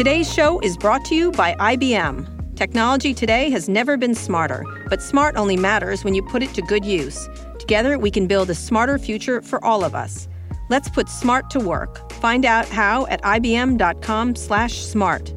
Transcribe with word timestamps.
Today's 0.00 0.32
show 0.32 0.60
is 0.60 0.78
brought 0.78 1.04
to 1.04 1.14
you 1.14 1.30
by 1.30 1.52
IBM. 1.56 2.56
Technology 2.56 3.12
today 3.12 3.50
has 3.50 3.68
never 3.68 3.98
been 3.98 4.14
smarter, 4.14 4.64
but 4.88 5.02
smart 5.02 5.36
only 5.36 5.58
matters 5.58 6.04
when 6.04 6.14
you 6.14 6.22
put 6.22 6.42
it 6.42 6.54
to 6.54 6.62
good 6.62 6.86
use. 6.86 7.28
Together, 7.58 7.98
we 7.98 8.10
can 8.10 8.26
build 8.26 8.48
a 8.48 8.54
smarter 8.54 8.98
future 8.98 9.42
for 9.42 9.62
all 9.62 9.84
of 9.84 9.94
us. 9.94 10.26
Let's 10.70 10.88
put 10.88 11.10
smart 11.10 11.50
to 11.50 11.60
work. 11.60 12.10
Find 12.14 12.46
out 12.46 12.66
how 12.66 13.04
at 13.08 13.20
ibm.com/smart. 13.20 15.34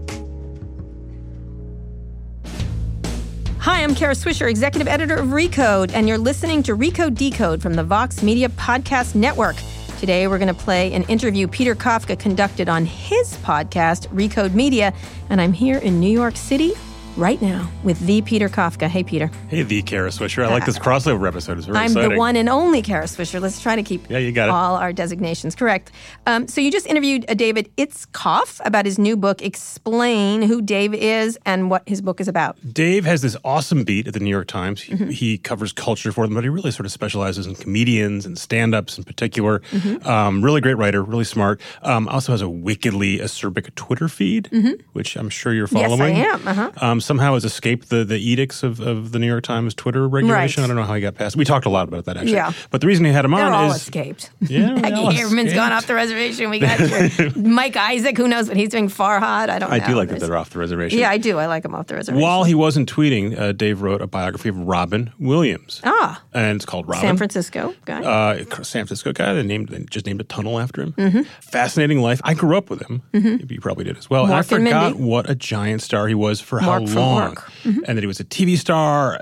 Hi, 3.59 3.83
I'm 3.83 3.95
Kara 3.95 4.15
Swisher, 4.15 4.49
executive 4.49 4.87
editor 4.87 5.15
of 5.15 5.31
Recode, 5.31 5.91
and 5.93 6.07
you're 6.07 6.17
listening 6.17 6.63
to 6.63 6.73
Recode 6.73 7.15
Decode 7.15 7.61
from 7.61 7.73
the 7.73 7.83
Vox 7.83 8.23
Media 8.23 8.47
Podcast 8.47 9.13
Network. 9.13 9.57
Today, 10.03 10.27
we're 10.27 10.37
going 10.37 10.53
to 10.53 10.53
play 10.53 10.91
an 10.91 11.03
interview 11.03 11.47
Peter 11.47 11.75
Kafka 11.75 12.19
conducted 12.19 12.67
on 12.67 12.85
his 12.85 13.37
podcast, 13.37 14.09
Recode 14.09 14.53
Media, 14.53 14.93
and 15.29 15.39
I'm 15.39 15.53
here 15.53 15.77
in 15.77 16.01
New 16.01 16.11
York 16.11 16.35
City 16.35 16.73
right 17.15 17.41
now 17.41 17.69
with 17.83 17.99
the 18.07 18.21
Peter 18.23 18.49
Kafka. 18.49 18.87
Hey, 18.87 19.03
Peter. 19.03 19.29
Hey, 19.49 19.61
the 19.63 19.81
Kara 19.83 20.09
Swisher. 20.09 20.43
I 20.43 20.49
like 20.49 20.65
this 20.65 20.79
crossover 20.79 21.27
episode. 21.27 21.57
It's 21.57 21.67
very 21.67 21.77
I'm 21.77 21.85
exciting. 21.85 22.11
the 22.11 22.17
one 22.17 22.35
and 22.35 22.49
only 22.49 22.81
Kara 22.81 23.05
Swisher. 23.05 23.39
Let's 23.39 23.61
try 23.61 23.75
to 23.75 23.83
keep 23.83 24.09
Yeah, 24.09 24.17
you 24.17 24.31
got 24.31 24.49
it. 24.49 24.51
all 24.51 24.75
our 24.75 24.91
designations 24.93 25.53
correct. 25.55 25.91
Um, 26.25 26.47
so 26.47 26.59
you 26.61 26.71
just 26.71 26.87
interviewed 26.87 27.25
uh, 27.29 27.35
David 27.35 27.69
Itzkoff 27.77 28.59
about 28.65 28.85
his 28.85 28.97
new 28.97 29.15
book, 29.15 29.41
Explain 29.43 30.41
Who 30.41 30.61
Dave 30.61 30.93
Is 30.93 31.37
and 31.45 31.69
What 31.69 31.87
His 31.87 32.01
Book 32.01 32.19
is 32.19 32.27
About. 32.27 32.57
Dave 32.73 33.05
has 33.05 33.21
this 33.21 33.35
awesome 33.43 33.83
beat 33.83 34.07
at 34.07 34.13
the 34.13 34.19
New 34.19 34.29
York 34.29 34.47
Times. 34.47 34.81
He, 34.81 34.93
Mm-hmm. 34.93 35.09
he 35.09 35.37
covers 35.39 35.73
culture 35.73 36.11
for 36.11 36.27
them, 36.27 36.35
but 36.35 36.43
he 36.43 36.49
really 36.51 36.69
sort 36.69 36.85
of 36.85 36.91
specializes 36.91 37.47
in 37.47 37.55
comedians 37.55 38.27
and 38.27 38.37
stand-ups 38.37 38.97
in 38.99 39.03
particular. 39.03 39.59
Mm-hmm. 39.71 40.07
Um, 40.07 40.43
really 40.43 40.61
great 40.61 40.77
writer, 40.77 41.01
really 41.01 41.23
smart. 41.23 41.59
Um, 41.81 42.07
also 42.09 42.31
has 42.31 42.41
a 42.41 42.49
wickedly 42.49 43.17
acerbic 43.17 43.73
Twitter 43.73 44.07
feed, 44.07 44.49
which 44.93 45.15
I'm 45.15 45.29
sure 45.29 45.51
you're 45.53 45.63
Mm-hmm. 45.67 45.77
Yes, 45.77 45.91
I 45.91 45.97
following. 45.97 46.15
am, 46.17 46.47
uh-huh. 46.47 46.71
Somehow 47.03 47.33
has 47.33 47.45
escaped 47.45 47.89
the, 47.89 48.03
the 48.03 48.17
edicts 48.17 48.63
of, 48.63 48.79
of 48.79 49.11
the 49.11 49.19
New 49.19 49.27
York 49.27 49.43
Times 49.43 49.73
Twitter 49.73 50.07
regulation. 50.07 50.61
Right. 50.61 50.65
I 50.65 50.67
don't 50.67 50.75
know 50.75 50.83
how 50.83 50.95
he 50.95 51.01
got 51.01 51.15
past. 51.15 51.35
We 51.35 51.45
talked 51.45 51.65
a 51.65 51.69
lot 51.69 51.87
about 51.87 52.05
that 52.05 52.17
actually. 52.17 52.33
Yeah. 52.33 52.51
But 52.71 52.81
the 52.81 52.87
reason 52.87 53.05
he 53.05 53.11
had 53.11 53.25
him 53.25 53.31
They're 53.31 53.45
on 53.45 53.53
all 53.53 53.71
is 53.71 53.77
escaped. 53.81 54.31
Yeah, 54.41 54.73
they 54.75 54.91
all 54.91 55.05
Maggie 55.07 55.17
Haberman's 55.17 55.31
escaped. 55.47 55.55
gone 55.55 55.71
off 55.71 55.87
the 55.87 55.93
reservation. 55.95 56.49
We 56.49 56.59
got 56.59 57.35
Mike 57.35 57.75
Isaac. 57.77 58.17
Who 58.17 58.27
knows 58.27 58.47
what 58.47 58.57
he's 58.57 58.69
doing? 58.69 58.89
Farhad. 58.89 59.49
I 59.49 59.59
don't 59.59 59.69
know. 59.69 59.75
I 59.75 59.79
know. 59.79 59.87
do 59.87 59.95
like 59.95 60.09
that 60.09 60.19
they're 60.19 60.35
off 60.37 60.49
the 60.51 60.59
reservation. 60.59 60.99
Yeah, 60.99 61.09
I 61.09 61.17
do. 61.17 61.37
I 61.39 61.47
like 61.47 61.65
him 61.65 61.73
off 61.75 61.87
the 61.87 61.95
reservation. 61.95 62.21
While 62.21 62.43
he 62.43 62.53
wasn't 62.55 62.91
tweeting, 62.91 63.37
uh, 63.39 63.51
Dave 63.53 63.81
wrote 63.81 64.01
a 64.01 64.07
biography 64.07 64.49
of 64.49 64.57
Robin 64.57 65.11
Williams. 65.19 65.81
Ah. 65.83 66.21
and 66.33 66.55
it's 66.55 66.65
called 66.65 66.87
Robin. 66.87 67.01
San 67.01 67.17
Francisco 67.17 67.73
guy. 67.85 68.01
uh, 68.03 68.37
San 68.63 68.85
Francisco 68.85 69.11
guy. 69.13 69.33
They 69.33 69.43
named 69.43 69.69
they 69.69 69.83
just 69.85 70.05
named 70.05 70.21
a 70.21 70.25
tunnel 70.25 70.59
after 70.59 70.81
him. 70.81 70.93
Mm-hmm. 70.93 71.21
Fascinating 71.41 71.99
life. 72.01 72.21
I 72.23 72.33
grew 72.33 72.57
up 72.57 72.69
with 72.69 72.81
him. 72.81 73.01
You 73.13 73.59
probably 73.61 73.83
did 73.85 73.97
as 73.97 74.09
well. 74.09 74.25
And 74.25 74.33
I 74.33 74.37
and 74.39 74.47
forgot 74.47 74.93
Mindy. 74.93 75.03
what 75.03 75.29
a 75.29 75.35
giant 75.35 75.81
star 75.81 76.07
he 76.07 76.15
was 76.15 76.39
for 76.41 76.59
how 76.59 76.79
Mork 76.79 76.89
from 76.89 76.92
long, 76.95 77.35
Mm-hmm. 77.63 77.79
and 77.87 77.97
that 77.97 78.01
he 78.01 78.07
was 78.07 78.19
a 78.19 78.25
TV 78.25 78.57
star, 78.57 79.19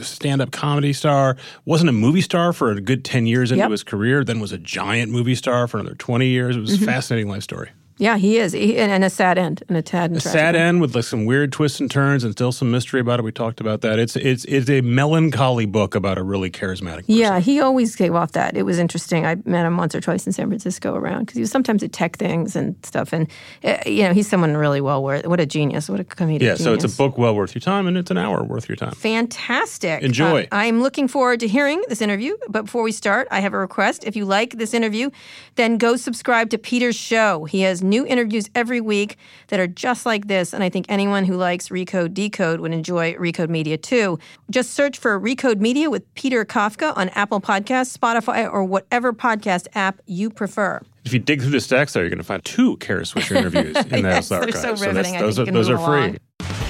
stand-up 0.00 0.50
comedy 0.50 0.92
star. 0.92 1.36
Wasn't 1.64 1.88
a 1.88 1.92
movie 1.92 2.20
star 2.22 2.52
for 2.52 2.70
a 2.70 2.80
good 2.80 3.04
ten 3.04 3.26
years 3.26 3.52
into 3.52 3.62
Yep. 3.62 3.70
his 3.70 3.82
career. 3.84 4.24
Then 4.24 4.40
was 4.40 4.52
a 4.52 4.58
giant 4.58 5.12
movie 5.12 5.34
star 5.34 5.66
for 5.68 5.78
another 5.78 5.94
twenty 5.96 6.28
years. 6.28 6.56
It 6.56 6.60
was 6.60 6.74
Mm-hmm. 6.74 6.84
a 6.84 6.86
fascinating 6.92 7.28
life 7.28 7.42
story. 7.42 7.70
Yeah, 7.98 8.16
he 8.16 8.38
is. 8.38 8.52
He, 8.52 8.78
and, 8.78 8.90
and 8.90 9.04
a 9.04 9.10
sad 9.10 9.38
end. 9.38 9.62
And 9.68 9.76
a 9.76 9.82
tad 9.82 10.10
and 10.10 10.16
A 10.18 10.20
sad 10.20 10.56
end. 10.56 10.80
with 10.80 10.94
like 10.94 11.04
some 11.04 11.24
weird 11.24 11.52
twists 11.52 11.80
and 11.80 11.90
turns, 11.90 12.24
and 12.24 12.32
still 12.32 12.52
some 12.52 12.70
mystery 12.70 13.00
about 13.00 13.20
it. 13.20 13.22
We 13.22 13.32
talked 13.32 13.60
about 13.60 13.80
that. 13.82 13.98
It's 13.98 14.16
it's 14.16 14.44
it's 14.46 14.68
a 14.70 14.80
melancholy 14.80 15.66
book 15.66 15.94
about 15.94 16.18
a 16.18 16.22
really 16.22 16.50
charismatic. 16.50 17.06
Person. 17.06 17.14
Yeah, 17.14 17.40
he 17.40 17.60
always 17.60 17.94
gave 17.96 18.14
off 18.14 18.32
that. 18.32 18.56
It 18.56 18.62
was 18.64 18.78
interesting. 18.78 19.26
I 19.26 19.36
met 19.44 19.66
him 19.66 19.76
once 19.76 19.94
or 19.94 20.00
twice 20.00 20.26
in 20.26 20.32
San 20.32 20.48
Francisco 20.48 20.94
around 20.94 21.20
because 21.20 21.36
he 21.36 21.40
was 21.42 21.50
sometimes 21.50 21.82
at 21.82 21.92
tech 21.92 22.16
things 22.16 22.56
and 22.56 22.74
stuff. 22.84 23.12
And 23.12 23.28
uh, 23.64 23.76
you 23.86 24.02
know, 24.04 24.12
he's 24.12 24.28
someone 24.28 24.56
really 24.56 24.80
well 24.80 25.02
worth. 25.02 25.26
What 25.26 25.40
a 25.40 25.46
genius! 25.46 25.88
What 25.88 26.00
a 26.00 26.04
comedian. 26.04 26.50
Yeah, 26.50 26.56
so 26.56 26.72
it's 26.72 26.84
a 26.84 26.88
book 26.88 27.18
well 27.18 27.34
worth 27.34 27.54
your 27.54 27.60
time, 27.60 27.86
and 27.86 27.96
it's 27.96 28.10
an 28.10 28.18
hour 28.18 28.42
worth 28.42 28.68
your 28.68 28.76
time. 28.76 28.92
Fantastic. 28.92 30.02
Enjoy. 30.02 30.42
Uh, 30.44 30.46
I'm 30.52 30.82
looking 30.82 31.08
forward 31.08 31.40
to 31.40 31.48
hearing 31.48 31.82
this 31.88 32.00
interview. 32.00 32.36
But 32.48 32.66
before 32.66 32.82
we 32.82 32.92
start, 32.92 33.28
I 33.30 33.40
have 33.40 33.54
a 33.54 33.58
request. 33.58 34.04
If 34.04 34.16
you 34.16 34.24
like 34.24 34.58
this 34.58 34.74
interview, 34.74 35.10
then 35.56 35.78
go 35.78 35.96
subscribe 35.96 36.50
to 36.50 36.58
Peter's 36.58 36.96
show. 36.96 37.44
He 37.44 37.60
has 37.62 37.81
new 37.82 38.06
interviews 38.06 38.48
every 38.54 38.80
week 38.80 39.16
that 39.48 39.58
are 39.60 39.66
just 39.66 40.06
like 40.06 40.28
this. 40.28 40.52
And 40.52 40.62
I 40.64 40.68
think 40.68 40.86
anyone 40.88 41.24
who 41.24 41.36
likes 41.36 41.68
Recode 41.68 42.14
Decode 42.14 42.60
would 42.60 42.72
enjoy 42.72 43.14
Recode 43.14 43.48
Media 43.48 43.76
too. 43.76 44.18
Just 44.50 44.72
search 44.74 44.98
for 44.98 45.18
Recode 45.20 45.58
Media 45.60 45.90
with 45.90 46.12
Peter 46.14 46.44
Kafka 46.44 46.96
on 46.96 47.08
Apple 47.10 47.40
Podcasts, 47.40 47.96
Spotify, 47.96 48.50
or 48.50 48.64
whatever 48.64 49.12
podcast 49.12 49.66
app 49.74 50.00
you 50.06 50.30
prefer. 50.30 50.80
If 51.04 51.12
you 51.12 51.18
dig 51.18 51.40
through 51.42 51.50
the 51.50 51.60
stacks, 51.60 51.92
though, 51.92 52.00
you're 52.00 52.08
going 52.10 52.18
to 52.18 52.24
find 52.24 52.44
two 52.44 52.76
Kara 52.76 53.02
Swisher 53.02 53.36
interviews 53.36 53.76
in 53.90 54.04
Yes, 54.04 54.28
those 54.28 54.38
archives. 54.38 54.60
so 54.60 54.62
that's- 54.74 54.80
riveting. 54.86 55.18
Those 55.20 55.38
are, 55.38 55.44
those 55.46 55.68
are 55.68 55.78
free. 55.78 55.84
along. 55.84 56.61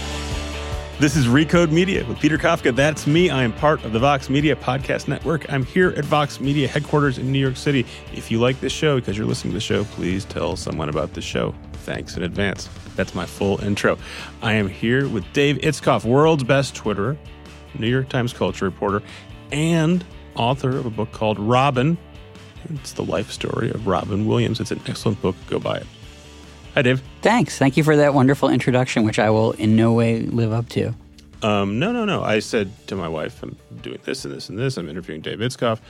This 1.02 1.16
is 1.16 1.26
Recode 1.26 1.72
Media 1.72 2.04
with 2.06 2.20
Peter 2.20 2.38
Kafka. 2.38 2.72
That's 2.76 3.08
me. 3.08 3.28
I 3.28 3.42
am 3.42 3.52
part 3.52 3.84
of 3.84 3.92
the 3.92 3.98
Vox 3.98 4.30
Media 4.30 4.54
Podcast 4.54 5.08
Network. 5.08 5.52
I'm 5.52 5.64
here 5.64 5.88
at 5.96 6.04
Vox 6.04 6.38
Media 6.38 6.68
headquarters 6.68 7.18
in 7.18 7.32
New 7.32 7.40
York 7.40 7.56
City. 7.56 7.84
If 8.14 8.30
you 8.30 8.38
like 8.38 8.60
this 8.60 8.72
show 8.72 9.00
because 9.00 9.18
you're 9.18 9.26
listening 9.26 9.50
to 9.50 9.56
the 9.56 9.60
show, 9.60 9.82
please 9.82 10.24
tell 10.24 10.54
someone 10.54 10.88
about 10.88 11.14
the 11.14 11.20
show. 11.20 11.56
Thanks 11.72 12.16
in 12.16 12.22
advance. 12.22 12.68
That's 12.94 13.16
my 13.16 13.26
full 13.26 13.60
intro. 13.64 13.98
I 14.42 14.52
am 14.52 14.68
here 14.68 15.08
with 15.08 15.24
Dave 15.32 15.56
Itzkoff, 15.56 16.04
world's 16.04 16.44
best 16.44 16.76
Twitterer, 16.76 17.18
New 17.76 17.88
York 17.88 18.08
Times 18.08 18.32
culture 18.32 18.64
reporter, 18.64 19.02
and 19.50 20.04
author 20.36 20.70
of 20.70 20.86
a 20.86 20.91
book 20.91 21.10
called 21.10 21.41
Robin. 21.41 21.98
It's 22.74 22.92
the 22.92 23.02
life 23.02 23.32
story 23.32 23.70
of 23.70 23.88
Robin 23.88 24.24
Williams. 24.28 24.60
It's 24.60 24.70
an 24.70 24.80
excellent 24.86 25.20
book. 25.20 25.34
Go 25.48 25.58
buy 25.58 25.78
it. 25.78 25.86
Hi, 26.75 26.83
Dave. 26.83 27.03
Thanks. 27.21 27.59
Thank 27.59 27.77
you 27.77 27.84
for 27.84 27.97
that 27.97 28.15
wonderful 28.15 28.49
introduction, 28.49 29.05
which 29.05 29.19
I 29.19 29.28
will 29.31 29.53
in 29.53 29.77
no 29.77 29.93
way 29.93 30.21
live 30.21 30.53
up 30.53 30.69
to. 30.71 30.94
Um, 31.43 31.78
no, 31.78 31.93
no, 31.93 32.05
no. 32.05 32.22
I 32.22 32.38
said 32.38 32.71
to 32.87 32.97
my 32.97 33.09
wife, 33.09 33.43
I'm 33.43 33.56
doing 33.83 33.99
this 34.05 34.25
and 34.25 34.33
this 34.34 34.49
and 34.49 34.59
this. 34.59 34.77
I'm 34.77 34.88
interviewing 34.88 35.21
Dave 35.21 35.38
Itzkoff. 35.38 35.81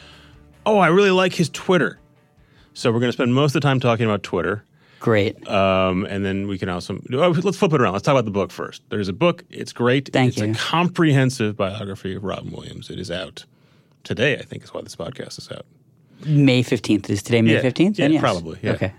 Oh, 0.66 0.78
I 0.78 0.88
really 0.88 1.10
like 1.10 1.34
his 1.34 1.48
Twitter. 1.50 1.98
So 2.74 2.90
we're 2.90 3.00
going 3.00 3.10
to 3.10 3.12
spend 3.12 3.34
most 3.34 3.54
of 3.54 3.60
the 3.62 3.68
time 3.68 3.78
talking 3.80 4.06
about 4.06 4.22
Twitter. 4.22 4.64
Great. 4.98 5.46
Um, 5.48 6.04
and 6.06 6.24
then 6.24 6.46
we 6.48 6.58
can 6.58 6.68
also 6.68 6.98
oh, 7.12 7.28
let's 7.42 7.58
flip 7.58 7.72
it 7.72 7.80
around. 7.80 7.92
Let's 7.92 8.04
talk 8.04 8.12
about 8.12 8.24
the 8.24 8.30
book 8.30 8.50
first. 8.50 8.82
There's 8.88 9.08
a 9.08 9.12
book. 9.12 9.44
It's 9.50 9.72
great. 9.72 10.08
Thank 10.12 10.30
it's 10.30 10.38
you. 10.40 10.52
a 10.52 10.54
comprehensive 10.54 11.56
biography 11.56 12.14
of 12.14 12.24
Robin 12.24 12.50
Williams. 12.50 12.88
It 12.88 12.98
is 12.98 13.10
out 13.10 13.44
today. 14.04 14.38
I 14.38 14.42
think 14.42 14.62
is 14.64 14.72
why 14.72 14.80
this 14.80 14.96
podcast 14.96 15.38
is 15.38 15.50
out. 15.50 15.66
May 16.24 16.62
15th. 16.62 17.10
Is 17.10 17.22
today 17.22 17.42
May 17.42 17.54
Yeah. 17.54 17.62
15th? 17.62 17.98
Yeah, 17.98 18.06
yes. 18.06 18.20
probably, 18.20 18.58
yeah. 18.62 18.72
Okay. 18.72 18.92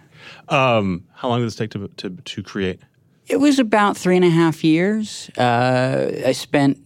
Um, 0.50 1.06
how 1.14 1.30
long 1.30 1.40
did 1.40 1.48
this 1.48 1.56
take 1.56 1.72
to 1.72 1.88
to, 1.98 2.10
to 2.10 2.44
create? 2.44 2.80
It 3.28 3.38
was 3.38 3.58
about 3.60 3.96
three 3.96 4.16
and 4.16 4.26
a 4.26 4.30
half 4.30 4.64
years. 4.64 5.30
Uh, 5.38 6.12
I 6.26 6.34
spent 6.34 6.78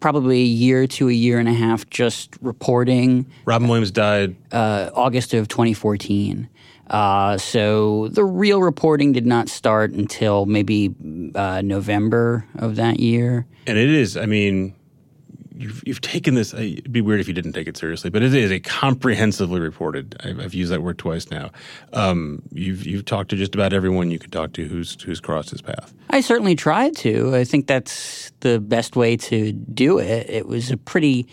probably 0.00 0.40
a 0.40 0.44
year 0.44 0.86
to 0.86 1.08
a 1.08 1.12
year 1.12 1.38
and 1.38 1.48
a 1.48 1.52
half 1.52 1.88
just 1.90 2.36
reporting 2.40 3.26
Robin 3.44 3.68
Williams 3.68 3.90
died. 3.90 4.34
uh, 4.50 4.90
August 4.94 5.34
of 5.34 5.46
2014. 5.48 6.48
Uh, 6.88 7.38
so 7.38 8.08
the 8.08 8.24
real 8.24 8.60
reporting 8.62 9.12
did 9.12 9.26
not 9.26 9.48
start 9.48 9.92
until 9.92 10.44
maybe 10.46 10.92
uh, 11.36 11.62
November 11.62 12.44
of 12.56 12.74
that 12.76 12.98
year. 12.98 13.46
And 13.66 13.78
it 13.78 13.88
is, 13.88 14.16
I 14.16 14.26
mean, 14.26 14.74
you've, 15.60 15.82
you've 15.86 16.00
taken 16.00 16.34
this, 16.34 16.54
uh, 16.54 16.58
it'd 16.58 16.92
be 16.92 17.00
weird 17.00 17.20
if 17.20 17.28
you 17.28 17.34
didn't 17.34 17.52
take 17.52 17.68
it 17.68 17.76
seriously, 17.76 18.10
but 18.10 18.22
it 18.22 18.34
is 18.34 18.50
a 18.50 18.60
comprehensively 18.60 19.60
reported. 19.60 20.16
I've, 20.24 20.40
I've 20.40 20.54
used 20.54 20.72
that 20.72 20.82
word 20.82 20.98
twice 20.98 21.30
now. 21.30 21.50
Um, 21.92 22.42
you've, 22.50 22.86
you've 22.86 23.04
talked 23.04 23.30
to 23.30 23.36
just 23.36 23.54
about 23.54 23.72
everyone 23.72 24.10
you 24.10 24.18
could 24.18 24.32
talk 24.32 24.52
to 24.54 24.64
who's, 24.66 25.00
who's 25.02 25.20
crossed 25.20 25.50
his 25.50 25.60
path. 25.60 25.92
I 26.08 26.20
certainly 26.22 26.56
tried 26.56 26.96
to. 26.98 27.36
I 27.36 27.44
think 27.44 27.66
that's 27.66 28.32
the 28.40 28.58
best 28.58 28.96
way 28.96 29.16
to 29.18 29.52
do 29.52 29.98
it. 29.98 30.28
It 30.28 30.46
was 30.46 30.70
a 30.70 30.76
pretty. 30.76 31.26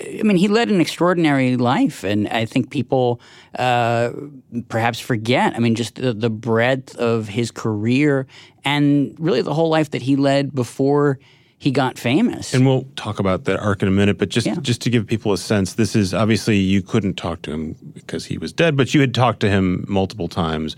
I 0.00 0.22
mean, 0.22 0.38
he 0.38 0.48
led 0.48 0.70
an 0.70 0.80
extraordinary 0.80 1.58
life, 1.58 2.02
and 2.02 2.26
I 2.28 2.46
think 2.46 2.70
people 2.70 3.20
uh, 3.58 4.10
perhaps 4.68 4.98
forget. 4.98 5.54
I 5.54 5.58
mean, 5.58 5.74
just 5.74 5.96
the, 5.96 6.14
the 6.14 6.30
breadth 6.30 6.96
of 6.96 7.28
his 7.28 7.50
career 7.50 8.26
and 8.64 9.14
really 9.18 9.42
the 9.42 9.52
whole 9.52 9.68
life 9.68 9.90
that 9.90 10.00
he 10.00 10.16
led 10.16 10.54
before 10.54 11.18
he 11.62 11.70
got 11.70 11.96
famous. 11.96 12.52
And 12.54 12.66
we'll 12.66 12.88
talk 12.96 13.20
about 13.20 13.44
that 13.44 13.60
arc 13.60 13.82
in 13.82 13.88
a 13.88 13.92
minute, 13.92 14.18
but 14.18 14.28
just 14.28 14.48
Yeah. 14.48 14.56
just 14.60 14.80
to 14.82 14.90
give 14.90 15.06
people 15.06 15.32
a 15.32 15.38
sense, 15.38 15.74
this 15.74 15.94
is 15.94 16.12
obviously 16.12 16.56
you 16.58 16.82
couldn't 16.82 17.14
talk 17.16 17.40
to 17.42 17.52
him 17.52 17.76
because 17.94 18.24
he 18.24 18.36
was 18.36 18.52
dead, 18.52 18.76
but 18.76 18.92
you 18.94 19.00
had 19.00 19.14
talked 19.14 19.38
to 19.40 19.48
him 19.48 19.84
multiple 19.86 20.26
times 20.26 20.74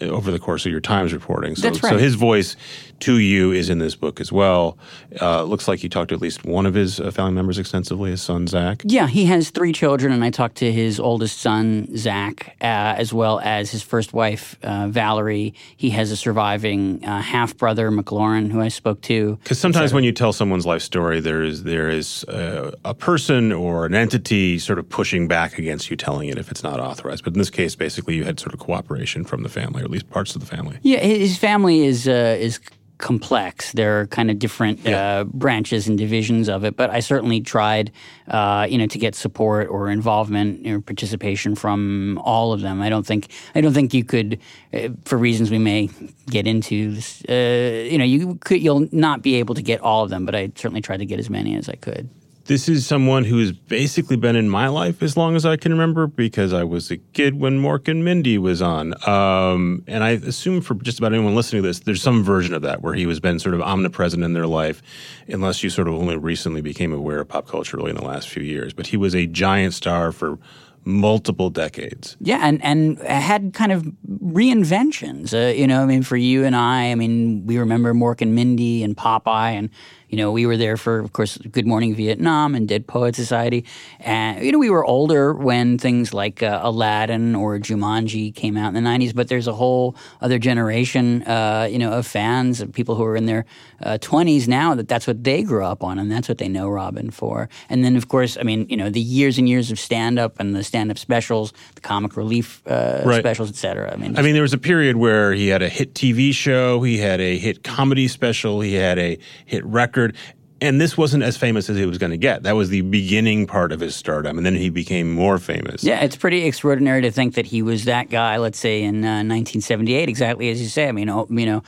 over 0.00 0.30
the 0.30 0.38
course 0.38 0.64
of 0.64 0.70
your 0.70 0.80
Times 0.80 1.12
reporting. 1.12 1.56
So, 1.56 1.62
That's 1.62 1.82
right. 1.82 1.90
so 1.90 1.98
his 1.98 2.14
voice 2.14 2.54
to 3.02 3.18
you 3.18 3.52
is 3.52 3.68
in 3.68 3.78
this 3.78 3.94
book 3.94 4.20
as 4.20 4.30
well. 4.30 4.78
Uh, 5.20 5.42
looks 5.42 5.66
like 5.66 5.82
you 5.82 5.88
talked 5.88 6.10
to 6.10 6.14
at 6.14 6.20
least 6.20 6.44
one 6.44 6.66
of 6.66 6.74
his 6.74 7.00
uh, 7.00 7.10
family 7.10 7.32
members 7.32 7.58
extensively, 7.58 8.10
his 8.10 8.22
son 8.22 8.46
Zach. 8.46 8.82
Yeah, 8.84 9.08
he 9.08 9.26
has 9.26 9.50
three 9.50 9.72
children, 9.72 10.12
and 10.12 10.24
I 10.24 10.30
talked 10.30 10.56
to 10.56 10.72
his 10.72 11.00
oldest 11.00 11.40
son, 11.40 11.96
Zach, 11.96 12.56
uh, 12.60 12.64
as 12.64 13.12
well 13.12 13.40
as 13.40 13.70
his 13.70 13.82
first 13.82 14.12
wife, 14.12 14.56
uh, 14.62 14.88
Valerie. 14.88 15.54
He 15.76 15.90
has 15.90 16.10
a 16.12 16.16
surviving 16.16 17.04
uh, 17.04 17.20
half 17.20 17.56
brother, 17.56 17.90
McLaurin, 17.90 18.50
who 18.50 18.60
I 18.60 18.68
spoke 18.68 19.00
to. 19.02 19.36
Because 19.42 19.58
sometimes 19.58 19.92
when 19.92 20.04
you 20.04 20.12
tell 20.12 20.32
someone's 20.32 20.66
life 20.66 20.82
story, 20.82 21.20
there 21.20 21.42
is 21.42 21.64
there 21.64 21.90
is 21.90 22.24
uh, 22.24 22.70
a 22.84 22.94
person 22.94 23.52
or 23.52 23.84
an 23.84 23.94
entity 23.94 24.58
sort 24.58 24.78
of 24.78 24.88
pushing 24.88 25.26
back 25.26 25.58
against 25.58 25.90
you 25.90 25.96
telling 25.96 26.28
it 26.28 26.38
if 26.38 26.50
it's 26.50 26.62
not 26.62 26.78
authorized. 26.78 27.24
But 27.24 27.34
in 27.34 27.38
this 27.40 27.50
case, 27.50 27.74
basically, 27.74 28.14
you 28.14 28.24
had 28.24 28.38
sort 28.38 28.54
of 28.54 28.60
cooperation 28.60 29.24
from 29.24 29.42
the 29.42 29.48
family, 29.48 29.82
or 29.82 29.84
at 29.84 29.90
least 29.90 30.08
parts 30.08 30.36
of 30.36 30.40
the 30.40 30.46
family. 30.46 30.78
Yeah, 30.82 31.00
his 31.00 31.36
family 31.36 31.84
is 31.84 32.06
uh, 32.06 32.36
is 32.38 32.60
complex. 33.02 33.72
There 33.72 34.00
are 34.00 34.06
kind 34.06 34.30
of 34.30 34.38
different 34.38 34.78
yeah. 34.80 35.20
uh, 35.20 35.24
branches 35.24 35.88
and 35.88 35.98
divisions 35.98 36.48
of 36.48 36.64
it, 36.64 36.76
but 36.76 36.88
I 36.88 37.00
certainly 37.00 37.40
tried, 37.42 37.90
uh, 38.28 38.66
you 38.70 38.78
know, 38.78 38.86
to 38.86 38.98
get 38.98 39.14
support 39.14 39.68
or 39.68 39.90
involvement 39.90 40.66
or 40.66 40.80
participation 40.80 41.54
from 41.54 42.18
all 42.24 42.52
of 42.54 42.62
them. 42.62 42.80
I 42.80 42.88
don't 42.88 43.04
think 43.04 43.28
I 43.54 43.60
don't 43.60 43.74
think 43.74 43.92
you 43.92 44.04
could, 44.04 44.38
uh, 44.72 44.88
for 45.04 45.18
reasons 45.18 45.50
we 45.50 45.58
may 45.58 45.90
get 46.30 46.46
into, 46.46 46.94
this, 46.94 47.22
uh, 47.28 47.90
you 47.90 47.98
know, 47.98 48.04
you 48.04 48.36
could 48.36 48.62
you'll 48.62 48.88
not 48.92 49.20
be 49.20 49.34
able 49.34 49.56
to 49.56 49.62
get 49.62 49.80
all 49.80 50.04
of 50.04 50.10
them, 50.10 50.24
but 50.24 50.34
I 50.34 50.52
certainly 50.54 50.80
tried 50.80 50.98
to 50.98 51.06
get 51.06 51.18
as 51.18 51.28
many 51.28 51.56
as 51.56 51.68
I 51.68 51.74
could 51.74 52.08
this 52.44 52.68
is 52.68 52.86
someone 52.86 53.24
who 53.24 53.38
has 53.38 53.52
basically 53.52 54.16
been 54.16 54.36
in 54.36 54.48
my 54.48 54.68
life 54.68 55.02
as 55.02 55.16
long 55.16 55.36
as 55.36 55.46
I 55.46 55.56
can 55.56 55.72
remember 55.72 56.06
because 56.06 56.52
I 56.52 56.64
was 56.64 56.90
a 56.90 56.96
kid 56.96 57.38
when 57.38 57.60
Mork 57.60 57.88
and 57.88 58.04
Mindy 58.04 58.38
was 58.38 58.60
on. 58.60 58.94
Um, 59.08 59.84
and 59.86 60.02
I 60.02 60.10
assume 60.10 60.60
for 60.60 60.74
just 60.74 60.98
about 60.98 61.12
anyone 61.12 61.34
listening 61.34 61.62
to 61.62 61.68
this, 61.68 61.80
there's 61.80 62.02
some 62.02 62.24
version 62.24 62.54
of 62.54 62.62
that 62.62 62.82
where 62.82 62.94
he 62.94 63.04
has 63.04 63.20
been 63.20 63.38
sort 63.38 63.54
of 63.54 63.62
omnipresent 63.62 64.22
in 64.22 64.32
their 64.32 64.46
life, 64.46 64.82
unless 65.28 65.62
you 65.62 65.70
sort 65.70 65.88
of 65.88 65.94
only 65.94 66.16
recently 66.16 66.60
became 66.60 66.92
aware 66.92 67.20
of 67.20 67.28
pop 67.28 67.46
culture 67.46 67.76
really 67.76 67.90
in 67.90 67.96
the 67.96 68.04
last 68.04 68.28
few 68.28 68.42
years. 68.42 68.72
But 68.72 68.88
he 68.88 68.96
was 68.96 69.14
a 69.14 69.26
giant 69.26 69.74
star 69.74 70.12
for 70.12 70.38
multiple 70.84 71.50
decades. 71.50 72.16
Yeah, 72.20 72.40
and 72.42 72.62
and 72.64 72.98
had 73.00 73.52
kind 73.54 73.72
of 73.72 73.82
reinventions. 74.08 75.32
Uh, 75.32 75.52
you 75.52 75.66
know, 75.66 75.82
I 75.82 75.86
mean, 75.86 76.02
for 76.02 76.16
you 76.16 76.44
and 76.44 76.56
I, 76.56 76.90
I 76.90 76.94
mean, 76.94 77.46
we 77.46 77.58
remember 77.58 77.94
Mork 77.94 78.20
and 78.20 78.34
Mindy 78.34 78.82
and 78.82 78.96
Popeye 78.96 79.52
and 79.52 79.70
you 80.12 80.18
know, 80.18 80.30
we 80.30 80.44
were 80.44 80.58
there 80.58 80.76
for, 80.76 80.98
of 80.98 81.14
course, 81.14 81.38
Good 81.38 81.66
Morning 81.66 81.94
Vietnam 81.94 82.54
and 82.54 82.68
Dead 82.68 82.86
Poet 82.86 83.16
Society. 83.16 83.64
And, 83.98 84.44
you 84.44 84.52
know, 84.52 84.58
we 84.58 84.68
were 84.68 84.84
older 84.84 85.32
when 85.32 85.78
things 85.78 86.12
like 86.12 86.42
uh, 86.42 86.60
Aladdin 86.62 87.34
or 87.34 87.58
Jumanji 87.58 88.34
came 88.34 88.58
out 88.58 88.68
in 88.68 88.84
the 88.84 88.88
90s, 88.88 89.14
but 89.14 89.28
there's 89.28 89.46
a 89.46 89.54
whole 89.54 89.96
other 90.20 90.38
generation, 90.38 91.22
uh, 91.22 91.66
you 91.70 91.78
know, 91.78 91.92
of 91.92 92.06
fans, 92.06 92.60
of 92.60 92.74
people 92.74 92.94
who 92.94 93.04
are 93.04 93.16
in 93.16 93.24
their 93.24 93.46
uh, 93.82 93.98
20s 93.98 94.48
now 94.48 94.74
that 94.74 94.88
that's 94.88 95.06
what 95.06 95.24
they 95.24 95.42
grew 95.42 95.64
up 95.64 95.82
on 95.82 95.98
and 95.98 96.10
that's 96.10 96.28
what 96.28 96.38
they 96.38 96.48
know 96.48 96.68
Robin 96.68 97.10
for. 97.10 97.48
And 97.68 97.84
then, 97.84 97.96
of 97.96 98.08
course, 98.08 98.36
I 98.38 98.42
mean, 98.42 98.66
you 98.68 98.76
know, 98.76 98.90
the 98.90 99.00
years 99.00 99.38
and 99.38 99.48
years 99.48 99.70
of 99.70 99.78
stand 99.78 100.18
up 100.18 100.38
and 100.40 100.54
the 100.54 100.64
stand 100.64 100.90
up 100.90 100.98
specials, 100.98 101.52
the 101.74 101.80
comic 101.80 102.16
relief 102.16 102.62
uh, 102.66 103.02
right. 103.04 103.20
specials, 103.20 103.50
et 103.50 103.56
cetera. 103.56 103.92
I 103.92 103.96
mean, 103.96 104.18
I 104.18 104.22
mean, 104.22 104.34
there 104.34 104.42
was 104.42 104.52
a 104.52 104.58
period 104.58 104.96
where 104.96 105.32
he 105.32 105.48
had 105.48 105.62
a 105.62 105.68
hit 105.68 105.94
TV 105.94 106.32
show, 106.32 106.82
he 106.82 106.98
had 106.98 107.20
a 107.20 107.38
hit 107.38 107.64
comedy 107.64 108.08
special, 108.08 108.60
he 108.60 108.74
had 108.74 108.98
a 108.98 109.18
hit 109.46 109.64
record. 109.64 110.16
And 110.60 110.80
this 110.80 110.96
wasn't 110.96 111.24
as 111.24 111.36
famous 111.36 111.68
as 111.68 111.76
he 111.76 111.84
was 111.86 111.98
going 111.98 112.12
to 112.12 112.16
get. 112.16 112.44
That 112.44 112.52
was 112.52 112.68
the 112.68 112.82
beginning 112.82 113.48
part 113.48 113.72
of 113.72 113.80
his 113.80 113.96
stardom, 113.96 114.36
and 114.36 114.46
then 114.46 114.54
he 114.54 114.70
became 114.70 115.12
more 115.12 115.38
famous. 115.38 115.82
Yeah, 115.82 116.04
it's 116.04 116.14
pretty 116.14 116.44
extraordinary 116.46 117.02
to 117.02 117.10
think 117.10 117.34
that 117.34 117.46
he 117.46 117.62
was 117.62 117.84
that 117.86 118.10
guy. 118.10 118.36
Let's 118.36 118.60
say 118.60 118.84
in 118.84 119.04
uh, 119.04 119.26
1978, 119.26 120.08
exactly 120.08 120.50
as 120.50 120.62
you 120.62 120.68
say. 120.68 120.86
I 120.86 120.92
mean, 120.92 121.08
oh, 121.08 121.26
you 121.30 121.46
know, 121.46 121.64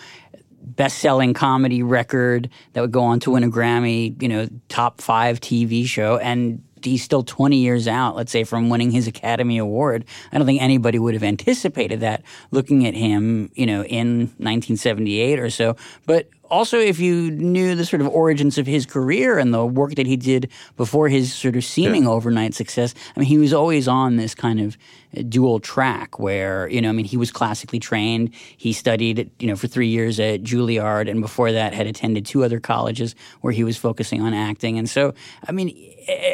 best-selling 0.65 1.35
comedy 1.35 1.83
record 1.83 2.49
that 2.73 2.81
would 2.81 2.93
go 2.93 3.03
on 3.03 3.21
to 3.21 3.33
win 3.33 3.45
a 3.45 3.51
Grammy. 3.51 4.21
You 4.23 4.29
know, 4.29 4.49
top 4.69 5.01
five 5.01 5.41
TV 5.41 5.87
show, 5.87 6.19
and 6.19 6.63
he's 6.83 7.03
still 7.03 7.23
20 7.23 7.57
years 7.57 7.89
out, 7.89 8.17
let's 8.17 8.33
say, 8.33 8.45
from 8.45 8.69
winning 8.69 8.91
his 8.91 9.07
Academy 9.07 9.59
Award. 9.59 10.05
I 10.33 10.39
don't 10.39 10.47
think 10.47 10.63
anybody 10.63 10.99
would 10.99 11.15
have 11.15 11.23
anticipated 11.23 12.01
that 12.01 12.23
looking 12.51 12.87
at 12.87 12.95
him, 12.95 13.51
you 13.55 13.67
know, 13.67 13.85
in 13.85 14.19
1978 14.39 15.41
or 15.41 15.51
so. 15.51 15.77
But 16.07 16.29
also, 16.51 16.79
if 16.79 16.99
you 16.99 17.31
knew 17.31 17.75
the 17.75 17.85
sort 17.85 18.01
of 18.01 18.09
origins 18.09 18.59
of 18.59 18.67
his 18.67 18.87
career 18.87 19.39
and 19.39 19.53
the 19.53 19.65
work 19.65 19.95
that 19.97 20.07
he 20.07 20.17
did 20.17 20.51
before 20.77 21.09
his 21.09 21.33
sort 21.33 21.57
of 21.57 21.65
seeming 21.65 22.05
yeah. 22.05 22.11
overnight 22.11 22.55
success, 22.55 22.95
I 23.17 23.21
mean, 23.21 23.29
he 23.29 23.39
was 23.39 23.53
always 23.53 23.89
on 23.89 24.17
this 24.17 24.35
kind 24.35 24.61
of 24.61 24.77
uh, 25.17 25.23
dual 25.29 25.61
track 25.61 26.19
where, 26.19 26.69
you 26.69 26.81
know, 26.81 26.89
I 26.89 26.93
mean, 26.93 27.07
he 27.07 27.17
was 27.17 27.31
classically 27.31 27.79
trained. 27.79 28.35
He 28.57 28.73
studied, 28.73 29.31
you 29.39 29.47
know, 29.47 29.57
for 29.57 29.67
three 29.67 29.89
years 29.89 30.21
at 30.21 30.43
Juilliard 30.43 31.11
and 31.11 31.21
before 31.21 31.53
that 31.53 31.73
had 31.75 31.87
attended 31.87 32.27
two 32.27 32.45
other 32.45 32.61
colleges 32.61 33.15
where 33.41 33.53
he 33.53 33.65
was 33.65 33.77
focusing 33.77 34.23
on 34.23 34.35
acting. 34.35 34.79
And 34.79 34.89
so, 34.89 35.15
I 35.49 35.53
mean, 35.53 35.75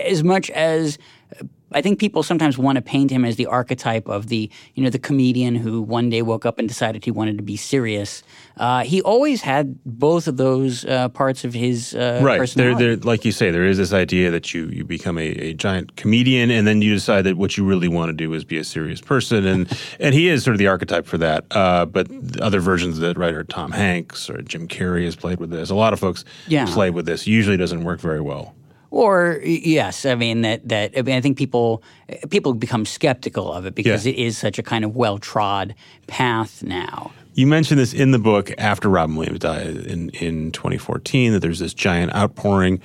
as 0.04 0.24
much 0.24 0.50
as 0.50 0.98
I 1.72 1.82
think 1.82 1.99
people 1.99 2.22
sometimes 2.22 2.58
want 2.58 2.76
to 2.76 2.82
paint 2.82 3.11
him 3.11 3.25
as 3.25 3.37
the 3.37 3.46
archetype 3.46 4.08
of 4.08 4.28
the 4.28 4.50
you 4.75 4.82
know 4.82 4.90
the 4.90 4.99
comedian 4.99 5.55
who 5.55 5.82
one 5.82 6.11
day 6.11 6.22
woke 6.22 6.44
up 6.46 6.58
and 6.58 6.69
decided 6.69 7.05
he 7.05 7.11
wanted 7.11 7.37
to 7.38 7.43
be 7.43 7.56
serious. 7.56 8.22
Uh, 8.56 8.84
he 8.84 9.00
always 9.02 9.43
had 9.43 9.82
both 9.84 10.26
of 10.26 10.37
those 10.37 10.84
uh, 10.84 11.08
parts 11.11 11.44
of 11.44 11.55
his 11.55 11.94
uh, 11.94 12.20
right. 12.22 12.38
personality. 12.38 12.84
There, 12.84 12.96
there, 12.96 13.05
like 13.05 13.25
you 13.25 13.32
say, 13.32 13.50
there 13.50 13.64
is 13.64 13.78
this 13.78 13.93
idea 13.93 14.31
that 14.31 14.52
you 14.52 14.67
you 14.67 14.84
become 14.84 15.19
a, 15.19 15.26
a, 15.26 15.55
giant 15.55 15.96
comedian, 15.96 16.50
and 16.50 16.67
then 16.67 16.82
you 16.82 16.94
decide 16.94 17.22
that 17.22 17.37
what 17.37 17.56
you 17.56 17.64
really 17.64 17.88
want 17.88 18.11
to 18.11 18.12
do 18.12 18.32
is 18.34 18.44
be 18.44 18.58
a 18.58 18.64
serious 18.64 19.00
person, 19.00 19.46
and 19.46 19.78
and 20.00 20.14
he 20.14 20.28
is 20.28 20.44
sort 20.44 20.55
of 20.55 20.58
the 20.58 20.67
archetype 20.67 21.06
for 21.06 21.19
that. 21.19 21.44
Uh, 21.50 21.87
but 21.87 22.08
other 22.40 22.61
versions 22.61 22.96
of 22.96 23.02
that, 23.02 23.17
right, 23.17 23.34
are 23.34 23.44
Tom 23.44 23.72
Hanks 23.72 24.28
or 24.28 24.43
Jim 24.43 24.69
Carrey 24.69 25.05
has 25.05 25.17
played 25.17 25.38
with 25.38 25.50
this. 25.50 25.70
A 25.70 25.75
lot 25.75 25.93
of 25.93 26.00
folks 26.00 26.25
yeah. 26.46 26.67
play 26.67 26.90
with 26.90 27.06
this. 27.06 27.26
Usually, 27.26 27.56
doesn't 27.56 27.84
work 27.84 28.00
very 28.00 28.20
well. 28.20 28.55
Or 28.90 29.40
yes, 29.44 30.04
I 30.04 30.16
mean 30.16 30.40
that 30.42 30.69
that 30.69 30.92
I 30.96 31.02
mean 31.02 31.14
I 31.14 31.20
think 31.20 31.38
people 31.38 31.82
people 32.28 32.54
become 32.54 32.84
skeptical 32.84 33.52
of 33.52 33.64
it 33.64 33.75
because 33.75 34.06
yeah. 34.06 34.12
it 34.12 34.19
is 34.19 34.37
such 34.37 34.58
a 34.58 34.62
kind 34.62 34.84
of 34.84 34.96
well 34.96 35.19
trod 35.19 35.75
path 36.08 36.62
now. 36.62 37.12
You 37.34 37.46
mentioned 37.46 37.78
this 37.78 37.94
in 37.94 38.10
the 38.10 38.19
book 38.19 38.50
after 38.58 38.88
Robin 38.88 39.14
Williams 39.14 39.38
died 39.38 39.69
in 39.69 40.10
in 40.10 40.50
2014 40.50 41.32
that 41.32 41.40
there's 41.40 41.60
this 41.60 41.72
giant 41.72 42.14
outpouring 42.14 42.81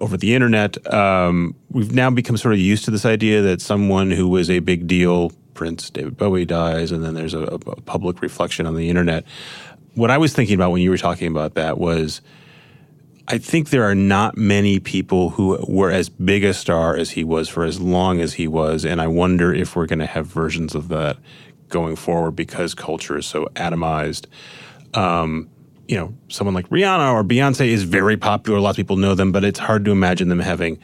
over 0.00 0.16
the 0.16 0.34
internet. 0.34 0.92
Um, 0.92 1.56
we've 1.70 1.92
now 1.92 2.10
become 2.10 2.36
sort 2.36 2.54
of 2.54 2.60
used 2.60 2.84
to 2.84 2.90
this 2.90 3.04
idea 3.04 3.42
that 3.42 3.60
someone 3.60 4.12
who 4.12 4.28
was 4.28 4.48
a 4.50 4.60
big 4.60 4.86
deal, 4.86 5.32
Prince, 5.54 5.90
David 5.90 6.16
Bowie 6.16 6.44
dies, 6.44 6.92
and 6.92 7.04
then 7.04 7.14
there's 7.14 7.34
a, 7.34 7.40
a 7.40 7.58
public 7.58 8.22
reflection 8.22 8.64
on 8.64 8.76
the 8.76 8.88
internet. 8.88 9.24
What 9.94 10.12
I 10.12 10.18
was 10.18 10.32
thinking 10.32 10.54
about 10.54 10.70
when 10.70 10.82
you 10.82 10.90
were 10.90 10.98
talking 10.98 11.26
about 11.26 11.54
that 11.54 11.78
was 11.78 12.20
I 13.30 13.36
think 13.36 13.68
there 13.68 13.84
are 13.84 13.94
not 13.94 14.38
many 14.38 14.80
people 14.80 15.28
who 15.28 15.62
were 15.68 15.90
as 15.90 16.08
big 16.08 16.44
a 16.44 16.54
star 16.54 16.96
as 16.96 17.10
he 17.10 17.24
was 17.24 17.46
for 17.46 17.62
as 17.62 17.78
long 17.78 18.22
as 18.22 18.32
he 18.32 18.48
was, 18.48 18.86
and 18.86 19.02
I 19.02 19.06
wonder 19.06 19.52
if 19.54 19.76
we're 19.76 19.84
going 19.84 19.98
to 19.98 20.06
have 20.06 20.26
versions 20.26 20.74
of 20.74 20.88
that 20.88 21.18
going 21.68 21.94
forward 21.94 22.30
because 22.30 22.72
culture 22.74 23.18
is 23.18 23.26
so 23.26 23.46
atomized. 23.54 24.24
Um, 24.94 25.50
you 25.86 25.96
know, 25.96 26.14
someone 26.28 26.54
like 26.54 26.70
Rihanna 26.70 27.12
or 27.12 27.22
Beyonce 27.22 27.66
is 27.66 27.82
very 27.82 28.16
popular. 28.16 28.60
Lots 28.60 28.78
of 28.78 28.82
people 28.82 28.96
know 28.96 29.14
them, 29.14 29.30
but 29.30 29.44
it's 29.44 29.58
hard 29.58 29.84
to 29.84 29.90
imagine 29.90 30.30
them 30.30 30.40
having 30.40 30.78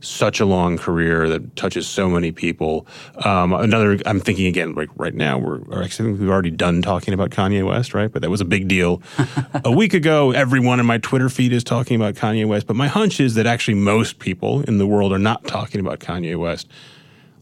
such 0.00 0.40
a 0.40 0.46
long 0.46 0.78
career 0.78 1.28
that 1.28 1.56
touches 1.56 1.86
so 1.86 2.08
many 2.08 2.32
people. 2.32 2.86
Um, 3.24 3.52
another, 3.52 3.98
I'm 4.06 4.20
thinking 4.20 4.46
again, 4.46 4.74
like 4.74 4.88
right 4.96 5.14
now, 5.14 5.38
we're 5.38 5.82
actually 5.82 6.12
we've 6.12 6.28
already 6.28 6.50
done 6.50 6.82
talking 6.82 7.14
about 7.14 7.30
Kanye 7.30 7.66
West, 7.66 7.94
right? 7.94 8.10
But 8.10 8.22
that 8.22 8.30
was 8.30 8.40
a 8.40 8.46
big 8.46 8.68
deal 8.68 9.02
a 9.64 9.70
week 9.70 9.94
ago. 9.94 10.32
Everyone 10.32 10.80
in 10.80 10.86
my 10.86 10.98
Twitter 10.98 11.28
feed 11.28 11.52
is 11.52 11.64
talking 11.64 11.96
about 11.96 12.14
Kanye 12.14 12.46
West, 12.46 12.66
but 12.66 12.76
my 12.76 12.88
hunch 12.88 13.20
is 13.20 13.34
that 13.34 13.46
actually 13.46 13.74
most 13.74 14.18
people 14.18 14.62
in 14.62 14.78
the 14.78 14.86
world 14.86 15.12
are 15.12 15.18
not 15.18 15.44
talking 15.44 15.80
about 15.80 16.00
Kanye 16.00 16.36
West. 16.38 16.68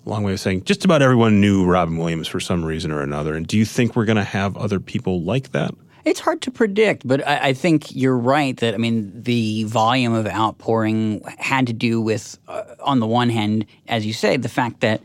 Long 0.04 0.22
way 0.22 0.32
of 0.32 0.40
saying 0.40 0.64
just 0.64 0.84
about 0.84 1.02
everyone 1.02 1.40
knew 1.40 1.66
Robin 1.66 1.98
Williams 1.98 2.28
for 2.28 2.40
some 2.40 2.64
reason 2.64 2.90
or 2.90 3.02
another. 3.02 3.34
And 3.34 3.46
do 3.46 3.58
you 3.58 3.66
think 3.66 3.94
we're 3.94 4.06
going 4.06 4.16
to 4.16 4.24
have 4.24 4.56
other 4.56 4.80
people 4.80 5.22
like 5.22 5.52
that? 5.52 5.74
It's 6.08 6.20
hard 6.20 6.40
to 6.42 6.50
predict, 6.50 7.06
but 7.06 7.26
I, 7.26 7.48
I, 7.48 7.52
think 7.52 7.94
you're 7.94 8.16
right 8.16 8.56
that, 8.58 8.72
I 8.72 8.78
mean, 8.78 9.12
the 9.22 9.64
volume 9.64 10.14
of 10.14 10.26
outpouring 10.26 11.22
had 11.38 11.66
to 11.66 11.74
do 11.74 12.00
with, 12.00 12.38
uh, 12.48 12.62
on 12.80 13.00
the 13.00 13.06
one 13.06 13.28
hand, 13.28 13.66
as 13.88 14.06
you 14.06 14.14
say, 14.14 14.38
the 14.38 14.48
fact 14.48 14.80
that 14.80 15.02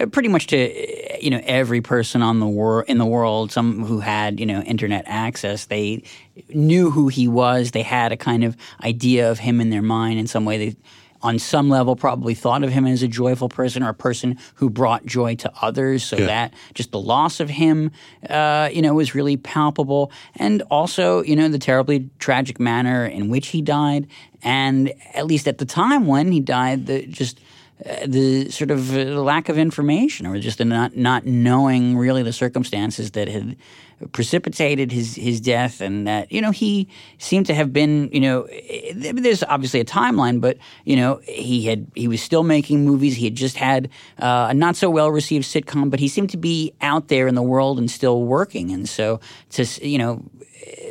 uh, 0.00 0.06
pretty 0.06 0.28
much 0.28 0.46
to 0.48 1.24
you 1.24 1.30
know 1.30 1.40
every 1.44 1.80
person 1.80 2.22
on 2.22 2.38
the 2.38 2.46
wor- 2.46 2.82
in 2.84 2.98
the 2.98 3.06
world 3.06 3.52
some 3.52 3.84
who 3.84 4.00
had 4.00 4.40
you 4.40 4.46
know 4.46 4.60
internet 4.62 5.04
access 5.06 5.66
they 5.66 6.02
knew 6.48 6.90
who 6.90 7.06
he 7.08 7.28
was. 7.28 7.70
They 7.70 7.82
had 7.82 8.10
a 8.10 8.16
kind 8.16 8.42
of 8.42 8.56
idea 8.82 9.30
of 9.30 9.38
him 9.38 9.60
in 9.60 9.70
their 9.70 9.82
mind. 9.82 10.18
In 10.18 10.26
some 10.26 10.44
way 10.44 10.58
they 10.58 10.76
on 11.24 11.38
some 11.38 11.70
level 11.70 11.96
probably 11.96 12.34
thought 12.34 12.62
of 12.62 12.70
him 12.70 12.86
as 12.86 13.02
a 13.02 13.08
joyful 13.08 13.48
person 13.48 13.82
or 13.82 13.88
a 13.88 13.94
person 13.94 14.38
who 14.56 14.70
brought 14.70 15.04
joy 15.06 15.34
to 15.34 15.50
others. 15.62 16.04
So 16.04 16.18
yeah. 16.18 16.26
that 16.26 16.54
just 16.74 16.92
the 16.92 17.00
loss 17.00 17.40
of 17.40 17.48
him, 17.48 17.90
uh, 18.28 18.68
you 18.70 18.82
know, 18.82 18.94
was 18.94 19.14
really 19.14 19.38
palpable. 19.38 20.12
And 20.36 20.62
also, 20.70 21.22
you 21.22 21.34
know, 21.34 21.48
the 21.48 21.58
terribly 21.58 22.10
tragic 22.18 22.60
manner 22.60 23.06
in 23.06 23.30
which 23.30 23.48
he 23.48 23.62
died. 23.62 24.06
And 24.42 24.92
at 25.14 25.26
least 25.26 25.48
at 25.48 25.56
the 25.56 25.64
time 25.64 26.06
when 26.06 26.30
he 26.30 26.40
died, 26.40 26.86
the 26.86 27.06
just– 27.06 27.40
uh, 27.84 28.06
the 28.06 28.48
sort 28.50 28.70
of 28.70 28.96
uh, 28.96 29.00
lack 29.20 29.48
of 29.48 29.58
information 29.58 30.26
or 30.26 30.38
just 30.38 30.58
the 30.58 30.64
not 30.64 30.96
not 30.96 31.26
knowing 31.26 31.96
really 31.96 32.22
the 32.22 32.32
circumstances 32.32 33.10
that 33.10 33.26
had 33.26 33.56
precipitated 34.12 34.92
his 34.92 35.16
his 35.16 35.40
death 35.40 35.80
and 35.80 36.06
that 36.06 36.30
you 36.30 36.40
know 36.40 36.52
he 36.52 36.88
seemed 37.18 37.46
to 37.46 37.54
have 37.54 37.72
been 37.72 38.08
you 38.12 38.20
know 38.20 38.46
there's 38.94 39.42
obviously 39.44 39.80
a 39.80 39.84
timeline 39.84 40.40
but 40.40 40.56
you 40.84 40.94
know 40.94 41.20
he 41.24 41.66
had 41.66 41.86
he 41.96 42.06
was 42.06 42.22
still 42.22 42.44
making 42.44 42.84
movies. 42.84 43.16
He 43.16 43.24
had 43.24 43.34
just 43.34 43.56
had 43.56 43.90
uh, 44.20 44.48
a 44.50 44.54
not 44.54 44.76
so 44.76 44.88
well 44.88 45.10
received 45.10 45.44
sitcom 45.44 45.90
but 45.90 45.98
he 45.98 46.06
seemed 46.06 46.30
to 46.30 46.36
be 46.36 46.72
out 46.80 47.08
there 47.08 47.26
in 47.26 47.34
the 47.34 47.42
world 47.42 47.78
and 47.78 47.90
still 47.90 48.22
working. 48.22 48.70
And 48.70 48.88
so 48.88 49.18
to 49.50 49.64
you 49.86 49.98
know 49.98 50.22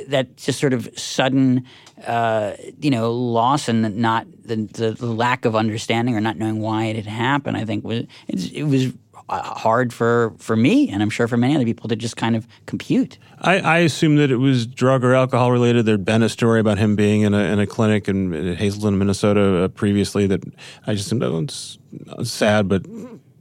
that 0.08 0.38
just 0.38 0.60
sort 0.60 0.74
of 0.74 0.90
sudden 0.98 1.66
uh, 2.06 2.54
you 2.80 2.90
know, 2.90 3.12
loss 3.12 3.70
and 3.70 3.96
not 3.98 4.28
the, 4.44 4.56
the, 4.56 5.06
lack 5.06 5.46
of 5.46 5.56
understanding 5.56 6.16
or 6.16 6.22
not 6.22 6.38
knowing 6.38 6.60
why 6.60 6.86
it 6.86 6.96
had 6.96 7.06
happened, 7.06 7.56
I 7.56 7.66
think 7.66 7.84
was 7.84 8.06
it 8.28 8.64
was 8.64 8.94
uh, 9.30 9.42
hard 9.42 9.94
for 9.94 10.34
for 10.38 10.56
me, 10.56 10.90
and 10.90 11.02
I'm 11.02 11.10
sure 11.10 11.28
for 11.28 11.38
many 11.38 11.56
other 11.56 11.64
people 11.64 11.88
to 11.90 11.96
just 11.96 12.18
kind 12.18 12.36
of 12.36 12.46
compute. 12.66 13.20
I, 13.40 13.60
I 13.60 13.78
assume 13.80 14.18
that 14.18 14.32
it 14.32 14.38
was 14.38 14.68
drug 14.68 15.04
or 15.04 15.14
alcohol 15.14 15.52
related. 15.52 15.86
There'd 15.86 16.04
been 16.04 16.24
a 16.24 16.30
story 16.30 16.60
about 16.60 16.78
him 16.78 16.96
being 16.96 17.22
in 17.22 17.34
a 17.34 17.44
in 17.44 17.60
a 17.60 17.68
clinic 17.68 18.10
in, 18.10 18.34
in 18.34 18.56
Hazelden, 18.56 18.98
Minnesota, 18.98 19.64
uh, 19.64 19.68
previously. 19.70 20.28
That 20.28 20.44
I 20.86 20.94
just 20.94 21.06
assumed 21.06 21.22
that 21.22 21.32
was 21.32 21.78
sad, 22.24 22.68
but 22.68 22.86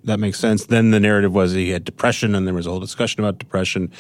that 0.04 0.20
makes 0.20 0.38
sense. 0.38 0.66
Then 0.66 0.92
the 0.92 1.00
narrative 1.00 1.32
was 1.32 1.52
he 1.52 1.70
had 1.70 1.84
depression, 1.84 2.36
and 2.36 2.46
there 2.46 2.54
was 2.54 2.66
a 2.66 2.70
whole 2.70 2.80
discussion 2.80 3.20
about 3.20 3.38
depression 3.38 3.90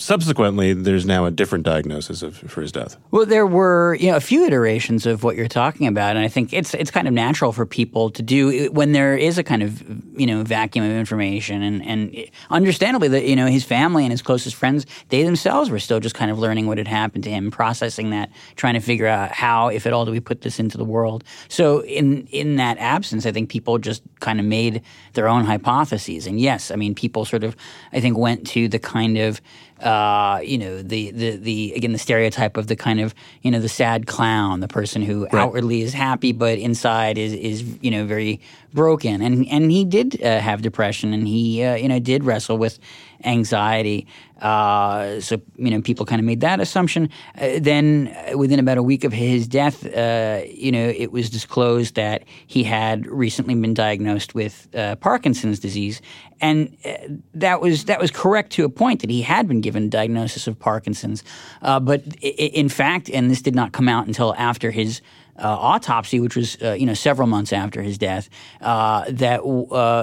subsequently, 0.00 0.72
there's 0.72 1.06
now 1.06 1.24
a 1.26 1.30
different 1.30 1.64
diagnosis 1.64 2.22
of, 2.22 2.36
for 2.36 2.62
his 2.62 2.72
death. 2.72 2.96
Well, 3.10 3.26
there 3.26 3.46
were 3.46 3.96
you 4.00 4.10
know 4.10 4.16
a 4.16 4.20
few 4.20 4.44
iterations 4.44 5.06
of 5.06 5.22
what 5.22 5.36
you're 5.36 5.48
talking 5.48 5.86
about, 5.86 6.16
and 6.16 6.24
I 6.24 6.28
think 6.28 6.52
it's 6.52 6.74
it's 6.74 6.90
kind 6.90 7.06
of 7.06 7.14
natural 7.14 7.52
for 7.52 7.66
people 7.66 8.10
to 8.10 8.22
do 8.22 8.70
when 8.72 8.92
there 8.92 9.16
is 9.16 9.38
a 9.38 9.44
kind 9.44 9.62
of 9.62 9.82
you 10.18 10.26
know 10.26 10.42
vacuum 10.42 10.84
of 10.84 10.90
information, 10.90 11.62
and 11.62 11.84
and 11.86 12.30
understandably 12.50 13.08
that 13.08 13.26
you 13.26 13.36
know 13.36 13.46
his 13.46 13.64
family 13.64 14.04
and 14.04 14.10
his 14.10 14.22
closest 14.22 14.56
friends, 14.56 14.86
they 15.08 15.22
themselves 15.22 15.70
were 15.70 15.78
still 15.78 16.00
just 16.00 16.14
kind 16.14 16.30
of 16.30 16.38
learning 16.38 16.66
what 16.66 16.78
had 16.78 16.88
happened 16.88 17.24
to 17.24 17.30
him, 17.30 17.50
processing 17.50 18.10
that, 18.10 18.30
trying 18.56 18.74
to 18.74 18.80
figure 18.80 19.06
out 19.06 19.30
how, 19.30 19.68
if 19.68 19.86
at 19.86 19.92
all, 19.92 20.04
do 20.04 20.10
we 20.10 20.20
put 20.20 20.40
this 20.40 20.58
into 20.58 20.78
the 20.78 20.84
world. 20.84 21.22
So 21.48 21.84
in 21.84 22.26
in 22.28 22.56
that 22.56 22.78
absence, 22.78 23.26
I 23.26 23.32
think 23.32 23.50
people 23.50 23.78
just 23.78 24.02
kind 24.20 24.40
of 24.40 24.46
made 24.46 24.82
their 25.12 25.28
own 25.28 25.44
hypotheses, 25.44 26.26
and 26.26 26.40
yes, 26.40 26.70
I 26.70 26.76
mean 26.76 26.94
people 26.94 27.24
sort 27.24 27.44
of 27.44 27.56
I 27.92 28.00
think 28.00 28.16
went 28.16 28.46
to 28.48 28.68
the 28.68 28.78
kind 28.78 29.18
of 29.18 29.40
uh, 29.82 30.40
you 30.42 30.58
know, 30.58 30.82
the, 30.82 31.10
the, 31.10 31.36
the, 31.36 31.72
again, 31.74 31.92
the 31.92 31.98
stereotype 31.98 32.56
of 32.56 32.66
the 32.66 32.76
kind 32.76 33.00
of, 33.00 33.14
you 33.42 33.50
know, 33.50 33.60
the 33.60 33.68
sad 33.68 34.06
clown, 34.06 34.60
the 34.60 34.68
person 34.68 35.02
who 35.02 35.24
right. 35.24 35.34
outwardly 35.34 35.82
is 35.82 35.92
happy, 35.92 36.32
but 36.32 36.58
inside 36.58 37.18
is, 37.18 37.32
is, 37.32 37.64
you 37.80 37.90
know, 37.90 38.04
very 38.06 38.40
broken. 38.72 39.22
And, 39.22 39.46
and 39.48 39.70
he 39.70 39.84
did 39.84 40.22
uh, 40.22 40.40
have 40.40 40.62
depression 40.62 41.12
and 41.12 41.26
he, 41.26 41.62
uh, 41.62 41.74
you 41.74 41.88
know, 41.88 41.98
did 41.98 42.24
wrestle 42.24 42.58
with 42.58 42.78
anxiety. 43.24 44.06
Uh, 44.40 45.20
so 45.20 45.40
you 45.56 45.70
know, 45.70 45.80
people 45.82 46.06
kind 46.06 46.18
of 46.18 46.24
made 46.24 46.40
that 46.40 46.60
assumption. 46.60 47.10
Uh, 47.38 47.58
then, 47.60 48.08
uh, 48.08 48.38
within 48.38 48.58
about 48.58 48.78
a 48.78 48.82
week 48.82 49.04
of 49.04 49.12
his 49.12 49.46
death, 49.46 49.84
uh, 49.94 50.40
you 50.48 50.72
know, 50.72 50.92
it 50.96 51.12
was 51.12 51.28
disclosed 51.28 51.94
that 51.94 52.24
he 52.46 52.64
had 52.64 53.06
recently 53.06 53.54
been 53.54 53.74
diagnosed 53.74 54.34
with 54.34 54.68
uh, 54.74 54.96
Parkinson's 54.96 55.58
disease, 55.60 56.00
and 56.40 56.74
uh, 56.84 56.92
that 57.34 57.60
was 57.60 57.84
that 57.84 58.00
was 58.00 58.10
correct 58.10 58.50
to 58.52 58.64
a 58.64 58.70
point 58.70 59.00
that 59.02 59.10
he 59.10 59.22
had 59.22 59.46
been 59.46 59.60
given 59.60 59.84
a 59.84 59.88
diagnosis 59.88 60.46
of 60.46 60.58
Parkinson's. 60.58 61.22
but 61.60 62.02
in 62.22 62.68
fact, 62.68 63.10
and 63.10 63.30
this 63.30 63.42
did 63.42 63.54
not 63.54 63.72
come 63.72 63.88
out 63.88 64.06
until 64.06 64.34
after 64.36 64.70
his. 64.70 65.00
Autopsy, 65.42 66.20
which 66.20 66.36
was 66.36 66.58
you 66.60 66.84
know 66.84 66.92
several 66.92 67.26
months 67.26 67.50
after 67.50 67.80
his 67.80 67.96
death, 67.96 68.28
that 68.60 69.40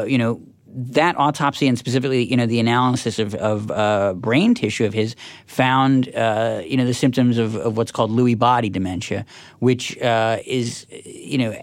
you 0.09 0.17
know 0.17 0.41
that 0.73 1.17
autopsy 1.17 1.67
and 1.67 1.77
specifically, 1.77 2.23
you 2.23 2.37
know, 2.37 2.45
the 2.45 2.59
analysis 2.59 3.19
of, 3.19 3.33
of 3.35 3.71
uh, 3.71 4.13
brain 4.13 4.53
tissue 4.53 4.85
of 4.85 4.93
his 4.93 5.15
found, 5.47 6.13
uh, 6.15 6.61
you 6.65 6.77
know, 6.77 6.85
the 6.85 6.93
symptoms 6.93 7.37
of, 7.37 7.55
of, 7.55 7.77
what's 7.77 7.91
called 7.91 8.11
Lewy 8.11 8.37
body 8.37 8.69
dementia, 8.69 9.25
which 9.59 9.97
uh, 9.99 10.37
is, 10.45 10.85
you 10.89 11.37
know, 11.37 11.59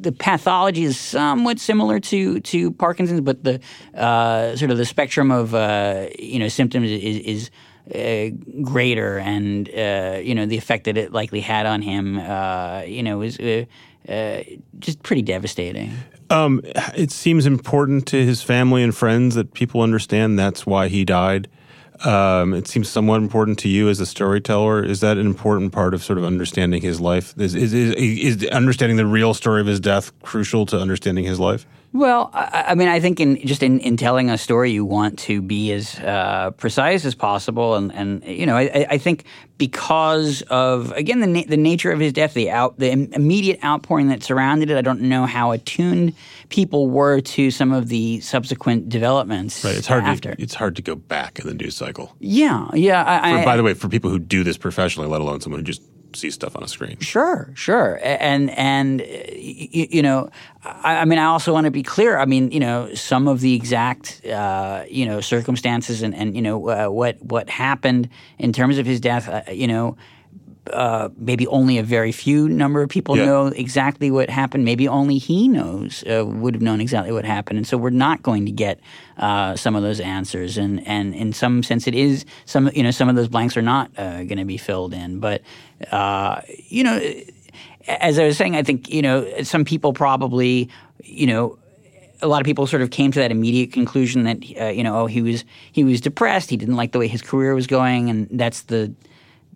the 0.00 0.12
pathology 0.12 0.84
is 0.84 0.98
somewhat 0.98 1.58
similar 1.58 1.98
to 1.98 2.38
to 2.40 2.70
Parkinson's, 2.70 3.20
but 3.20 3.42
the 3.42 3.60
uh, 3.94 4.54
sort 4.54 4.70
of 4.70 4.78
the 4.78 4.84
spectrum 4.84 5.32
of 5.32 5.54
uh, 5.54 6.06
you 6.18 6.38
know 6.38 6.48
symptoms 6.48 6.90
is. 6.90 7.18
is 7.18 7.50
uh, 7.88 8.28
greater, 8.60 9.16
and 9.16 9.66
you 9.68 10.34
know 10.34 10.44
the 10.44 10.58
effect 10.58 10.84
that 10.84 10.98
it 10.98 11.10
likely 11.10 11.40
had 11.40 11.64
on 11.64 11.80
him, 11.80 12.16
you 12.86 13.02
know, 13.02 13.16
was 13.16 13.38
just 14.78 15.02
pretty 15.02 15.22
devastating. 15.22 15.96
Um, 16.30 16.60
it 16.94 17.10
seems 17.10 17.46
important 17.46 18.06
to 18.08 18.24
his 18.24 18.42
family 18.42 18.82
and 18.82 18.94
friends 18.94 19.34
that 19.34 19.54
people 19.54 19.80
understand 19.80 20.38
that's 20.38 20.66
why 20.66 20.88
he 20.88 21.04
died. 21.04 21.48
Um, 22.04 22.54
it 22.54 22.68
seems 22.68 22.88
somewhat 22.88 23.16
important 23.16 23.58
to 23.60 23.68
you 23.68 23.88
as 23.88 23.98
a 23.98 24.06
storyteller. 24.06 24.84
Is 24.84 25.00
that 25.00 25.16
an 25.18 25.26
important 25.26 25.72
part 25.72 25.94
of 25.94 26.04
sort 26.04 26.18
of 26.18 26.24
understanding 26.24 26.82
his 26.82 27.00
life? 27.00 27.34
Is, 27.38 27.54
is, 27.54 27.72
is, 27.72 27.94
is 27.94 28.48
understanding 28.50 28.96
the 28.96 29.06
real 29.06 29.34
story 29.34 29.60
of 29.60 29.66
his 29.66 29.80
death 29.80 30.12
crucial 30.22 30.64
to 30.66 30.78
understanding 30.78 31.24
his 31.24 31.40
life? 31.40 31.66
Well, 31.92 32.30
I, 32.34 32.66
I, 32.68 32.74
mean, 32.74 32.88
I 32.88 33.00
think 33.00 33.18
in 33.18 33.44
just 33.46 33.62
in, 33.62 33.80
in 33.80 33.96
telling 33.96 34.28
a 34.28 34.36
story, 34.36 34.70
you 34.70 34.84
want 34.84 35.18
to 35.20 35.40
be 35.40 35.72
as 35.72 35.98
uh, 36.00 36.50
precise 36.56 37.04
as 37.06 37.14
possible, 37.14 37.76
and, 37.76 37.92
and 37.94 38.22
you 38.24 38.44
know, 38.44 38.56
I, 38.56 38.86
I 38.90 38.98
think 38.98 39.24
because 39.56 40.42
of 40.42 40.92
again 40.92 41.20
the 41.20 41.26
na- 41.26 41.44
the 41.48 41.56
nature 41.56 41.90
of 41.90 41.98
his 41.98 42.12
death, 42.12 42.34
the 42.34 42.50
out 42.50 42.78
the 42.78 42.90
immediate 42.90 43.64
outpouring 43.64 44.08
that 44.08 44.22
surrounded 44.22 44.70
it. 44.70 44.76
I 44.76 44.82
don't 44.82 45.00
know 45.00 45.24
how 45.24 45.52
attuned 45.52 46.12
people 46.50 46.90
were 46.90 47.20
to 47.20 47.50
some 47.50 47.72
of 47.72 47.88
the 47.88 48.20
subsequent 48.20 48.90
developments. 48.90 49.64
Right, 49.64 49.76
it's 49.76 49.86
hard. 49.86 50.04
After. 50.04 50.34
To, 50.34 50.42
it's 50.42 50.54
hard 50.54 50.76
to 50.76 50.82
go 50.82 50.94
back 50.94 51.38
in 51.38 51.46
the 51.46 51.54
news 51.54 51.74
cycle. 51.74 52.14
Yeah, 52.20 52.68
yeah. 52.74 53.20
I, 53.22 53.38
for, 53.38 53.44
by 53.46 53.56
the 53.56 53.62
way, 53.62 53.72
for 53.72 53.88
people 53.88 54.10
who 54.10 54.18
do 54.18 54.44
this 54.44 54.58
professionally, 54.58 55.08
let 55.08 55.22
alone 55.22 55.40
someone 55.40 55.60
who 55.60 55.64
just 55.64 55.80
see 56.14 56.30
stuff 56.30 56.56
on 56.56 56.62
a 56.62 56.68
screen. 56.68 56.98
Sure, 57.00 57.50
sure, 57.54 57.98
and 58.02 58.50
and 58.50 59.00
you, 59.00 59.86
you 59.90 60.02
know, 60.02 60.30
I, 60.64 60.98
I, 60.98 61.04
mean, 61.04 61.18
I 61.18 61.24
also 61.24 61.52
want 61.52 61.64
to 61.66 61.70
be 61.70 61.82
clear. 61.82 62.18
I 62.18 62.24
mean, 62.24 62.50
you 62.50 62.60
know, 62.60 62.92
some 62.94 63.28
of 63.28 63.40
the 63.40 63.54
exact 63.54 64.24
uh, 64.26 64.84
you 64.88 65.06
know 65.06 65.20
circumstances 65.20 66.02
and 66.02 66.14
and 66.14 66.34
you 66.34 66.42
know 66.42 66.68
uh, 66.68 66.90
what 66.90 67.22
what 67.22 67.48
happened 67.48 68.08
in 68.38 68.52
terms 68.52 68.78
of 68.78 68.86
his 68.86 69.00
death. 69.00 69.28
Uh, 69.28 69.42
you 69.50 69.66
know 69.66 69.96
uh, 70.72 71.08
maybe 71.16 71.46
only 71.46 71.78
a 71.78 71.82
very 71.82 72.12
few 72.12 72.48
number 72.48 72.82
of 72.82 72.88
people 72.88 73.16
yeah. 73.16 73.24
know 73.24 73.46
exactly 73.46 74.10
what 74.10 74.30
happened. 74.30 74.64
Maybe 74.64 74.88
only 74.88 75.18
he 75.18 75.48
knows 75.48 76.04
uh, 76.04 76.24
would 76.26 76.54
have 76.54 76.62
known 76.62 76.80
exactly 76.80 77.12
what 77.12 77.24
happened, 77.24 77.58
and 77.58 77.66
so 77.66 77.76
we're 77.76 77.90
not 77.90 78.22
going 78.22 78.46
to 78.46 78.52
get 78.52 78.80
uh, 79.18 79.56
some 79.56 79.76
of 79.76 79.82
those 79.82 80.00
answers. 80.00 80.58
And 80.58 80.86
and 80.86 81.14
in 81.14 81.32
some 81.32 81.62
sense, 81.62 81.86
it 81.86 81.94
is 81.94 82.24
some 82.44 82.70
you 82.74 82.82
know 82.82 82.90
some 82.90 83.08
of 83.08 83.16
those 83.16 83.28
blanks 83.28 83.56
are 83.56 83.62
not 83.62 83.90
uh, 83.98 84.24
going 84.24 84.38
to 84.38 84.44
be 84.44 84.58
filled 84.58 84.94
in. 84.94 85.20
But 85.20 85.42
uh, 85.90 86.40
you 86.68 86.84
know, 86.84 87.00
as 87.86 88.18
I 88.18 88.24
was 88.24 88.36
saying, 88.36 88.56
I 88.56 88.62
think 88.62 88.88
you 88.88 89.02
know 89.02 89.42
some 89.42 89.64
people 89.64 89.92
probably 89.92 90.68
you 91.02 91.26
know 91.26 91.58
a 92.20 92.28
lot 92.28 92.40
of 92.40 92.44
people 92.44 92.66
sort 92.66 92.82
of 92.82 92.90
came 92.90 93.12
to 93.12 93.18
that 93.20 93.30
immediate 93.30 93.72
conclusion 93.72 94.24
that 94.24 94.38
uh, 94.60 94.66
you 94.66 94.82
know 94.82 95.00
oh 95.00 95.06
he 95.06 95.22
was 95.22 95.44
he 95.72 95.84
was 95.84 96.00
depressed 96.00 96.50
he 96.50 96.56
didn't 96.56 96.76
like 96.76 96.92
the 96.92 96.98
way 96.98 97.08
his 97.08 97.22
career 97.22 97.54
was 97.54 97.66
going 97.66 98.10
and 98.10 98.28
that's 98.32 98.62
the 98.62 98.92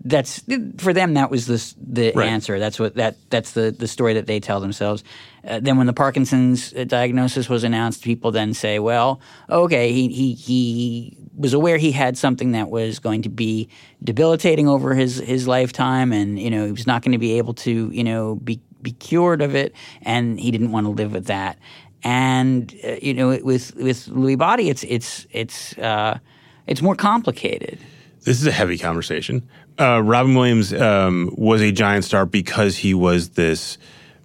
that's 0.04 0.42
for 0.78 0.92
them. 0.92 1.14
That 1.14 1.30
was 1.30 1.46
the 1.46 1.74
the 1.80 2.12
right. 2.14 2.28
answer. 2.28 2.58
That's 2.58 2.78
what 2.78 2.96
that 2.96 3.16
that's 3.30 3.52
the 3.52 3.70
the 3.70 3.86
story 3.86 4.14
that 4.14 4.26
they 4.26 4.40
tell 4.40 4.60
themselves. 4.60 5.04
Uh, 5.46 5.60
then 5.60 5.76
when 5.76 5.86
the 5.86 5.92
Parkinson's 5.92 6.72
uh, 6.74 6.84
diagnosis 6.84 7.48
was 7.48 7.64
announced, 7.64 8.02
people 8.02 8.30
then 8.30 8.54
say, 8.54 8.78
"Well, 8.78 9.20
okay, 9.48 9.92
he 9.92 10.08
he 10.08 10.34
he 10.34 11.16
was 11.36 11.52
aware 11.52 11.78
he 11.78 11.92
had 11.92 12.18
something 12.18 12.52
that 12.52 12.68
was 12.68 12.98
going 12.98 13.22
to 13.22 13.28
be 13.28 13.68
debilitating 14.02 14.68
over 14.68 14.94
his 14.94 15.18
his 15.18 15.46
lifetime, 15.46 16.12
and 16.12 16.38
you 16.38 16.50
know 16.50 16.66
he 16.66 16.72
was 16.72 16.86
not 16.86 17.02
going 17.02 17.12
to 17.12 17.18
be 17.18 17.38
able 17.38 17.54
to 17.54 17.90
you 17.92 18.04
know 18.04 18.36
be 18.36 18.60
be 18.80 18.92
cured 18.92 19.40
of 19.40 19.54
it, 19.54 19.72
and 20.02 20.40
he 20.40 20.50
didn't 20.50 20.72
want 20.72 20.86
to 20.86 20.90
live 20.90 21.12
with 21.12 21.26
that." 21.26 21.58
And 22.04 22.74
uh, 22.84 22.96
you 23.00 23.14
know, 23.14 23.28
with 23.28 23.76
with 23.76 24.06
Lewy 24.06 24.36
body, 24.36 24.68
it's 24.68 24.82
it's 24.84 25.26
it's 25.30 25.78
uh, 25.78 26.18
it's 26.66 26.82
more 26.82 26.96
complicated. 26.96 27.78
This 28.24 28.40
is 28.40 28.46
a 28.46 28.52
heavy 28.52 28.78
conversation. 28.78 29.48
Uh, 29.78 30.00
Robin 30.02 30.34
Williams 30.34 30.72
um, 30.72 31.32
was 31.36 31.60
a 31.60 31.72
giant 31.72 32.04
star 32.04 32.26
because 32.26 32.76
he 32.76 32.94
was 32.94 33.30
this 33.30 33.78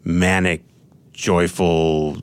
manic, 0.04 0.64
joyful, 1.14 2.18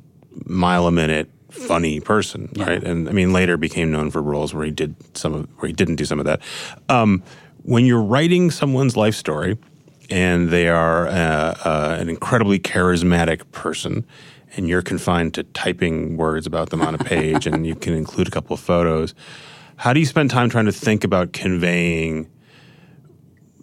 mile 0.45 0.87
a 0.87 0.93
minute, 0.93 1.31
funny 1.50 2.00
person, 2.00 2.50
yeah. 2.54 2.64
right? 2.64 2.83
And 2.85 3.09
I 3.09 3.12
mean, 3.12 3.33
later 3.33 3.57
became 3.57 3.90
known 3.90 4.11
for 4.11 4.23
roles 4.23 4.52
where 4.52 4.64
he 4.64 4.71
did 4.71 4.95
some 5.16 5.35
of 5.35 5.49
where 5.59 5.69
he 5.69 5.73
didn't 5.73 5.97
do 5.97 6.04
some 6.04 6.19
of 6.19 6.26
that. 6.26 6.40
Um, 6.88 7.23
when 7.62 7.87
you're 7.87 8.02
writing 8.02 8.50
someone's 8.50 8.97
life 8.97 9.14
story, 9.14 9.57
and 10.11 10.50
they 10.50 10.69
are 10.69 11.07
uh, 11.07 11.11
uh, 11.64 11.97
an 11.99 12.11
incredibly 12.11 12.59
charismatic 12.59 13.50
person, 13.52 14.04
and 14.54 14.69
you're 14.69 14.83
confined 14.83 15.33
to 15.35 15.45
typing 15.45 16.19
words 16.19 16.47
about 16.47 16.69
them 16.71 16.83
on 16.83 16.95
a 16.95 16.99
page, 16.99 17.47
and 17.49 17.66
you 17.66 17.75
can 17.75 17.95
include 17.95 18.28
a 18.28 18.31
couple 18.31 18.54
of 18.54 18.61
photos 18.61 19.14
how 19.76 19.93
do 19.93 20.00
you 20.00 20.07
spend 20.07 20.31
time 20.31 20.49
trying 20.49 20.66
to 20.66 20.73
think 20.73 21.04
about 21.04 21.33
conveying 21.33 22.31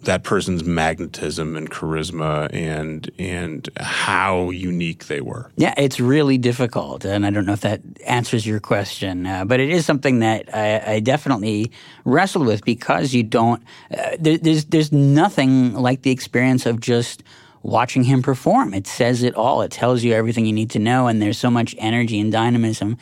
that 0.04 0.24
person's 0.24 0.64
magnetism 0.64 1.56
and 1.56 1.70
charisma 1.70 2.52
and 2.52 3.10
and 3.18 3.68
how 3.78 4.50
unique 4.50 5.06
they 5.06 5.20
were. 5.20 5.50
Yeah, 5.56 5.74
it's 5.76 6.00
really 6.00 6.38
difficult, 6.38 7.04
and 7.04 7.24
I 7.24 7.30
don't 7.30 7.46
know 7.46 7.52
if 7.52 7.60
that 7.62 7.80
answers 8.06 8.46
your 8.46 8.60
question, 8.60 9.26
uh, 9.26 9.44
but 9.44 9.60
it 9.60 9.70
is 9.70 9.86
something 9.86 10.20
that 10.20 10.54
I, 10.54 10.94
I, 10.94 11.00
definitely 11.00 11.70
wrestled 12.04 12.46
with 12.46 12.64
because 12.64 13.14
you 13.14 13.22
don't. 13.22 13.62
Uh, 13.96 14.16
there, 14.18 14.38
there's 14.38 14.64
there's 14.66 14.92
nothing 14.92 15.74
like 15.74 16.02
the 16.02 16.10
experience 16.10 16.66
of 16.66 16.80
just 16.80 17.22
watching 17.62 18.04
him 18.04 18.22
perform. 18.22 18.74
It 18.74 18.86
says 18.86 19.22
it 19.22 19.34
all. 19.34 19.62
It 19.62 19.70
tells 19.70 20.02
you 20.02 20.12
everything 20.12 20.46
you 20.46 20.52
need 20.52 20.70
to 20.70 20.78
know, 20.78 21.06
and 21.06 21.22
there's 21.22 21.38
so 21.38 21.50
much 21.50 21.74
energy 21.78 22.18
and 22.20 22.32
dynamism 22.32 22.98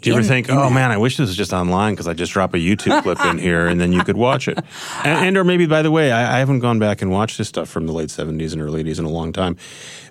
do 0.00 0.10
you 0.10 0.16
ever 0.16 0.26
think, 0.26 0.48
oh 0.48 0.70
man, 0.70 0.90
I 0.90 0.96
wish 0.96 1.16
this 1.16 1.28
was 1.28 1.36
just 1.36 1.52
online 1.52 1.92
because 1.92 2.08
I 2.08 2.14
just 2.14 2.32
drop 2.32 2.54
a 2.54 2.56
YouTube 2.56 3.02
clip 3.02 3.20
in 3.26 3.38
here 3.46 3.66
and 3.66 3.80
then 3.80 3.92
you 3.92 4.02
could 4.02 4.16
watch 4.16 4.48
it? 4.48 4.58
And, 5.04 5.26
and 5.26 5.36
or 5.36 5.44
maybe, 5.44 5.66
by 5.66 5.82
the 5.82 5.90
way, 5.90 6.12
I, 6.12 6.36
I, 6.36 6.38
haven't 6.40 6.60
gone 6.60 6.78
back 6.78 7.00
and 7.00 7.10
watched 7.10 7.38
this 7.38 7.48
stuff 7.48 7.68
from 7.68 7.86
the 7.86 7.92
late 7.92 8.08
70s 8.08 8.52
and 8.52 8.60
early 8.60 8.84
80s 8.84 8.98
in 8.98 9.04
a 9.04 9.08
long 9.08 9.32
time. 9.32 9.56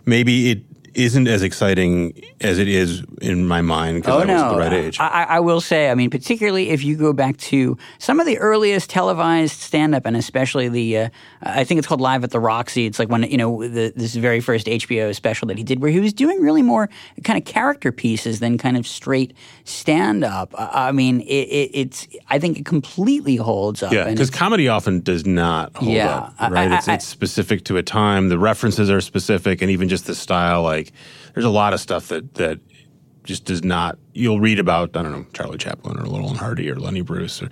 Maybe 0.05 0.51
it 0.51 0.63
isn't 0.95 1.27
as 1.27 1.43
exciting 1.43 2.13
as 2.41 2.57
it 2.59 2.67
is 2.67 3.03
in 3.21 3.47
my 3.47 3.61
mind 3.61 3.97
because 4.03 4.13
Oh 4.15 4.17
I 4.19 4.25
was 4.33 4.41
no! 4.41 4.51
the 4.53 4.59
right 4.59 4.73
age. 4.73 4.99
I, 4.99 5.07
I 5.07 5.23
I 5.23 5.39
will 5.39 5.61
say, 5.61 5.89
I 5.89 5.95
mean, 5.95 6.09
particularly 6.09 6.69
if 6.69 6.83
you 6.83 6.95
go 6.95 7.13
back 7.13 7.37
to 7.37 7.77
some 7.97 8.19
of 8.19 8.25
the 8.25 8.37
earliest 8.37 8.89
televised 8.89 9.59
stand-up, 9.59 10.05
and 10.05 10.15
especially 10.17 10.69
the, 10.69 10.97
uh, 10.97 11.09
I 11.43 11.63
think 11.63 11.77
it's 11.79 11.87
called 11.87 12.01
Live 12.01 12.23
at 12.23 12.31
the 12.31 12.39
Roxy. 12.39 12.85
It's 12.85 12.99
like 12.99 13.09
when 13.09 13.23
you 13.23 13.37
know 13.37 13.67
the, 13.67 13.93
this 13.95 14.15
very 14.15 14.39
first 14.39 14.67
HBO 14.67 15.13
special 15.13 15.47
that 15.49 15.57
he 15.57 15.63
did, 15.63 15.81
where 15.81 15.91
he 15.91 15.99
was 15.99 16.13
doing 16.13 16.41
really 16.41 16.61
more 16.61 16.89
kind 17.23 17.37
of 17.37 17.45
character 17.45 17.91
pieces 17.91 18.39
than 18.39 18.57
kind 18.57 18.77
of 18.77 18.87
straight 18.87 19.33
stand-up. 19.65 20.53
I, 20.57 20.89
I 20.89 20.91
mean, 20.91 21.21
it, 21.21 21.25
it, 21.25 21.71
it's 21.73 22.07
I 22.29 22.39
think 22.39 22.57
it 22.57 22.65
completely 22.65 23.35
holds 23.35 23.83
up. 23.83 23.91
yeah, 23.93 24.09
because 24.09 24.29
comedy 24.29 24.67
often 24.67 25.01
does 25.01 25.25
not 25.25 25.75
hold 25.75 25.91
Yeah, 25.91 26.31
up, 26.39 26.51
right? 26.51 26.71
I- 26.71 26.77
it's, 26.77 26.87
it's 26.87 27.05
specific 27.05 27.63
to 27.65 27.77
a 27.77 27.83
time. 27.83 28.29
The 28.29 28.39
references 28.39 28.89
are 28.89 29.01
specific, 29.01 29.61
and 29.61 29.69
even 29.71 29.89
just 29.89 30.05
the 30.07 30.15
style. 30.15 30.63
Like, 30.63 30.78
there's 31.33 31.45
a 31.45 31.49
lot 31.49 31.73
of 31.73 31.79
stuff 31.79 32.07
that 32.09 32.35
that 32.35 32.59
just 33.23 33.45
does 33.45 33.63
not. 33.63 33.97
You'll 34.13 34.39
read 34.39 34.59
about 34.59 34.95
I 34.95 35.03
don't 35.03 35.11
know 35.11 35.25
Charlie 35.33 35.57
Chaplin 35.57 35.99
or 35.99 36.05
Laurel 36.05 36.29
and 36.29 36.37
Hardy 36.37 36.69
or 36.69 36.75
Lenny 36.75 37.01
Bruce, 37.01 37.41
or 37.41 37.49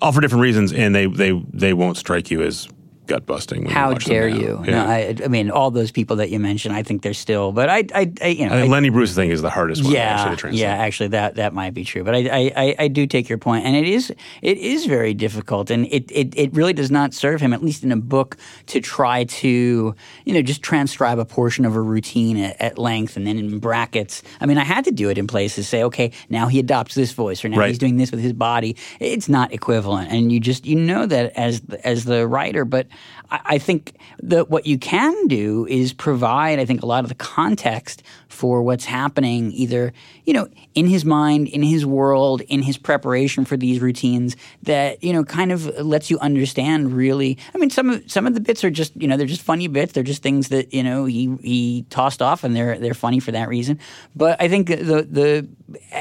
all 0.00 0.12
for 0.12 0.20
different 0.20 0.42
reasons, 0.42 0.72
and 0.72 0.94
they 0.94 1.06
they 1.06 1.32
they 1.52 1.72
won't 1.72 1.96
strike 1.96 2.30
you 2.30 2.42
as 2.42 2.68
gut 3.06 3.26
busting. 3.26 3.66
how 3.66 3.94
dare 3.94 4.28
you? 4.28 4.62
Yeah. 4.64 4.70
No, 4.70 4.84
I, 4.86 5.14
I 5.24 5.28
mean, 5.28 5.50
all 5.50 5.70
those 5.70 5.90
people 5.90 6.16
that 6.16 6.30
you 6.30 6.38
mentioned, 6.38 6.74
I 6.74 6.82
think 6.82 7.02
they're 7.02 7.14
still. 7.14 7.52
But 7.52 7.68
I, 7.68 7.84
I, 7.94 8.12
I 8.22 8.26
you 8.28 8.48
know, 8.48 8.54
I 8.54 8.66
Lenny 8.66 8.90
Bruce 8.90 9.14
thing 9.14 9.30
is 9.30 9.42
the 9.42 9.50
hardest 9.50 9.84
one. 9.84 9.92
yeah, 9.92 10.24
actually, 10.28 10.56
yeah. 10.58 10.74
Actually, 10.74 11.08
that 11.08 11.36
that 11.36 11.52
might 11.54 11.74
be 11.74 11.84
true, 11.84 12.04
but 12.04 12.14
I, 12.14 12.18
I, 12.28 12.52
I, 12.56 12.74
I 12.80 12.88
do 12.88 13.06
take 13.06 13.28
your 13.28 13.38
point, 13.38 13.64
and 13.64 13.76
it 13.76 13.86
is 13.86 14.10
it 14.42 14.58
is 14.58 14.86
very 14.86 15.14
difficult, 15.14 15.70
and 15.70 15.86
it, 15.86 16.10
it, 16.10 16.34
it 16.36 16.52
really 16.54 16.72
does 16.72 16.90
not 16.90 17.14
serve 17.14 17.40
him, 17.40 17.52
at 17.52 17.62
least 17.62 17.82
in 17.84 17.92
a 17.92 17.96
book, 17.96 18.36
to 18.66 18.80
try 18.80 19.24
to 19.24 19.94
you 20.24 20.34
know 20.34 20.42
just 20.42 20.62
transcribe 20.62 21.18
a 21.18 21.24
portion 21.24 21.64
of 21.64 21.74
a 21.76 21.80
routine 21.80 22.36
at, 22.38 22.60
at 22.60 22.78
length, 22.78 23.16
and 23.16 23.26
then 23.26 23.38
in 23.38 23.58
brackets. 23.58 24.22
I 24.40 24.46
mean, 24.46 24.58
I 24.58 24.64
had 24.64 24.84
to 24.84 24.90
do 24.90 25.08
it 25.10 25.18
in 25.18 25.26
places. 25.26 25.68
Say, 25.68 25.82
okay, 25.84 26.12
now 26.28 26.46
he 26.48 26.58
adopts 26.58 26.94
this 26.94 27.12
voice, 27.12 27.44
or 27.44 27.48
now 27.48 27.58
Right. 27.58 27.68
he's 27.68 27.78
doing 27.78 27.96
this 27.96 28.10
with 28.10 28.20
his 28.20 28.32
body. 28.32 28.76
It's 29.00 29.28
not 29.28 29.52
equivalent, 29.52 30.10
and 30.10 30.30
you 30.32 30.40
just 30.40 30.66
you 30.66 30.76
know 30.76 31.06
that 31.06 31.32
as 31.36 31.62
as 31.84 32.04
the 32.04 32.26
writer, 32.26 32.64
but 32.64 32.86
I, 33.30 33.40
I 33.44 33.58
think 33.58 33.96
that 34.22 34.50
what 34.50 34.66
you 34.66 34.78
can 34.78 35.26
do 35.26 35.66
is 35.68 35.92
provide, 35.92 36.58
I 36.58 36.64
think, 36.64 36.82
a 36.82 36.86
lot 36.86 37.04
of 37.04 37.08
the 37.08 37.14
context 37.14 38.02
for 38.28 38.62
what's 38.62 38.84
happening, 38.84 39.52
either 39.52 39.92
you 40.24 40.32
know, 40.32 40.48
in 40.74 40.86
his 40.86 41.04
mind, 41.04 41.48
in 41.48 41.62
his 41.62 41.86
world, 41.86 42.40
in 42.42 42.62
his 42.62 42.76
preparation 42.76 43.44
for 43.44 43.56
these 43.56 43.80
routines. 43.80 44.36
That 44.62 45.02
you 45.02 45.12
know, 45.12 45.24
kind 45.24 45.52
of 45.52 45.66
lets 45.78 46.10
you 46.10 46.18
understand. 46.18 46.92
Really, 46.92 47.38
I 47.54 47.58
mean, 47.58 47.70
some 47.70 47.90
of 47.90 48.10
some 48.10 48.26
of 48.26 48.34
the 48.34 48.40
bits 48.40 48.64
are 48.64 48.70
just 48.70 48.94
you 49.00 49.08
know 49.08 49.16
they're 49.16 49.26
just 49.26 49.42
funny 49.42 49.68
bits. 49.68 49.92
They're 49.92 50.02
just 50.02 50.22
things 50.22 50.48
that 50.48 50.72
you 50.74 50.82
know 50.82 51.04
he 51.04 51.36
he 51.42 51.86
tossed 51.90 52.22
off, 52.22 52.44
and 52.44 52.54
they're 52.54 52.78
they're 52.78 52.94
funny 52.94 53.20
for 53.20 53.32
that 53.32 53.48
reason. 53.48 53.78
But 54.14 54.40
I 54.40 54.48
think 54.48 54.68
the 54.68 55.06
the 55.08 55.48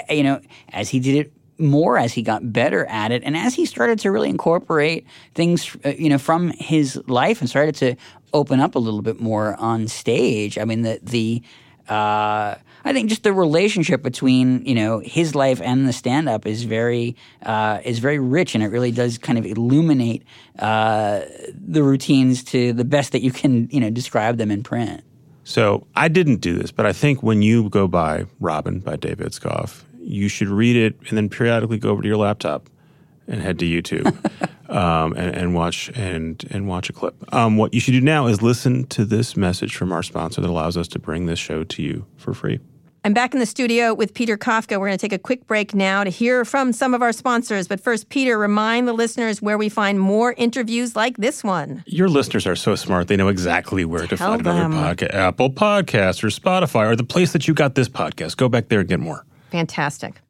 you 0.09 0.23
know 0.23 0.41
as 0.69 0.89
he 0.89 0.99
did 0.99 1.15
it 1.15 1.33
more 1.57 1.97
as 1.97 2.13
he 2.13 2.21
got 2.21 2.51
better 2.51 2.85
at 2.87 3.11
it 3.11 3.23
and 3.23 3.37
as 3.37 3.55
he 3.55 3.65
started 3.65 3.99
to 3.99 4.11
really 4.11 4.29
incorporate 4.29 5.05
things 5.33 5.75
uh, 5.85 5.89
you 5.97 6.09
know 6.09 6.17
from 6.17 6.49
his 6.57 7.01
life 7.07 7.39
and 7.39 7.49
started 7.49 7.75
to 7.75 7.95
open 8.33 8.59
up 8.59 8.75
a 8.75 8.79
little 8.79 9.01
bit 9.01 9.19
more 9.19 9.55
on 9.55 9.87
stage 9.87 10.57
i 10.57 10.65
mean 10.65 10.81
the 10.81 10.99
the 11.01 11.41
uh, 11.87 12.55
I 12.83 12.93
think 12.93 13.09
just 13.09 13.23
the 13.23 13.33
relationship 13.33 14.01
between 14.01 14.65
you 14.65 14.75
know 14.75 14.99
his 14.99 15.35
life 15.35 15.61
and 15.61 15.87
the 15.87 15.93
stand 15.93 16.29
up 16.29 16.45
is 16.45 16.63
very 16.63 17.15
uh, 17.43 17.79
is 17.83 17.99
very 17.99 18.19
rich 18.19 18.55
and 18.55 18.63
it 18.63 18.67
really 18.67 18.91
does 18.91 19.17
kind 19.17 19.37
of 19.37 19.45
illuminate 19.45 20.23
uh, 20.59 21.21
the 21.53 21.83
routines 21.83 22.43
to 22.45 22.73
the 22.73 22.85
best 22.85 23.11
that 23.11 23.21
you 23.21 23.31
can 23.31 23.67
you 23.71 23.79
know 23.79 23.89
describe 23.89 24.37
them 24.37 24.51
in 24.51 24.63
print. 24.63 25.03
So 25.43 25.85
I 25.95 26.07
didn't 26.07 26.37
do 26.37 26.55
this, 26.55 26.71
but 26.71 26.87
I 26.87 26.93
think 26.93 27.21
when 27.21 27.43
you 27.43 27.69
go 27.69 27.87
by 27.87 28.25
Robin 28.39 28.79
by 28.79 28.95
Dave 28.95 29.17
Itzkoff, 29.17 29.83
you 30.05 30.27
should 30.27 30.47
read 30.49 30.75
it 30.75 30.95
and 31.09 31.17
then 31.17 31.29
periodically 31.29 31.77
go 31.77 31.89
over 31.89 32.01
to 32.01 32.07
your 32.07 32.17
laptop 32.17 32.69
and 33.27 33.41
head 33.41 33.57
to 33.59 33.65
YouTube 33.65 34.05
um, 34.69 35.13
and, 35.13 35.35
and 35.35 35.55
watch 35.55 35.89
and 35.95 36.45
and 36.51 36.67
watch 36.67 36.89
a 36.89 36.93
clip. 36.93 37.15
Um, 37.33 37.57
what 37.57 37.73
you 37.73 37.79
should 37.79 37.93
do 37.93 38.01
now 38.01 38.27
is 38.27 38.41
listen 38.41 38.85
to 38.87 39.03
this 39.03 39.35
message 39.35 39.75
from 39.75 39.91
our 39.91 40.03
sponsor 40.03 40.41
that 40.41 40.49
allows 40.49 40.77
us 40.77 40.87
to 40.89 40.99
bring 40.99 41.25
this 41.25 41.39
show 41.39 41.63
to 41.63 41.81
you 41.81 42.05
for 42.17 42.33
free. 42.33 42.59
I'm 43.03 43.13
back 43.13 43.35
in 43.35 43.39
the 43.39 43.45
studio 43.45 43.93
with 43.93 44.15
Peter 44.15 44.35
Kafka. 44.35 44.79
We're 44.79 44.87
going 44.87 44.97
to 44.97 45.01
take 45.01 45.13
a 45.13 45.19
quick 45.19 45.45
break 45.45 45.75
now 45.75 46.03
to 46.03 46.09
hear 46.09 46.43
from 46.43 46.73
some 46.73 46.95
of 46.95 47.03
our 47.03 47.13
sponsors. 47.13 47.67
But 47.67 47.79
first, 47.79 48.09
Peter, 48.09 48.35
remind 48.35 48.87
the 48.87 48.93
listeners 48.93 49.43
where 49.43 49.59
we 49.59 49.69
find 49.69 49.99
more 49.99 50.33
interviews 50.37 50.95
like 50.95 51.17
this 51.17 51.43
one. 51.43 51.83
Your 51.85 52.09
listeners 52.09 52.47
are 52.47 52.55
so 52.55 52.73
smart; 52.73 53.07
they 53.07 53.15
know 53.15 53.27
exactly 53.27 53.85
where 53.85 54.07
to 54.07 54.17
Tell 54.17 54.31
find 54.31 54.43
them. 54.43 54.73
another 54.73 54.95
podcast, 54.95 55.13
Apple 55.13 55.51
Podcasts 55.51 56.23
or 56.23 56.29
Spotify 56.29 56.89
or 56.91 56.95
the 56.95 57.03
place 57.03 57.31
that 57.33 57.47
you 57.47 57.53
got 57.53 57.75
this 57.75 57.87
podcast. 57.87 58.37
Go 58.37 58.49
back 58.49 58.69
there 58.69 58.79
and 58.79 58.89
get 58.89 58.99
more. 58.99 59.23
Fantastic. 59.51 60.21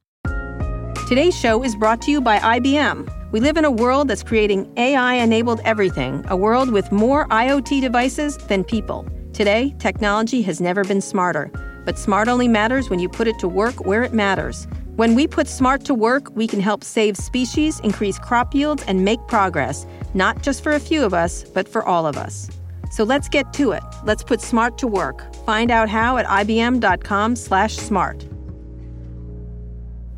Today's 1.08 1.40
show 1.40 1.64
is 1.64 1.76
brought 1.76 2.02
to 2.04 2.12
you 2.12 2.20
by 2.20 2.40
IBM. 2.40 3.08
We 3.32 3.40
live 3.40 3.58
in 3.58 3.66
a 3.66 3.70
world 3.70 4.08
that's 4.08 4.24
creating 4.24 4.74
AI 4.76 5.14
enabled 5.16 5.62
everything, 5.64 6.26
a 6.30 6.36
world 6.36 6.72
with 6.72 6.92
more 6.92 7.28
IoT 7.28 7.80
devices 7.82 8.38
than 8.38 8.64
people. 8.64 9.08
Today, 9.32 9.76
technology 9.78 10.42
has 10.42 10.60
never 10.60 10.84
been 10.84 11.02
smarter, 11.02 11.52
but 11.86 12.00
smart 12.00 12.28
only 12.28 12.48
matters 12.48 12.90
when 12.90 12.98
you 13.00 13.08
put 13.08 13.28
it 13.28 13.38
to 13.40 13.48
work 13.48 13.86
where 13.86 14.02
it 14.02 14.14
matters. 14.14 14.68
When 14.96 15.14
we 15.14 15.28
put 15.28 15.48
smart 15.48 15.86
to 15.86 15.94
work, 15.94 16.36
we 16.36 16.48
can 16.48 16.60
help 16.60 16.84
save 16.84 17.18
species, 17.18 17.80
increase 17.82 18.18
crop 18.18 18.56
yields, 18.56 18.84
and 18.88 19.06
make 19.06 19.20
progress, 19.28 19.86
not 20.16 20.42
just 20.42 20.64
for 20.64 20.72
a 20.72 20.80
few 20.80 21.06
of 21.06 21.14
us, 21.14 21.44
but 21.44 21.68
for 21.68 21.86
all 21.86 22.08
of 22.08 22.18
us. 22.18 22.50
So 22.92 23.04
let's 23.04 23.28
get 23.28 23.54
to 23.54 23.74
it. 23.74 23.84
Let's 24.06 24.24
put 24.24 24.42
smart 24.42 24.80
to 24.80 24.88
work. 24.88 25.36
Find 25.46 25.70
out 25.70 25.90
how 25.90 26.18
at 26.18 26.26
ibm.com/smart. 26.26 28.26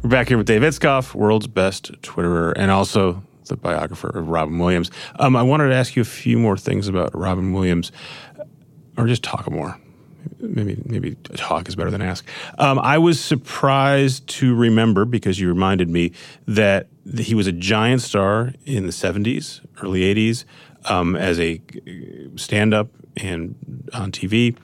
We're 0.08 0.12
back 0.12 0.30
here 0.30 0.38
with 0.38 0.48
Dave 0.48 0.62
Itzkoff, 0.62 1.13
world's 1.13 1.48
best 1.48 1.91
Twitterer, 2.02 2.54
and 2.56 2.72
also 2.72 3.22
the 3.48 3.58
biographer 3.58 4.08
of 4.08 4.30
Robin 4.30 4.58
Williams. 4.58 4.89
Um, 5.20 5.36
I 5.36 5.41
wanted 5.41 5.67
to 5.67 5.76
ask 5.76 5.98
you 5.98 6.02
a 6.02 6.06
few 6.06 6.39
more 6.39 6.56
things 6.56 6.88
about 6.88 7.13
Robin 7.13 7.52
Williams, 7.52 7.91
or 8.96 9.06
just 9.06 9.22
talk 9.22 9.52
more. 9.52 9.78
Maybe 10.39 10.82
maybe 10.86 11.15
talk 11.36 11.67
is 11.67 11.76
better 11.76 11.91
than 11.91 12.02
ask. 12.02 12.26
Um, 12.58 12.80
I 12.80 12.98
was 12.98 13.20
surprised 13.20 14.26
to 14.28 14.56
remember 14.56 15.04
because 15.04 15.41
you 15.41 15.50
reminded 15.50 15.89
me 15.89 16.13
that 16.46 16.88
he 17.20 17.36
was 17.36 17.48
a 17.48 17.52
giant 17.52 18.02
star 18.02 18.54
in 18.65 18.86
the 18.86 18.93
'70s, 18.93 19.60
early 19.84 20.04
'80s, 20.04 20.46
um, 20.86 21.17
as 21.17 21.38
a 21.38 21.62
stand-up 22.38 22.88
and 23.17 23.56
on 23.93 24.13
TV 24.13 24.56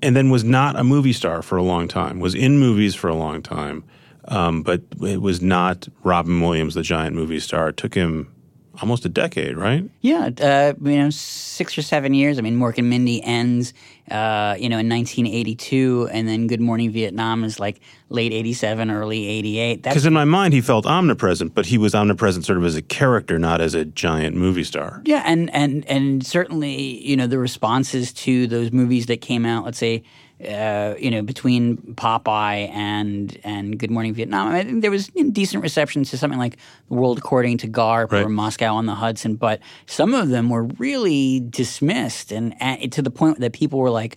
and 0.00 0.16
then 0.16 0.30
was 0.30 0.42
not 0.42 0.76
a 0.76 0.82
movie 0.82 1.12
star 1.12 1.42
for 1.42 1.58
a 1.58 1.62
long 1.62 1.88
time. 1.88 2.20
Was 2.20 2.34
in 2.34 2.58
movies 2.58 2.94
for 2.94 3.08
a 3.08 3.14
long 3.14 3.42
time, 3.42 3.84
um, 4.26 4.62
but 4.62 4.82
it 5.02 5.20
was 5.20 5.42
not 5.42 5.88
Robin 6.02 6.40
Williams, 6.40 6.74
the 6.74 6.82
giant 6.82 7.14
movie 7.14 7.40
star. 7.40 7.68
It 7.68 7.76
took 7.76 7.94
him 7.94 8.32
almost 8.80 9.04
a 9.04 9.08
decade, 9.08 9.56
right? 9.56 9.88
Yeah, 10.00 10.30
uh, 10.40 10.72
you 10.82 10.96
know, 10.96 11.10
six 11.10 11.76
or 11.76 11.82
seven 11.82 12.14
years. 12.14 12.38
I 12.38 12.40
mean, 12.40 12.56
Mork 12.56 12.78
and 12.78 12.88
Mindy 12.88 13.22
ends, 13.22 13.74
uh, 14.10 14.56
you 14.58 14.68
know, 14.68 14.78
in 14.78 14.88
1982, 14.88 16.08
and 16.12 16.26
then 16.26 16.46
Good 16.46 16.60
Morning 16.60 16.90
Vietnam 16.90 17.44
is 17.44 17.60
like 17.60 17.80
late 18.08 18.32
87, 18.32 18.90
early 18.90 19.26
88. 19.26 19.82
Because 19.82 20.06
in 20.06 20.12
my 20.12 20.24
mind, 20.24 20.54
he 20.54 20.60
felt 20.60 20.86
omnipresent, 20.86 21.54
but 21.54 21.66
he 21.66 21.78
was 21.78 21.94
omnipresent 21.94 22.46
sort 22.46 22.58
of 22.58 22.64
as 22.64 22.76
a 22.76 22.82
character, 22.82 23.38
not 23.38 23.60
as 23.60 23.74
a 23.74 23.84
giant 23.84 24.36
movie 24.36 24.64
star. 24.64 25.02
Yeah, 25.04 25.22
and 25.26 25.52
and 25.54 25.84
and 25.86 26.24
certainly, 26.26 27.06
you 27.06 27.16
know, 27.16 27.26
the 27.26 27.38
responses 27.38 28.12
to 28.14 28.46
those 28.46 28.72
movies 28.72 29.06
that 29.06 29.20
came 29.20 29.44
out, 29.44 29.64
let's 29.64 29.78
say, 29.78 30.02
uh, 30.46 30.94
you 30.98 31.10
know, 31.10 31.22
between 31.22 31.76
Popeye 31.94 32.68
and 32.70 33.38
and 33.44 33.78
Good 33.78 33.90
Morning 33.90 34.14
Vietnam, 34.14 34.48
I 34.52 34.62
think 34.64 34.82
there 34.82 34.90
was 34.90 35.08
decent 35.08 35.62
reception 35.62 36.04
to 36.04 36.18
something 36.18 36.38
like 36.38 36.56
The 36.88 36.94
World 36.94 37.18
According 37.18 37.58
to 37.58 37.68
Garp 37.68 38.12
Right. 38.12 38.24
or 38.24 38.28
Moscow 38.28 38.74
on 38.74 38.86
the 38.86 38.94
Hudson, 38.94 39.36
but 39.36 39.60
some 39.86 40.14
of 40.14 40.28
them 40.28 40.48
were 40.50 40.64
really 40.64 41.40
dismissed, 41.40 42.32
and, 42.32 42.54
and 42.60 42.92
to 42.92 43.02
the 43.02 43.10
point 43.10 43.40
that 43.40 43.52
people 43.52 43.78
were 43.78 43.90
like. 43.90 44.16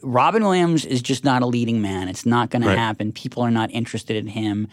Robin 0.00 0.44
Williams 0.44 0.84
is 0.84 1.02
just 1.02 1.24
not 1.24 1.42
a 1.42 1.46
leading 1.46 1.82
man. 1.82 2.06
It's 2.06 2.24
not 2.24 2.50
going 2.50 2.62
Right. 2.62 2.74
to 2.74 2.78
happen. 2.78 3.10
People 3.10 3.42
are 3.42 3.50
not 3.50 3.68
interested 3.72 4.14
in 4.14 4.28
him. 4.28 4.68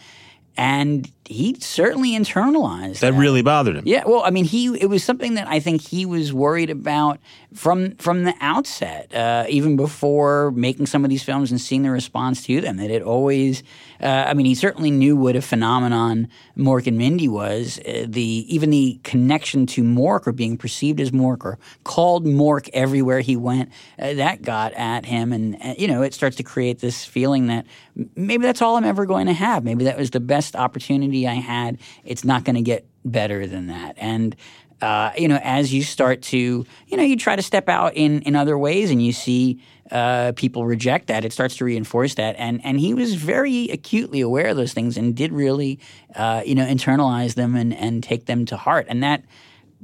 And 0.56 1.10
he 1.26 1.54
certainly 1.60 2.12
internalized 2.12 3.00
That 3.00 3.12
really 3.14 3.42
bothered 3.42 3.76
him. 3.76 3.82
yeah, 3.86 4.04
well, 4.06 4.22
I 4.24 4.30
mean, 4.30 4.44
he 4.44 4.68
it 4.80 4.86
was 4.86 5.04
something 5.04 5.34
that 5.34 5.46
I 5.48 5.60
think 5.60 5.82
he 5.82 6.06
was 6.06 6.32
worried 6.32 6.70
about 6.70 7.18
from 7.52 7.96
from 7.96 8.24
the 8.24 8.34
outset, 8.40 9.14
uh, 9.14 9.44
even 9.48 9.76
before 9.76 10.52
making 10.52 10.86
some 10.86 11.04
of 11.04 11.10
these 11.10 11.22
films 11.22 11.50
and 11.50 11.60
seeing 11.60 11.82
the 11.82 11.90
response 11.90 12.44
to 12.44 12.60
them. 12.60 12.76
That 12.76 12.90
it 12.90 13.02
always, 13.02 13.62
uh, 14.00 14.24
I 14.26 14.34
mean, 14.34 14.46
he 14.46 14.54
certainly 14.54 14.90
knew 14.90 15.16
what 15.16 15.36
a 15.36 15.42
phenomenon 15.42 16.28
Mork 16.56 16.86
and 16.86 16.98
Mindy 16.98 17.28
was. 17.28 17.78
Uh, 17.80 18.06
the 18.08 18.44
even 18.48 18.70
the 18.70 19.00
connection 19.04 19.66
to 19.66 19.82
Mork 19.82 20.26
or 20.26 20.32
being 20.32 20.56
perceived 20.56 21.00
as 21.00 21.10
Mork 21.10 21.44
or 21.44 21.58
called 21.84 22.24
Mork 22.24 22.68
everywhere 22.72 23.20
he 23.20 23.36
went, 23.36 23.70
uh, 23.98 24.14
that 24.14 24.42
got 24.42 24.72
at 24.74 25.06
him, 25.06 25.32
and 25.32 25.56
uh, 25.62 25.74
you 25.78 25.88
know, 25.88 26.02
it 26.02 26.14
starts 26.14 26.36
to 26.36 26.42
create 26.42 26.80
this 26.80 27.04
feeling 27.04 27.46
that 27.46 27.66
maybe 28.14 28.42
that's 28.42 28.62
all 28.62 28.76
I'm 28.76 28.84
ever 28.84 29.06
going 29.06 29.26
to 29.26 29.32
have. 29.32 29.64
Maybe 29.64 29.84
that 29.84 29.96
was 29.96 30.10
the 30.10 30.20
best 30.20 30.56
opportunity 30.56 31.26
I 31.26 31.34
had. 31.34 31.78
It's 32.04 32.24
not 32.24 32.44
going 32.44 32.56
to 32.56 32.62
get 32.62 32.86
better 33.04 33.46
than 33.46 33.68
that. 33.68 33.94
And 33.96 34.36
uh, 34.80 35.10
you 35.16 35.28
know, 35.28 35.40
as 35.42 35.72
you 35.72 35.82
start 35.82 36.22
to, 36.22 36.66
you 36.86 36.96
know, 36.96 37.02
you 37.02 37.16
try 37.16 37.34
to 37.34 37.42
step 37.42 37.68
out 37.68 37.94
in 37.94 38.22
in 38.22 38.36
other 38.36 38.58
ways, 38.58 38.90
and 38.90 39.02
you 39.02 39.12
see 39.12 39.62
uh, 39.90 40.32
people 40.36 40.64
reject 40.66 41.06
that, 41.06 41.24
it 41.24 41.32
starts 41.32 41.56
to 41.56 41.64
reinforce 41.64 42.14
that. 42.14 42.36
And 42.38 42.64
and 42.64 42.80
he 42.80 42.94
was 42.94 43.14
very 43.14 43.68
acutely 43.70 44.20
aware 44.20 44.48
of 44.48 44.56
those 44.56 44.72
things 44.72 44.96
and 44.96 45.14
did 45.14 45.32
really, 45.32 45.78
uh, 46.14 46.42
you 46.44 46.54
know, 46.54 46.66
internalize 46.66 47.34
them 47.34 47.54
and 47.54 47.74
and 47.74 48.02
take 48.02 48.26
them 48.26 48.44
to 48.46 48.56
heart. 48.56 48.86
And 48.88 49.02
that, 49.02 49.24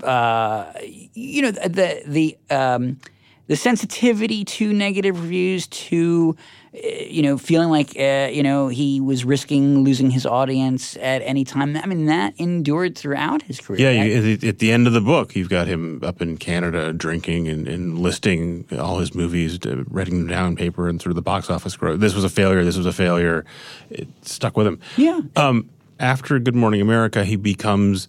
uh, 0.03 0.73
you 1.15 1.43
know, 1.43 1.51
the 1.51 2.03
the 2.07 2.39
um, 2.51 2.99
the 3.47 3.57
sensitivity 3.57 4.45
to 4.45 4.73
negative 4.73 5.21
reviews, 5.21 5.67
to 5.69 6.37
you 6.73 7.23
know, 7.23 7.37
feeling 7.37 7.69
like 7.69 7.99
uh, 7.99 8.31
you 8.33 8.43
know 8.43 8.69
he 8.69 9.01
was 9.01 9.25
risking 9.25 9.85
losing 9.85 10.11
his 10.11 10.25
audience 10.25 10.97
at 10.97 11.21
any 11.23 11.45
time. 11.45 11.77
I 11.77 11.87
mean, 11.87 12.07
that 12.07 12.35
endured 12.39 12.97
throughout 12.97 13.43
his 13.43 13.61
career. 13.61 13.91
Yeah, 13.91 14.05
you, 14.05 14.49
at 14.49 14.59
the 14.59 14.73
end 14.73 14.87
of 14.87 14.95
the 14.95 15.01
book, 15.01 15.37
you've 15.37 15.51
got 15.51 15.67
him 15.67 16.03
up 16.03 16.23
in 16.23 16.39
Canada 16.39 16.93
drinking 16.93 17.49
and, 17.49 17.69
and 17.69 17.99
listing 17.99 18.67
all 18.79 18.99
his 18.99 19.15
movies, 19.15 19.59
uh, 19.67 19.85
writing 19.89 20.19
them 20.21 20.29
down 20.29 20.47
on 20.47 20.57
paper, 20.57 20.89
and 20.89 21.01
sort 21.01 21.11
of 21.11 21.17
the 21.17 21.23
box 21.23 21.51
office 21.51 21.77
growth. 21.77 22.01
This 22.01 22.15
was 22.15 22.25
a 22.25 22.31
failure. 22.31 22.65
This 22.65 22.77
was 22.77 22.87
a 22.87 22.93
failure. 22.93 23.45
It 23.91 24.09
stuck 24.23 24.57
with 24.57 24.67
him. 24.67 24.81
Yeah. 24.97 25.21
Um, 25.37 25.69
after 26.01 26.39
Good 26.39 26.57
Morning 26.57 26.81
America, 26.81 27.25
he 27.25 27.37
becomes 27.37 28.09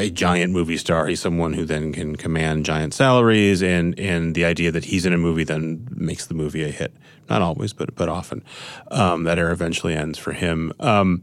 a 0.00 0.10
giant 0.10 0.52
movie 0.52 0.76
star. 0.76 1.06
He's 1.06 1.20
someone 1.20 1.52
who 1.52 1.64
then 1.64 1.92
can 1.92 2.16
command 2.16 2.64
giant 2.64 2.94
salaries, 2.94 3.62
and 3.62 3.98
and 3.98 4.34
the 4.34 4.44
idea 4.44 4.70
that 4.72 4.86
he's 4.86 5.06
in 5.06 5.12
a 5.12 5.18
movie 5.18 5.44
then 5.44 5.86
makes 5.92 6.26
the 6.26 6.34
movie 6.34 6.64
a 6.64 6.68
hit. 6.68 6.92
Not 7.28 7.42
always, 7.42 7.72
but 7.72 7.94
but 7.94 8.08
often. 8.08 8.42
Um, 8.90 9.24
that 9.24 9.38
era 9.38 9.52
eventually 9.52 9.94
ends 9.94 10.18
for 10.18 10.32
him. 10.32 10.72
Um, 10.80 11.22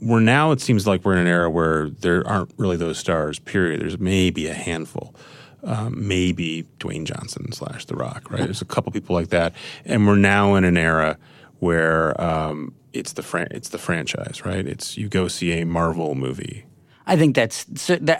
we're 0.00 0.20
now 0.20 0.52
it 0.52 0.60
seems 0.60 0.86
like 0.86 1.04
we're 1.04 1.14
in 1.14 1.18
an 1.18 1.26
era 1.26 1.50
where 1.50 1.90
there 1.90 2.26
aren't 2.26 2.52
really 2.56 2.76
those 2.76 2.98
stars. 2.98 3.38
Period. 3.38 3.80
There's 3.80 3.98
maybe 3.98 4.46
a 4.46 4.54
handful. 4.54 5.14
Um, 5.62 6.08
maybe 6.08 6.66
Dwayne 6.78 7.04
Johnson 7.04 7.52
slash 7.52 7.84
The 7.84 7.94
Rock. 7.94 8.30
Right. 8.30 8.44
There's 8.44 8.62
a 8.62 8.66
couple 8.66 8.92
people 8.92 9.14
like 9.14 9.28
that, 9.28 9.54
and 9.84 10.06
we're 10.06 10.16
now 10.16 10.54
in 10.54 10.64
an 10.64 10.76
era 10.78 11.18
where 11.58 12.18
um, 12.18 12.74
it's 12.92 13.12
the 13.12 13.22
fran- 13.22 13.48
it's 13.50 13.70
the 13.70 13.78
franchise. 13.78 14.44
Right. 14.44 14.66
It's 14.66 14.96
you 14.96 15.08
go 15.08 15.28
see 15.28 15.60
a 15.60 15.66
Marvel 15.66 16.14
movie 16.14 16.64
I 17.10 17.16
think 17.16 17.34
that's. 17.34 17.66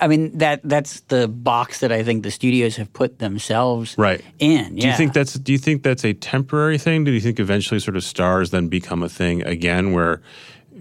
I 0.00 0.08
mean 0.08 0.36
that 0.38 0.62
that's 0.64 1.00
the 1.02 1.28
box 1.28 1.78
that 1.78 1.92
I 1.92 2.02
think 2.02 2.24
the 2.24 2.30
studios 2.32 2.74
have 2.74 2.92
put 2.92 3.20
themselves 3.20 3.96
right 3.96 4.20
in. 4.40 4.74
Do 4.74 4.86
you 4.86 4.92
think 4.94 5.12
that's 5.12 5.34
Do 5.34 5.52
you 5.52 5.58
think 5.58 5.84
that's 5.84 6.04
a 6.04 6.12
temporary 6.12 6.76
thing? 6.76 7.04
Do 7.04 7.12
you 7.12 7.20
think 7.20 7.38
eventually 7.38 7.78
sort 7.78 7.96
of 7.96 8.02
stars 8.02 8.50
then 8.50 8.66
become 8.66 9.04
a 9.04 9.08
thing 9.08 9.42
again, 9.46 9.92
where 9.92 10.20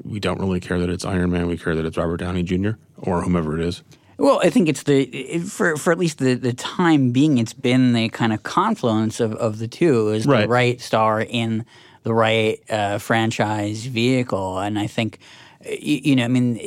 we 0.03 0.19
don't 0.19 0.39
really 0.39 0.59
care 0.59 0.79
that 0.79 0.89
it's 0.89 1.05
Iron 1.05 1.29
Man, 1.29 1.45
we 1.45 1.55
care 1.55 1.75
that 1.75 1.85
it's 1.85 1.97
Robert 1.97 2.17
Downey 2.17 2.41
Jr. 2.41 2.71
or 2.97 3.21
whomever 3.21 3.59
it 3.59 3.63
is? 3.63 3.83
Well, 4.17 4.41
I 4.43 4.49
think 4.49 4.69
it's 4.69 4.83
the 4.83 5.39
for 5.47 5.77
for 5.77 5.91
at 5.91 5.99
least 5.99 6.17
the, 6.17 6.33
the 6.33 6.53
time 6.53 7.11
being, 7.11 7.37
it's 7.37 7.53
been 7.53 7.93
the 7.93 8.09
kind 8.09 8.33
of 8.33 8.41
confluence 8.41 9.19
of, 9.19 9.33
of 9.35 9.59
the 9.59 9.67
two 9.67 10.09
is 10.09 10.25
right. 10.25 10.41
the 10.41 10.47
right 10.47 10.81
star 10.81 11.21
in 11.21 11.63
the 12.01 12.13
right 12.15 12.59
uh, 12.71 12.97
franchise 12.97 13.85
vehicle, 13.85 14.57
and 14.57 14.79
I 14.79 14.87
think 14.87 15.19
you, 15.65 16.15
know, 16.15 16.23
I 16.23 16.27
mean, 16.27 16.59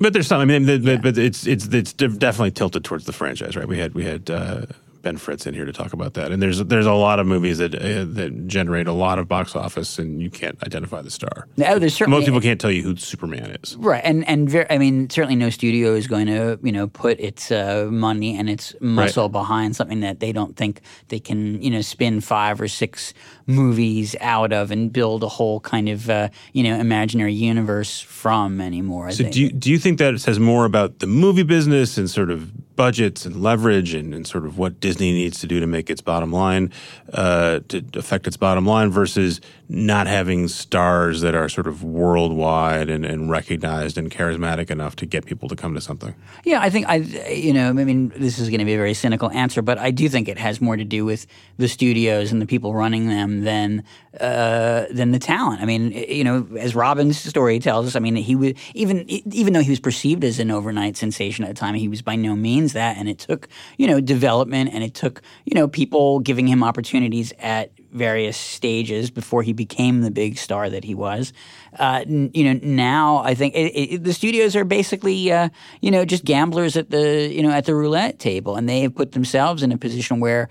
but 0.00 0.12
there's 0.12 0.26
some. 0.26 0.40
I 0.40 0.44
mean, 0.44 0.66
yeah. 0.66 0.96
but 0.96 1.16
it's 1.16 1.46
it's 1.46 1.66
it's 1.66 1.92
definitely 1.92 2.50
tilted 2.50 2.84
towards 2.84 3.04
the 3.04 3.12
franchise, 3.12 3.56
right? 3.56 3.68
We 3.68 3.78
had 3.78 3.94
we 3.94 4.04
had 4.04 4.28
uh, 4.28 4.66
Ben 5.02 5.16
Fritz 5.16 5.46
in 5.46 5.54
here 5.54 5.64
to 5.64 5.72
talk 5.72 5.92
about 5.92 6.14
that. 6.14 6.32
And 6.32 6.42
there's 6.42 6.62
there's 6.64 6.86
a 6.86 6.92
lot 6.92 7.18
of 7.18 7.26
movies 7.26 7.58
that 7.58 7.74
uh, 7.74 8.04
that 8.14 8.46
generate 8.46 8.86
a 8.86 8.92
lot 8.92 9.18
of 9.18 9.28
box 9.28 9.56
office, 9.56 9.98
and 9.98 10.20
you 10.20 10.30
can't 10.30 10.62
identify 10.64 11.02
the 11.02 11.10
star. 11.10 11.46
No, 11.56 11.78
there's 11.78 11.94
certainly 11.94 12.18
most 12.18 12.26
people 12.26 12.40
can't 12.40 12.60
tell 12.60 12.70
you 12.70 12.82
who 12.82 12.96
Superman 12.96 13.56
is. 13.62 13.76
Right, 13.76 14.02
and 14.04 14.26
and 14.28 14.48
very, 14.48 14.70
I 14.70 14.78
mean, 14.78 15.08
certainly 15.10 15.36
no 15.36 15.50
studio 15.50 15.94
is 15.94 16.06
going 16.06 16.26
to 16.26 16.58
you 16.62 16.72
know 16.72 16.88
put 16.88 17.18
its 17.20 17.50
uh, 17.50 17.88
money 17.90 18.36
and 18.36 18.50
its 18.50 18.74
muscle 18.80 19.24
right. 19.24 19.32
behind 19.32 19.76
something 19.76 20.00
that 20.00 20.20
they 20.20 20.32
don't 20.32 20.56
think 20.56 20.80
they 21.08 21.20
can 21.20 21.60
you 21.62 21.70
know 21.70 21.80
spin 21.80 22.20
five 22.20 22.60
or 22.60 22.68
six 22.68 23.14
movies 23.46 24.14
out 24.20 24.52
of 24.52 24.70
and 24.70 24.92
build 24.92 25.22
a 25.22 25.28
whole 25.28 25.60
kind 25.60 25.88
of 25.88 26.10
uh, 26.10 26.28
you 26.52 26.62
know 26.62 26.78
imaginary 26.78 27.34
universe 27.34 28.00
from 28.00 28.60
anymore. 28.60 29.10
So 29.12 29.28
do 29.28 29.40
you, 29.42 29.50
do 29.50 29.70
you 29.70 29.78
think 29.78 29.98
that 29.98 30.14
it 30.14 30.20
says 30.20 30.38
more 30.38 30.64
about 30.64 30.98
the 30.98 31.06
movie 31.06 31.42
business 31.42 31.98
and 31.98 32.08
sort 32.08 32.30
of 32.30 32.52
budgets 32.76 33.26
and 33.26 33.42
leverage 33.42 33.94
and, 33.94 34.14
and, 34.14 34.26
sort 34.26 34.46
of 34.46 34.56
what 34.56 34.80
Disney 34.80 35.12
needs 35.12 35.40
to 35.40 35.46
do 35.46 35.60
to 35.60 35.66
make 35.66 35.90
its 35.90 36.00
bottom 36.00 36.32
line, 36.32 36.72
uh, 37.12 37.60
to 37.68 37.84
affect 37.94 38.26
its 38.26 38.36
bottom 38.36 38.64
line 38.64 38.90
versus 38.90 39.40
not 39.68 40.06
having 40.06 40.48
stars 40.48 41.20
that 41.20 41.34
are 41.34 41.48
sort 41.48 41.66
of 41.66 41.84
worldwide 41.84 42.88
and, 42.88 43.04
and, 43.04 43.30
recognized 43.30 43.96
and 43.96 44.10
charismatic 44.10 44.70
enough 44.70 44.96
to 44.96 45.06
get 45.06 45.26
people 45.26 45.48
to 45.48 45.54
come 45.54 45.74
to 45.74 45.80
something? 45.80 46.14
Yeah, 46.44 46.60
I 46.60 46.70
think 46.70 46.88
I, 46.88 46.96
you 46.96 47.52
know, 47.52 47.68
I 47.68 47.72
mean, 47.72 48.08
this 48.16 48.38
is 48.38 48.48
going 48.48 48.58
to 48.58 48.64
be 48.64 48.74
a 48.74 48.78
very 48.78 48.94
cynical 48.94 49.30
answer, 49.30 49.62
but 49.62 49.78
I 49.78 49.90
do 49.90 50.08
think 50.08 50.28
it 50.28 50.38
has 50.38 50.60
more 50.60 50.76
to 50.76 50.84
do 50.84 51.04
with 51.04 51.26
the 51.58 51.68
studios 51.68 52.32
and 52.32 52.40
the 52.42 52.46
people 52.46 52.74
running 52.74 53.08
them 53.08 53.42
than 53.42 53.84
uh, 54.18 54.86
than 54.90 55.12
the 55.12 55.20
talent. 55.20 55.62
I 55.62 55.66
mean, 55.66 55.92
you 55.92 56.24
know, 56.24 56.48
as 56.58 56.74
Robin's 56.74 57.18
story 57.18 57.60
tells 57.60 57.86
us, 57.86 57.94
I 57.94 58.00
mean, 58.00 58.16
he 58.16 58.34
was 58.34 58.54
even 58.74 59.08
even 59.08 59.52
though 59.52 59.62
he 59.62 59.70
was 59.70 59.80
perceived 59.80 60.24
as 60.24 60.40
an 60.40 60.50
overnight 60.50 60.96
sensation 60.96 61.44
at 61.44 61.48
the 61.48 61.54
time, 61.54 61.74
he 61.74 61.86
was 61.86 62.02
by 62.02 62.16
no 62.16 62.34
means 62.34 62.69
that, 62.72 62.96
and 62.96 63.08
it 63.08 63.18
took 63.18 63.48
you 63.78 63.86
know 63.86 64.00
development 64.00 64.70
and 64.72 64.84
it 64.84 64.94
took 64.94 65.22
you 65.44 65.54
know 65.54 65.68
people 65.68 66.20
giving 66.20 66.46
him 66.46 66.62
opportunities 66.62 67.32
at 67.38 67.72
various 67.92 68.36
stages 68.36 69.10
before 69.10 69.42
he 69.42 69.52
became 69.52 70.02
the 70.02 70.10
big 70.10 70.38
star 70.38 70.70
that 70.70 70.84
he 70.84 70.94
was. 70.94 71.32
Uh, 71.78 72.04
n- 72.06 72.30
you 72.34 72.44
know, 72.44 72.60
now 72.62 73.18
I 73.18 73.34
think 73.34 73.54
it, 73.54 73.72
it, 73.74 74.04
the 74.04 74.12
studios 74.12 74.56
are 74.56 74.64
basically 74.64 75.30
uh, 75.32 75.48
you 75.80 75.90
know 75.90 76.04
just 76.04 76.24
gamblers 76.24 76.76
at 76.76 76.90
the 76.90 77.28
you 77.32 77.42
know 77.42 77.50
at 77.50 77.64
the 77.64 77.74
roulette 77.74 78.18
table, 78.18 78.56
and 78.56 78.68
they 78.68 78.80
have 78.80 78.94
put 78.94 79.12
themselves 79.12 79.62
in 79.62 79.72
a 79.72 79.78
position 79.78 80.20
where 80.20 80.48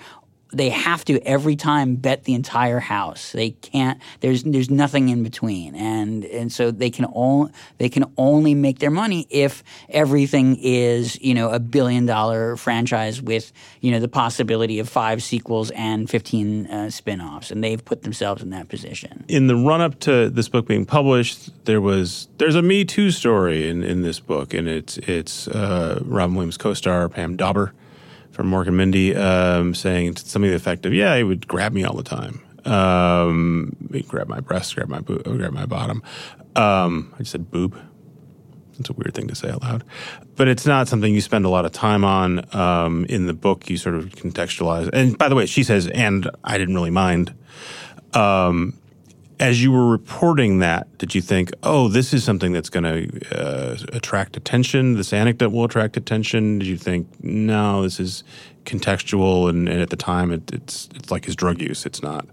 they 0.52 0.70
have 0.70 1.06
to 1.06 1.20
every 1.22 1.56
time 1.56 1.96
bet 1.96 2.24
the 2.24 2.34
entire 2.34 2.80
house. 2.80 3.32
They 3.32 3.52
can't. 3.52 4.00
There's 4.22 4.44
there's 4.44 4.70
nothing 4.70 5.10
in 5.10 5.24
between, 5.24 5.76
and 5.76 6.26
and 6.26 6.52
so 6.52 6.72
they 6.72 6.90
can 6.90 7.06
only 7.14 7.52
they 7.78 7.90
can 7.90 8.06
only 8.18 8.56
make 8.56 8.80
their 8.80 8.90
money 8.90 9.28
if 9.30 9.64
everything 9.90 10.58
is 10.60 11.22
you 11.22 11.34
know 11.34 11.50
a 11.52 11.60
billion 11.60 12.06
dollar 12.06 12.56
franchise 12.56 13.22
with 13.22 13.52
you 13.82 13.92
know 13.92 14.00
the 14.00 14.08
possibility 14.08 14.80
of 14.80 14.90
five 14.90 15.22
sequels 15.22 15.72
and 15.72 16.10
fifteen 16.10 16.66
uh, 16.68 16.90
spin-offs, 16.90 17.52
and 17.52 17.64
they've 17.64 17.84
put 17.84 18.02
themselves 18.02 18.42
in 18.42 18.50
that 18.50 18.70
position. 18.70 19.26
In 19.28 19.48
the 19.48 19.56
run 19.56 19.82
up 19.82 20.00
to 20.02 20.30
this 20.30 20.50
book 20.50 20.68
being 20.68 20.86
published, 20.86 21.66
there 21.66 21.82
was 21.82 22.28
there's 22.38 22.56
a 22.56 22.62
Me 22.62 22.86
Too 22.86 23.12
story 23.12 23.70
in, 23.70 23.84
in 23.84 24.02
this 24.02 24.20
book, 24.20 24.54
and 24.54 24.68
it's 24.68 24.98
it's 25.00 25.48
uh, 25.48 26.02
Robin 26.04 26.36
Williams 26.36 26.58
co-star 26.58 27.08
Pam 27.10 27.36
Dawber 27.36 27.74
from 28.40 28.50
Mork 28.52 28.68
and 28.68 28.78
Mindy 28.78 29.14
um, 29.18 29.76
saying 29.76 30.16
something 30.16 30.44
to 30.44 30.52
the 30.52 30.56
effect 30.56 30.86
of, 30.86 30.94
"Yeah, 30.94 31.18
he 31.18 31.26
would 31.26 31.46
grab 31.46 31.74
me 31.74 31.84
all 31.84 31.94
the 31.94 32.04
time. 32.04 32.40
Um, 32.64 33.76
he'd 33.92 34.08
grab 34.08 34.30
my 34.30 34.40
breast, 34.40 34.76
grab 34.76 34.88
my 34.88 35.02
boob, 35.02 35.26
grab 35.26 35.52
my 35.52 35.66
bottom." 35.66 36.02
Um, 36.56 37.14
I 37.16 37.18
just 37.18 37.32
said 37.32 37.52
boob. 37.52 37.78
It's 38.80 38.90
a 38.90 38.94
weird 38.94 39.14
thing 39.14 39.28
to 39.28 39.36
say 39.36 39.50
out 39.50 39.62
loud, 39.62 39.84
but 40.38 40.48
it's 40.48 40.66
not 40.66 40.88
something 40.88 41.14
you 41.14 41.20
spend 41.20 41.44
a 41.44 41.50
lot 41.50 41.66
of 41.66 41.74
time 41.74 42.06
on. 42.06 42.56
Um, 42.56 43.04
in 43.10 43.28
the 43.28 43.34
book, 43.34 43.70
you 43.70 43.76
sort 43.76 43.96
of 43.96 44.06
contextualize. 44.06 44.90
And 44.94 45.18
by 45.18 45.28
the 45.28 45.36
way, 45.36 45.46
she 45.46 45.64
says, 45.64 45.88
"And 45.88 46.30
I 46.42 46.58
didn't 46.58 46.76
really 46.76 46.92
mind." 46.92 47.34
Um, 48.14 48.80
as 49.40 49.64
you 49.64 49.72
were 49.72 49.88
reporting 49.88 50.60
that, 50.60 50.98
did 50.98 51.16
you 51.16 51.22
think, 51.22 51.52
oh, 51.64 51.88
this 51.88 52.14
is 52.14 52.24
something 52.24 52.52
that's 52.52 52.70
going 52.70 52.84
to 52.84 53.38
uh, 53.38 53.78
attract 53.94 54.36
attention? 54.36 54.96
This 54.96 55.14
anecdote 55.14 55.52
will 55.52 55.64
attract 55.64 55.96
attention? 55.96 56.60
Did 56.60 56.68
you 56.68 56.78
think, 56.78 57.08
no, 57.24 57.84
this 57.84 58.00
is 58.00 58.24
contextual, 58.66 59.50
and, 59.50 59.70
and 59.70 59.82
at 59.82 59.90
the 59.90 59.96
time, 59.96 60.32
it, 60.32 60.52
it's 60.52 60.90
it's 60.94 61.10
like 61.10 61.26
his 61.26 61.36
drug 61.36 61.62
use. 61.62 61.86
It's 61.86 62.04
not. 62.04 62.28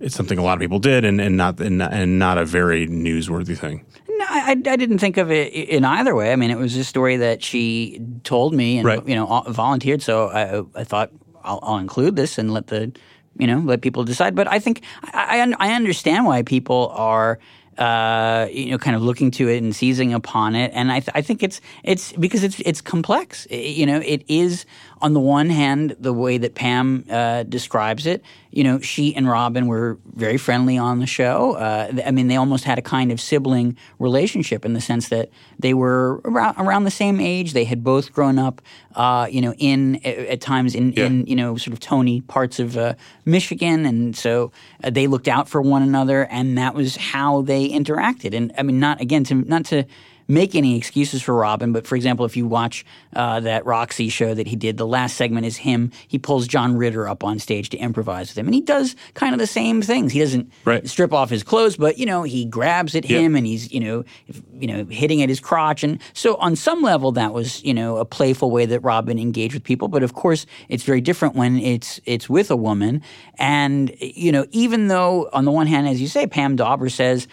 It's 0.00 0.14
something 0.14 0.38
a 0.38 0.42
lot 0.42 0.54
of 0.54 0.60
people 0.60 0.78
did, 0.78 1.04
and, 1.04 1.20
and 1.20 1.36
not 1.36 1.60
and, 1.60 1.82
and 1.82 2.18
not 2.18 2.38
a 2.38 2.44
very 2.44 2.88
newsworthy 2.88 3.56
thing. 3.56 3.84
No, 4.08 4.24
I, 4.28 4.50
I 4.50 4.76
didn't 4.76 4.98
think 4.98 5.18
of 5.18 5.30
it 5.30 5.52
in 5.52 5.84
either 5.84 6.14
way. 6.14 6.32
I 6.32 6.36
mean, 6.36 6.50
it 6.50 6.58
was 6.58 6.76
a 6.76 6.84
story 6.84 7.16
that 7.18 7.42
she 7.42 8.00
told 8.24 8.54
me 8.54 8.78
and 8.78 8.86
right. 8.86 9.06
you 9.06 9.14
know 9.14 9.44
volunteered. 9.48 10.02
So 10.02 10.28
I, 10.28 10.80
I 10.80 10.84
thought 10.84 11.10
I'll, 11.44 11.60
I'll 11.62 11.78
include 11.78 12.16
this 12.16 12.38
and 12.38 12.52
let 12.52 12.68
the 12.68 12.92
you 13.38 13.46
know, 13.46 13.58
let 13.58 13.80
people 13.82 14.04
decide. 14.04 14.34
But 14.34 14.48
I 14.48 14.58
think 14.58 14.82
I, 15.04 15.54
I, 15.58 15.68
I 15.68 15.74
understand 15.74 16.26
why 16.26 16.42
people 16.42 16.92
are. 16.94 17.38
Uh, 17.78 18.48
you 18.50 18.70
know, 18.70 18.78
kind 18.78 18.96
of 18.96 19.02
looking 19.02 19.30
to 19.30 19.50
it 19.50 19.62
and 19.62 19.76
seizing 19.76 20.14
upon 20.14 20.54
it, 20.54 20.70
and 20.72 20.90
I, 20.90 21.00
th- 21.00 21.10
I 21.14 21.20
think 21.20 21.42
it's 21.42 21.60
it's 21.84 22.14
because 22.14 22.42
it's 22.42 22.58
it's 22.60 22.80
complex. 22.80 23.44
It, 23.50 23.76
you 23.76 23.84
know, 23.84 24.00
it 24.00 24.24
is 24.28 24.64
on 25.00 25.12
the 25.12 25.20
one 25.20 25.50
hand 25.50 25.96
the 25.98 26.12
way 26.12 26.38
that 26.38 26.54
Pam 26.54 27.04
uh, 27.10 27.42
describes 27.44 28.06
it 28.06 28.22
you 28.56 28.64
know, 28.64 28.80
she 28.80 29.14
and 29.14 29.28
Robin 29.28 29.66
were 29.66 29.98
very 30.14 30.38
friendly 30.38 30.78
on 30.78 30.98
the 30.98 31.06
show. 31.06 31.56
Uh, 31.56 31.92
I 32.06 32.10
mean, 32.10 32.28
they 32.28 32.36
almost 32.36 32.64
had 32.64 32.78
a 32.78 32.82
kind 32.82 33.12
of 33.12 33.20
sibling 33.20 33.76
relationship 33.98 34.64
in 34.64 34.72
the 34.72 34.80
sense 34.80 35.10
that 35.10 35.28
they 35.58 35.74
were 35.74 36.22
around, 36.24 36.54
around 36.56 36.84
the 36.84 36.90
same 36.90 37.20
age. 37.20 37.52
They 37.52 37.64
had 37.64 37.84
both 37.84 38.14
grown 38.14 38.38
up, 38.38 38.62
uh, 38.94 39.28
you 39.30 39.42
know, 39.42 39.52
in 39.58 39.96
at 40.06 40.40
times 40.40 40.74
in, 40.74 40.92
yeah. 40.92 41.04
in 41.04 41.26
you 41.26 41.36
know 41.36 41.58
sort 41.58 41.74
of 41.74 41.80
Tony 41.80 42.22
parts 42.22 42.58
of 42.58 42.78
uh, 42.78 42.94
Michigan, 43.26 43.84
and 43.84 44.16
so 44.16 44.52
uh, 44.82 44.88
they 44.88 45.06
looked 45.06 45.28
out 45.28 45.50
for 45.50 45.60
one 45.60 45.82
another, 45.82 46.24
and 46.24 46.56
that 46.56 46.74
was 46.74 46.96
how 46.96 47.42
they 47.42 47.68
interacted. 47.68 48.34
And 48.34 48.54
I 48.56 48.62
mean, 48.62 48.80
not 48.80 49.02
again 49.02 49.22
to 49.24 49.34
not 49.34 49.66
to 49.66 49.84
make 50.28 50.54
any 50.54 50.76
excuses 50.76 51.22
for 51.22 51.34
Robin, 51.34 51.72
but 51.72 51.86
for 51.86 51.94
example, 51.96 52.26
if 52.26 52.36
you 52.36 52.46
watch 52.46 52.84
uh, 53.14 53.40
that 53.40 53.64
Roxy 53.64 54.08
show 54.08 54.34
that 54.34 54.46
he 54.46 54.56
did, 54.56 54.76
the 54.76 54.86
last 54.86 55.16
segment 55.16 55.46
is 55.46 55.56
him. 55.58 55.92
He 56.08 56.18
pulls 56.18 56.46
John 56.48 56.76
Ritter 56.76 57.08
up 57.08 57.22
on 57.22 57.38
stage 57.38 57.68
to 57.70 57.76
improvise 57.78 58.28
with 58.30 58.38
him, 58.38 58.46
and 58.46 58.54
he 58.54 58.60
does 58.60 58.96
kind 59.14 59.32
of 59.34 59.38
the 59.38 59.46
same 59.46 59.82
things. 59.82 60.12
He 60.12 60.18
doesn't 60.20 60.50
Right. 60.64 60.86
strip 60.88 61.12
off 61.12 61.30
his 61.30 61.42
clothes, 61.42 61.76
but 61.76 61.98
you 61.98 62.06
know 62.06 62.22
he 62.24 62.44
grabs 62.44 62.94
at 62.96 63.08
Yeah. 63.08 63.18
him 63.20 63.36
and 63.36 63.46
he's 63.46 63.72
you 63.72 63.80
know 63.80 64.04
if- 64.28 64.42
you 64.58 64.66
know 64.66 64.84
hitting 64.90 65.22
at 65.22 65.28
his 65.28 65.38
crotch, 65.40 65.84
and 65.84 65.98
so 66.12 66.34
on 66.36 66.56
some 66.56 66.82
level 66.82 67.12
that 67.12 67.32
was 67.32 67.62
you 67.64 67.74
know 67.74 67.98
a 67.98 68.04
playful 68.04 68.50
way 68.50 68.66
that 68.66 68.80
Robin 68.80 69.18
engaged 69.18 69.54
with 69.54 69.62
people. 69.64 69.88
But 69.88 70.02
of 70.02 70.14
course, 70.14 70.44
it's 70.68 70.82
very 70.82 71.00
different 71.00 71.36
when 71.36 71.58
it's 71.58 72.00
it's 72.04 72.28
with 72.28 72.50
a 72.50 72.56
woman, 72.56 73.02
and 73.38 73.92
you 74.00 74.32
know 74.32 74.44
even 74.50 74.88
though 74.88 75.28
on 75.32 75.44
the 75.44 75.50
one 75.52 75.66
hand, 75.66 75.86
as 75.88 76.00
you 76.00 76.08
say, 76.08 76.26
Pam 76.26 76.56
Dawber 76.56 76.88
says. 76.88 77.28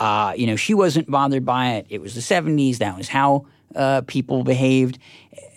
Uh, 0.00 0.32
you 0.34 0.46
know, 0.46 0.56
she 0.56 0.74
wasn't 0.74 1.10
bothered 1.10 1.44
by 1.44 1.72
it. 1.74 1.86
It 1.90 2.00
was 2.00 2.14
the 2.14 2.22
70s. 2.22 2.78
That 2.78 2.96
was 2.96 3.08
how 3.08 3.46
uh, 3.76 4.00
people 4.06 4.42
behaved. 4.42 4.98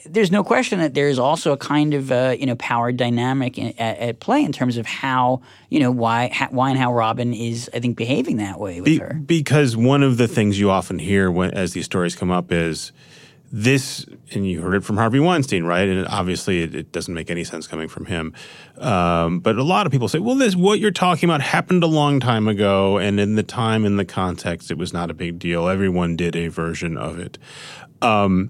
There's 0.05 0.31
no 0.31 0.43
question 0.43 0.79
that 0.79 0.93
there 0.93 1.07
is 1.07 1.17
also 1.17 1.53
a 1.53 1.57
kind 1.57 1.93
of 1.93 2.11
uh, 2.11 2.35
you 2.37 2.45
know 2.45 2.55
power 2.57 2.91
dynamic 2.91 3.57
in, 3.57 3.67
at, 3.79 3.97
at 3.99 4.19
play 4.19 4.43
in 4.43 4.51
terms 4.51 4.75
of 4.75 4.85
how 4.85 5.41
you 5.69 5.79
know 5.79 5.91
why 5.91 6.27
ha, 6.27 6.49
why 6.51 6.71
and 6.71 6.77
how 6.77 6.93
Robin 6.93 7.33
is 7.33 7.69
I 7.73 7.79
think 7.79 7.95
behaving 7.95 8.35
that 8.37 8.59
way 8.59 8.81
with 8.81 8.85
Be- 8.85 8.97
her. 8.97 9.13
because 9.25 9.77
one 9.77 10.03
of 10.03 10.17
the 10.17 10.27
things 10.27 10.59
you 10.59 10.69
often 10.69 10.99
hear 10.99 11.31
when, 11.31 11.51
as 11.51 11.71
these 11.71 11.85
stories 11.85 12.17
come 12.17 12.31
up 12.31 12.51
is 12.51 12.91
this, 13.55 14.03
and 14.31 14.49
you 14.49 14.61
heard 14.61 14.73
it 14.73 14.83
from 14.83 14.97
Harvey 14.97 15.19
Weinstein, 15.19 15.63
right? 15.63 15.87
And 15.87 16.07
obviously, 16.07 16.63
it, 16.63 16.73
it 16.73 16.91
doesn't 16.91 17.13
make 17.13 17.29
any 17.29 17.43
sense 17.43 17.67
coming 17.67 17.87
from 17.87 18.05
him. 18.05 18.33
Um, 18.79 19.41
but 19.41 19.57
a 19.57 19.63
lot 19.63 19.85
of 19.85 19.91
people 19.91 20.07
say, 20.07 20.17
"Well, 20.17 20.33
this 20.33 20.55
what 20.55 20.79
you're 20.79 20.89
talking 20.89 21.29
about 21.29 21.41
happened 21.41 21.83
a 21.83 21.87
long 21.87 22.19
time 22.19 22.47
ago, 22.47 22.97
and 22.97 23.19
in 23.19 23.35
the 23.35 23.43
time, 23.43 23.85
in 23.85 23.97
the 23.97 24.05
context, 24.05 24.71
it 24.71 24.77
was 24.79 24.91
not 24.91 25.11
a 25.11 25.13
big 25.13 25.37
deal. 25.37 25.69
Everyone 25.69 26.15
did 26.15 26.35
a 26.35 26.47
version 26.47 26.97
of 26.97 27.19
it." 27.19 27.37
Um, 28.01 28.49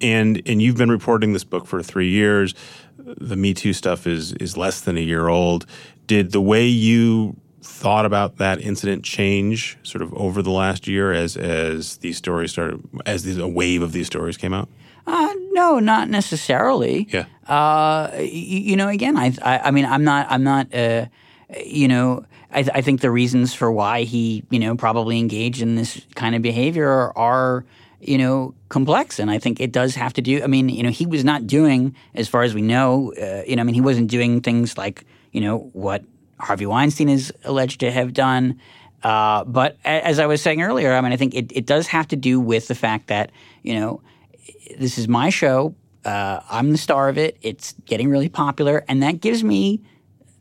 and 0.00 0.40
and 0.46 0.62
you've 0.62 0.78
been 0.78 0.90
reporting 0.90 1.34
this 1.34 1.44
book 1.44 1.66
for 1.66 1.82
three 1.82 2.08
years. 2.08 2.54
The 2.96 3.36
Me 3.36 3.52
Too 3.52 3.74
stuff 3.74 4.06
is 4.06 4.32
is 4.32 4.56
less 4.56 4.80
than 4.80 4.96
a 4.96 5.02
year 5.02 5.28
old. 5.28 5.66
Did 6.06 6.32
the 6.32 6.40
way 6.40 6.66
you 6.66 7.36
thought 7.62 8.06
about 8.06 8.38
that 8.38 8.60
incident 8.60 9.04
change 9.04 9.78
sort 9.82 10.02
of 10.02 10.12
over 10.14 10.42
the 10.42 10.50
last 10.50 10.86
year 10.88 11.12
as 11.12 11.36
as 11.36 11.98
these 11.98 12.16
stories 12.16 12.52
started 12.52 12.82
as 13.06 13.22
these, 13.24 13.38
a 13.38 13.48
wave 13.48 13.82
of 13.82 13.92
these 13.92 14.06
stories 14.06 14.36
came 14.36 14.54
out? 14.54 14.68
Uh, 15.06 15.32
no, 15.52 15.78
not 15.78 16.08
necessarily. 16.08 17.08
Yeah. 17.10 17.24
Uh, 17.48 18.10
y- 18.14 18.28
you 18.30 18.76
know, 18.76 18.88
again, 18.88 19.16
I, 19.16 19.32
I, 19.42 19.58
I 19.58 19.70
mean, 19.70 19.84
I'm 19.84 20.04
not, 20.04 20.26
I'm 20.30 20.44
not, 20.44 20.72
uh, 20.74 21.06
you 21.64 21.88
know, 21.88 22.24
I, 22.52 22.60
I 22.74 22.80
think 22.80 23.00
the 23.00 23.10
reasons 23.10 23.54
for 23.54 23.72
why 23.72 24.02
he, 24.04 24.44
you 24.50 24.58
know, 24.58 24.76
probably 24.76 25.18
engaged 25.18 25.62
in 25.62 25.74
this 25.74 26.00
kind 26.14 26.34
of 26.34 26.42
behavior 26.42 26.88
are, 26.88 27.16
are, 27.16 27.64
you 28.00 28.18
know, 28.18 28.54
complex, 28.68 29.18
and 29.18 29.30
I 29.30 29.38
think 29.38 29.60
it 29.60 29.72
does 29.72 29.94
have 29.96 30.12
to 30.14 30.22
do. 30.22 30.42
I 30.42 30.46
mean, 30.46 30.68
you 30.68 30.82
know, 30.82 30.90
he 30.90 31.06
was 31.06 31.24
not 31.24 31.46
doing, 31.46 31.94
as 32.14 32.28
far 32.28 32.42
as 32.42 32.54
we 32.54 32.62
know, 32.62 33.12
uh, 33.20 33.42
you 33.46 33.56
know, 33.56 33.62
I 33.62 33.64
mean, 33.64 33.74
he 33.74 33.80
wasn't 33.80 34.10
doing 34.10 34.40
things 34.40 34.78
like, 34.78 35.04
you 35.32 35.40
know, 35.40 35.70
what 35.72 36.04
Harvey 36.40 36.66
Weinstein 36.66 37.08
is 37.08 37.32
alleged 37.44 37.80
to 37.80 37.90
have 37.90 38.12
done. 38.12 38.60
Uh, 39.02 39.44
but 39.44 39.78
as 39.84 40.18
I 40.18 40.26
was 40.26 40.42
saying 40.42 40.62
earlier, 40.62 40.92
I 40.92 41.00
mean, 41.00 41.12
I 41.12 41.16
think 41.16 41.34
it, 41.34 41.52
it 41.52 41.66
does 41.66 41.86
have 41.88 42.08
to 42.08 42.16
do 42.16 42.38
with 42.38 42.68
the 42.68 42.74
fact 42.74 43.06
that, 43.08 43.30
you 43.62 43.74
know, 43.74 44.02
this 44.78 44.98
is 44.98 45.08
my 45.08 45.30
show. 45.30 45.74
Uh, 46.04 46.40
I'm 46.50 46.72
the 46.72 46.78
star 46.78 47.08
of 47.08 47.18
it. 47.18 47.36
It's 47.42 47.74
getting 47.84 48.10
really 48.10 48.28
popular, 48.28 48.84
and 48.88 49.02
that 49.02 49.20
gives 49.20 49.44
me, 49.44 49.82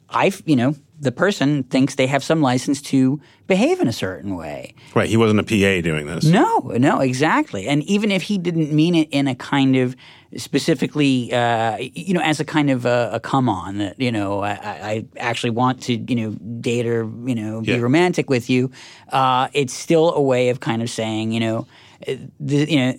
I, 0.09 0.31
you 0.45 0.55
know, 0.55 0.75
the 0.99 1.11
person 1.11 1.63
thinks 1.63 1.95
they 1.95 2.07
have 2.07 2.23
some 2.23 2.41
license 2.41 2.81
to 2.81 3.21
behave 3.47 3.79
in 3.79 3.87
a 3.87 3.93
certain 3.93 4.35
way. 4.35 4.73
Right. 4.93 5.09
He 5.09 5.17
wasn't 5.17 5.39
a 5.39 5.43
PA 5.43 5.81
doing 5.81 6.05
this. 6.05 6.25
No, 6.25 6.59
no, 6.77 6.99
exactly. 6.99 7.67
And 7.67 7.83
even 7.83 8.11
if 8.11 8.23
he 8.23 8.37
didn't 8.37 8.71
mean 8.73 8.95
it 8.95 9.07
in 9.11 9.27
a 9.27 9.33
kind 9.35 9.75
of 9.77 9.95
specifically, 10.37 11.31
uh, 11.33 11.77
you 11.79 12.13
know, 12.13 12.21
as 12.21 12.39
a 12.39 12.45
kind 12.45 12.69
of 12.69 12.85
a, 12.85 13.11
a 13.13 13.19
come 13.19 13.47
on 13.49 13.77
that 13.77 13.99
you 13.99 14.11
know, 14.11 14.41
I, 14.41 14.51
I 14.51 15.05
actually 15.17 15.51
want 15.51 15.81
to, 15.83 15.95
you 15.95 16.15
know, 16.15 16.31
date 16.61 16.85
or 16.87 17.03
you 17.25 17.35
know, 17.35 17.61
be 17.61 17.71
Yeah. 17.71 17.77
romantic 17.77 18.29
with 18.29 18.49
you. 18.49 18.71
Uh, 19.11 19.47
it's 19.53 19.73
still 19.73 20.13
a 20.13 20.21
way 20.21 20.49
of 20.49 20.59
kind 20.59 20.81
of 20.81 20.89
saying, 20.89 21.31
you 21.31 21.39
know, 21.39 21.67
uh, 22.07 22.15
you 22.45 22.75
know, 22.77 22.93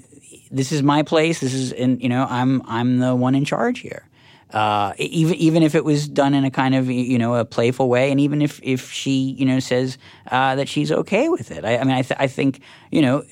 this 0.50 0.72
is 0.72 0.82
my 0.82 1.02
place. 1.02 1.40
This 1.40 1.54
is, 1.54 1.72
and 1.72 2.02
you 2.02 2.08
know, 2.08 2.26
I'm 2.28 2.62
I'm 2.66 2.98
the 2.98 3.14
one 3.14 3.34
in 3.34 3.44
charge 3.44 3.80
here. 3.80 4.06
Uh, 4.52 4.94
even 4.98 5.34
even 5.34 5.62
if 5.62 5.74
it 5.74 5.84
was 5.84 6.08
done 6.08 6.34
in 6.34 6.44
a 6.44 6.50
kind 6.50 6.74
of 6.74 6.90
you 6.90 7.18
know 7.18 7.36
a 7.36 7.44
playful 7.44 7.88
way, 7.88 8.10
and 8.10 8.20
even 8.20 8.42
if 8.42 8.60
if 8.62 8.90
she 8.90 9.34
you 9.38 9.46
know 9.46 9.60
says 9.60 9.96
uh, 10.30 10.56
that 10.56 10.68
she's 10.68 10.90
okay 10.90 11.28
with 11.28 11.50
it, 11.50 11.64
I, 11.64 11.78
I 11.78 11.84
mean 11.84 11.94
I, 11.94 12.02
th- 12.02 12.18
I 12.18 12.26
think 12.26 12.60
you 12.90 13.02
know 13.02 13.22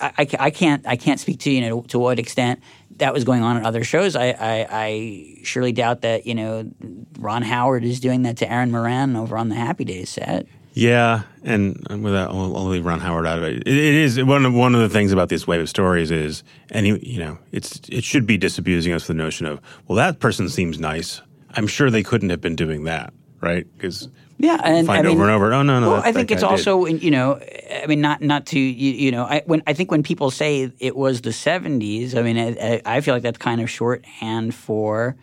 I, 0.00 0.26
I, 0.38 0.50
can't 0.50 0.86
I 0.86 0.96
can't 0.96 1.20
speak 1.20 1.40
to 1.40 1.50
you 1.50 1.60
know 1.60 1.82
to 1.82 1.98
what 1.98 2.18
extent 2.18 2.60
that 2.96 3.12
was 3.12 3.24
going 3.24 3.42
on 3.42 3.56
in 3.56 3.64
other 3.64 3.84
shows. 3.84 4.16
I, 4.16 4.28
I, 4.30 4.66
I 4.70 5.38
surely 5.42 5.72
doubt 5.72 6.00
that 6.02 6.26
you 6.26 6.34
know 6.34 6.70
Ron 7.18 7.42
Howard 7.42 7.84
is 7.84 8.00
doing 8.00 8.22
that 8.22 8.38
to 8.38 8.50
Erin 8.50 8.70
Moran 8.70 9.16
over 9.16 9.36
on 9.36 9.48
the 9.48 9.54
Happy 9.54 9.84
Days 9.84 10.10
set. 10.10 10.46
Yeah, 10.78 11.22
and 11.42 11.76
with 11.88 12.12
that, 12.12 12.30
I'll, 12.30 12.56
I'll 12.56 12.66
leave 12.66 12.86
Ron 12.86 13.00
Howard 13.00 13.26
out 13.26 13.38
of 13.38 13.42
it. 13.42 13.66
It, 13.66 13.66
it 13.66 13.94
is 13.94 14.22
one 14.22 14.46
of 14.46 14.54
one 14.54 14.76
of 14.76 14.80
the 14.80 14.88
things 14.88 15.10
about 15.10 15.28
this 15.28 15.44
wave 15.44 15.60
of 15.60 15.68
stories 15.68 16.12
is, 16.12 16.44
and 16.70 16.86
you, 16.86 17.00
you 17.02 17.18
know, 17.18 17.36
it's 17.50 17.80
it 17.88 18.04
should 18.04 18.26
be 18.26 18.38
disabusing 18.38 18.92
us 18.92 19.08
the 19.08 19.14
notion 19.14 19.44
of, 19.44 19.60
well, 19.88 19.96
that 19.96 20.20
person 20.20 20.48
seems 20.48 20.78
nice. 20.78 21.20
I'm 21.54 21.66
sure 21.66 21.90
they 21.90 22.04
couldn't 22.04 22.30
have 22.30 22.40
been 22.40 22.54
doing 22.54 22.84
that, 22.84 23.12
right? 23.40 23.66
Because 23.76 24.08
Yeah, 24.38 24.60
and 24.62 24.86
find 24.86 25.04
I 25.04 25.10
over 25.10 25.22
and 25.22 25.32
over. 25.32 25.52
Oh 25.52 25.64
no, 25.64 25.80
no. 25.80 25.90
Well, 25.90 26.02
I 26.04 26.12
think 26.12 26.30
it's 26.30 26.42
guy 26.42 26.50
did." 26.50 26.68
also 26.68 26.86
you 26.86 27.10
know, 27.10 27.40
I 27.82 27.88
mean, 27.88 28.00
not 28.00 28.22
not 28.22 28.46
to 28.46 28.60
you, 28.60 28.92
you 28.92 29.10
know, 29.10 29.24
I 29.24 29.42
when 29.46 29.64
I 29.66 29.72
think 29.72 29.90
when 29.90 30.04
people 30.04 30.30
say 30.30 30.70
it 30.78 30.94
was 30.94 31.22
the 31.22 31.30
'70s, 31.30 32.14
I 32.14 32.22
mean, 32.22 32.38
I, 32.38 32.80
I 32.84 33.00
feel 33.00 33.14
like 33.14 33.24
that's 33.24 33.38
kind 33.38 33.60
of 33.60 33.68
shorthand 33.68 34.54
for, 34.54 35.16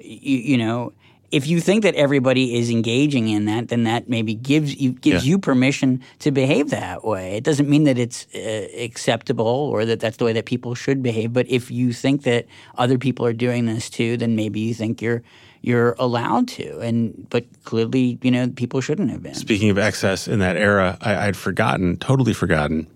you, 0.00 0.38
you 0.38 0.58
know. 0.58 0.92
If 1.30 1.46
you 1.46 1.60
think 1.60 1.82
that 1.82 1.94
everybody 1.94 2.56
is 2.56 2.70
engaging 2.70 3.28
in 3.28 3.44
that, 3.44 3.68
then 3.68 3.84
that 3.84 4.08
maybe 4.08 4.34
gives 4.34 4.80
you 4.80 4.92
gives 4.92 5.26
Yeah. 5.26 5.30
you 5.32 5.38
permission 5.38 6.00
to 6.20 6.30
behave 6.30 6.70
that 6.70 7.04
way. 7.04 7.36
It 7.36 7.44
doesn't 7.44 7.68
mean 7.68 7.84
that 7.84 7.98
it's 7.98 8.26
uh, 8.34 8.66
acceptable 8.78 9.46
or 9.46 9.84
that 9.84 10.00
that's 10.00 10.16
the 10.16 10.24
way 10.24 10.32
that 10.32 10.46
people 10.46 10.74
should 10.74 11.02
behave. 11.02 11.34
But 11.34 11.46
if 11.50 11.70
you 11.70 11.92
think 11.92 12.22
that 12.22 12.46
other 12.78 12.96
people 12.96 13.26
are 13.26 13.34
doing 13.34 13.66
this 13.66 13.90
too, 13.90 14.16
then 14.16 14.36
maybe 14.36 14.60
you 14.60 14.72
think 14.72 15.02
you're 15.02 15.22
you're 15.60 15.96
allowed 15.98 16.48
to. 16.48 16.78
And 16.80 17.26
but 17.28 17.44
clearly, 17.64 18.18
you 18.22 18.30
know, 18.30 18.48
people 18.48 18.80
shouldn't 18.80 19.10
have 19.10 19.22
been. 19.22 19.34
Speaking 19.34 19.68
of 19.68 19.76
excess 19.76 20.28
in 20.28 20.38
that 20.38 20.56
era, 20.56 20.96
I, 21.02 21.26
I'd 21.26 21.36
forgotten, 21.36 21.98
totally 21.98 22.32
forgotten, 22.32 22.86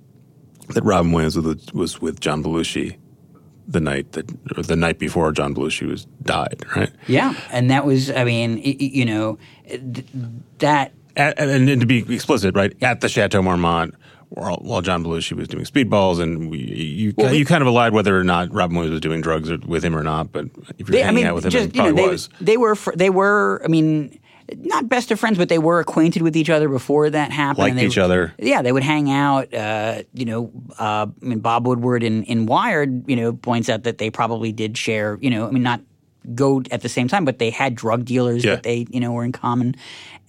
that 0.68 0.84
Robin 0.84 1.12
Williams 1.12 1.36
was 1.36 1.44
with, 1.44 1.74
was 1.74 2.00
with 2.00 2.20
John 2.20 2.42
Belushi 2.42 2.96
the 3.66 3.80
night 3.80 4.12
that 4.12 4.30
or 4.56 4.62
the 4.62 4.76
night 4.76 4.98
before 4.98 5.30
John 5.32 5.54
Belushi 5.54 5.86
was 5.88 6.06
died, 6.22 6.64
right? 6.76 6.90
Yeah, 7.06 7.34
and 7.50 7.70
that 7.70 7.84
was, 7.84 8.10
I 8.10 8.24
mean, 8.24 8.60
you 8.62 9.04
know, 9.04 9.38
th- 9.68 10.04
that. 10.58 10.92
At, 11.16 11.38
and, 11.38 11.68
and 11.68 11.80
to 11.80 11.86
be 11.86 11.98
explicit, 12.14 12.54
right 12.54 12.74
at 12.82 13.00
the 13.00 13.08
Chateau 13.08 13.42
Marmont, 13.42 13.94
while, 14.30 14.56
while 14.62 14.80
John 14.80 15.04
Belushi 15.04 15.32
was 15.32 15.46
doing 15.48 15.64
speedballs, 15.64 16.20
and 16.20 16.50
we, 16.50 16.58
you 16.58 17.14
Well, 17.16 17.34
you 17.34 17.44
kind 17.44 17.60
of 17.62 17.68
allied 17.68 17.92
whether 17.92 18.18
or 18.18 18.24
not 18.24 18.52
Robin 18.52 18.76
Williams 18.76 18.92
was 18.92 19.00
doing 19.00 19.20
drugs 19.20 19.50
with 19.66 19.84
him 19.84 19.94
or 19.94 20.02
not. 20.02 20.32
But 20.32 20.46
if 20.78 20.88
you're 20.88 20.96
They, 20.96 21.02
I 21.02 21.06
hanging 21.06 21.16
mean, 21.16 21.26
out 21.26 21.34
with 21.34 21.44
him, 21.44 21.50
just 21.50 21.68
it 21.68 21.76
you 21.76 21.82
know, 21.82 21.88
probably 21.88 22.02
they, 22.02 22.08
was. 22.08 22.28
they 22.40 22.56
were 22.56 22.76
they 22.96 23.10
were. 23.10 23.60
I 23.64 23.68
mean, 23.68 24.18
not 24.58 24.88
best 24.88 25.10
of 25.10 25.20
friends, 25.20 25.38
but 25.38 25.48
they 25.48 25.58
were 25.58 25.80
acquainted 25.80 26.22
with 26.22 26.36
each 26.36 26.50
other 26.50 26.68
before 26.68 27.10
that 27.10 27.30
happened. 27.30 27.58
Liked 27.58 27.76
they, 27.76 27.86
each 27.86 27.98
other. 27.98 28.34
Yeah, 28.38 28.62
they 28.62 28.72
would 28.72 28.82
hang 28.82 29.10
out. 29.10 29.52
Uh, 29.52 30.02
you 30.12 30.24
know, 30.24 30.50
uh, 30.78 31.06
I 31.10 31.24
mean, 31.24 31.40
Bob 31.40 31.66
Woodward 31.66 32.02
in, 32.02 32.24
in 32.24 32.46
Wired, 32.46 33.08
you 33.08 33.16
know, 33.16 33.32
points 33.32 33.68
out 33.68 33.84
that 33.84 33.98
they 33.98 34.10
probably 34.10 34.52
did 34.52 34.76
share. 34.76 35.18
You 35.20 35.30
know, 35.30 35.46
I 35.46 35.50
mean, 35.50 35.62
not 35.62 35.80
go 36.34 36.62
at 36.70 36.82
the 36.82 36.88
same 36.88 37.08
time, 37.08 37.24
but 37.24 37.38
they 37.38 37.50
had 37.50 37.74
drug 37.74 38.04
dealers 38.04 38.44
Yeah. 38.44 38.54
that 38.54 38.62
they 38.62 38.86
you 38.90 39.00
know 39.00 39.12
were 39.12 39.24
in 39.24 39.32
common. 39.32 39.74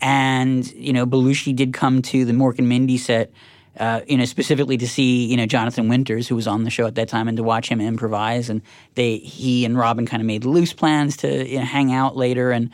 And 0.02 0.70
you 0.74 0.94
know, 0.94 1.06
Belushi 1.06 1.56
did 1.56 1.74
come 1.74 2.02
to 2.04 2.26
the 2.26 2.34
Mork 2.34 2.60
and 2.60 2.68
Mindy 2.70 2.98
set. 2.98 3.32
Uh, 3.80 4.02
you 4.08 4.18
know, 4.18 4.26
specifically 4.26 4.78
to 4.78 4.88
see 4.88 5.26
you 5.26 5.36
know 5.36 5.48
Jonathan 5.48 5.88
Winters, 5.88 6.28
who 6.28 6.36
was 6.36 6.46
on 6.46 6.64
the 6.64 6.70
show 6.70 6.86
at 6.86 6.94
that 6.94 7.08
time, 7.10 7.28
and 7.28 7.38
to 7.38 7.44
watch 7.44 7.70
him 7.70 7.82
improvise. 7.82 8.48
And 8.48 8.62
they, 8.94 9.18
he 9.18 9.66
and 9.66 9.76
Robin, 9.76 10.06
kind 10.06 10.22
of 10.22 10.28
made 10.28 10.46
loose 10.46 10.74
plans 10.74 11.18
to 11.18 11.48
you 11.50 11.58
know, 11.58 11.66
hang 11.66 11.92
out 11.92 12.16
later. 12.16 12.52
And 12.52 12.70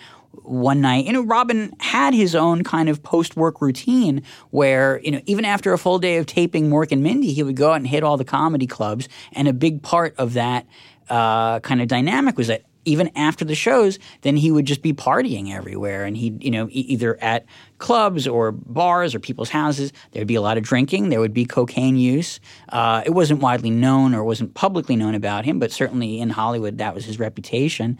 one 0.49 0.81
night, 0.81 1.05
you 1.05 1.13
know, 1.13 1.21
Robin 1.21 1.71
had 1.79 2.13
his 2.13 2.35
own 2.35 2.63
kind 2.63 2.89
of 2.89 3.03
post-work 3.03 3.61
routine 3.61 4.23
where 4.49 4.99
you 5.03 5.11
know, 5.11 5.21
even 5.25 5.45
after 5.45 5.73
a 5.73 5.77
full 5.77 5.99
day 5.99 6.17
of 6.17 6.25
taping 6.25 6.69
Mork 6.69 6.91
and 6.91 7.03
Mindy, 7.03 7.31
he 7.33 7.43
would 7.43 7.55
go 7.55 7.71
out 7.71 7.75
and 7.75 7.87
hit 7.87 8.03
all 8.03 8.17
the 8.17 8.25
comedy 8.25 8.67
clubs. 8.67 9.07
And 9.33 9.47
a 9.47 9.53
big 9.53 9.81
part 9.83 10.15
of 10.17 10.33
that 10.33 10.65
uh, 11.09 11.59
kind 11.59 11.81
of 11.81 11.87
dynamic 11.87 12.37
was 12.37 12.47
that 12.47 12.63
even 12.85 13.11
after 13.15 13.45
the 13.45 13.55
shows, 13.55 13.99
then 14.21 14.35
he 14.35 14.51
would 14.51 14.65
just 14.65 14.81
be 14.81 14.93
partying 14.93 15.53
everywhere, 15.53 16.05
and 16.05 16.17
he, 16.17 16.35
you 16.39 16.49
know, 16.49 16.67
e- 16.69 16.85
either 16.87 17.21
at 17.21 17.45
clubs 17.77 18.27
or 18.27 18.51
bars 18.51 19.13
or 19.13 19.19
people's 19.19 19.49
houses. 19.49 19.91
There'd 20.11 20.27
be 20.27 20.35
a 20.35 20.41
lot 20.41 20.57
of 20.57 20.63
drinking. 20.63 21.09
There 21.09 21.19
would 21.19 21.33
be 21.33 21.45
cocaine 21.45 21.97
use. 21.97 22.39
Uh, 22.69 23.03
it 23.05 23.11
wasn't 23.11 23.41
widely 23.41 23.69
known 23.69 24.15
or 24.15 24.23
wasn't 24.23 24.53
publicly 24.53 24.95
known 24.95 25.13
about 25.13 25.45
him, 25.45 25.59
but 25.59 25.71
certainly 25.71 26.19
in 26.19 26.29
Hollywood, 26.29 26.77
that 26.77 26.95
was 26.95 27.05
his 27.05 27.19
reputation. 27.19 27.99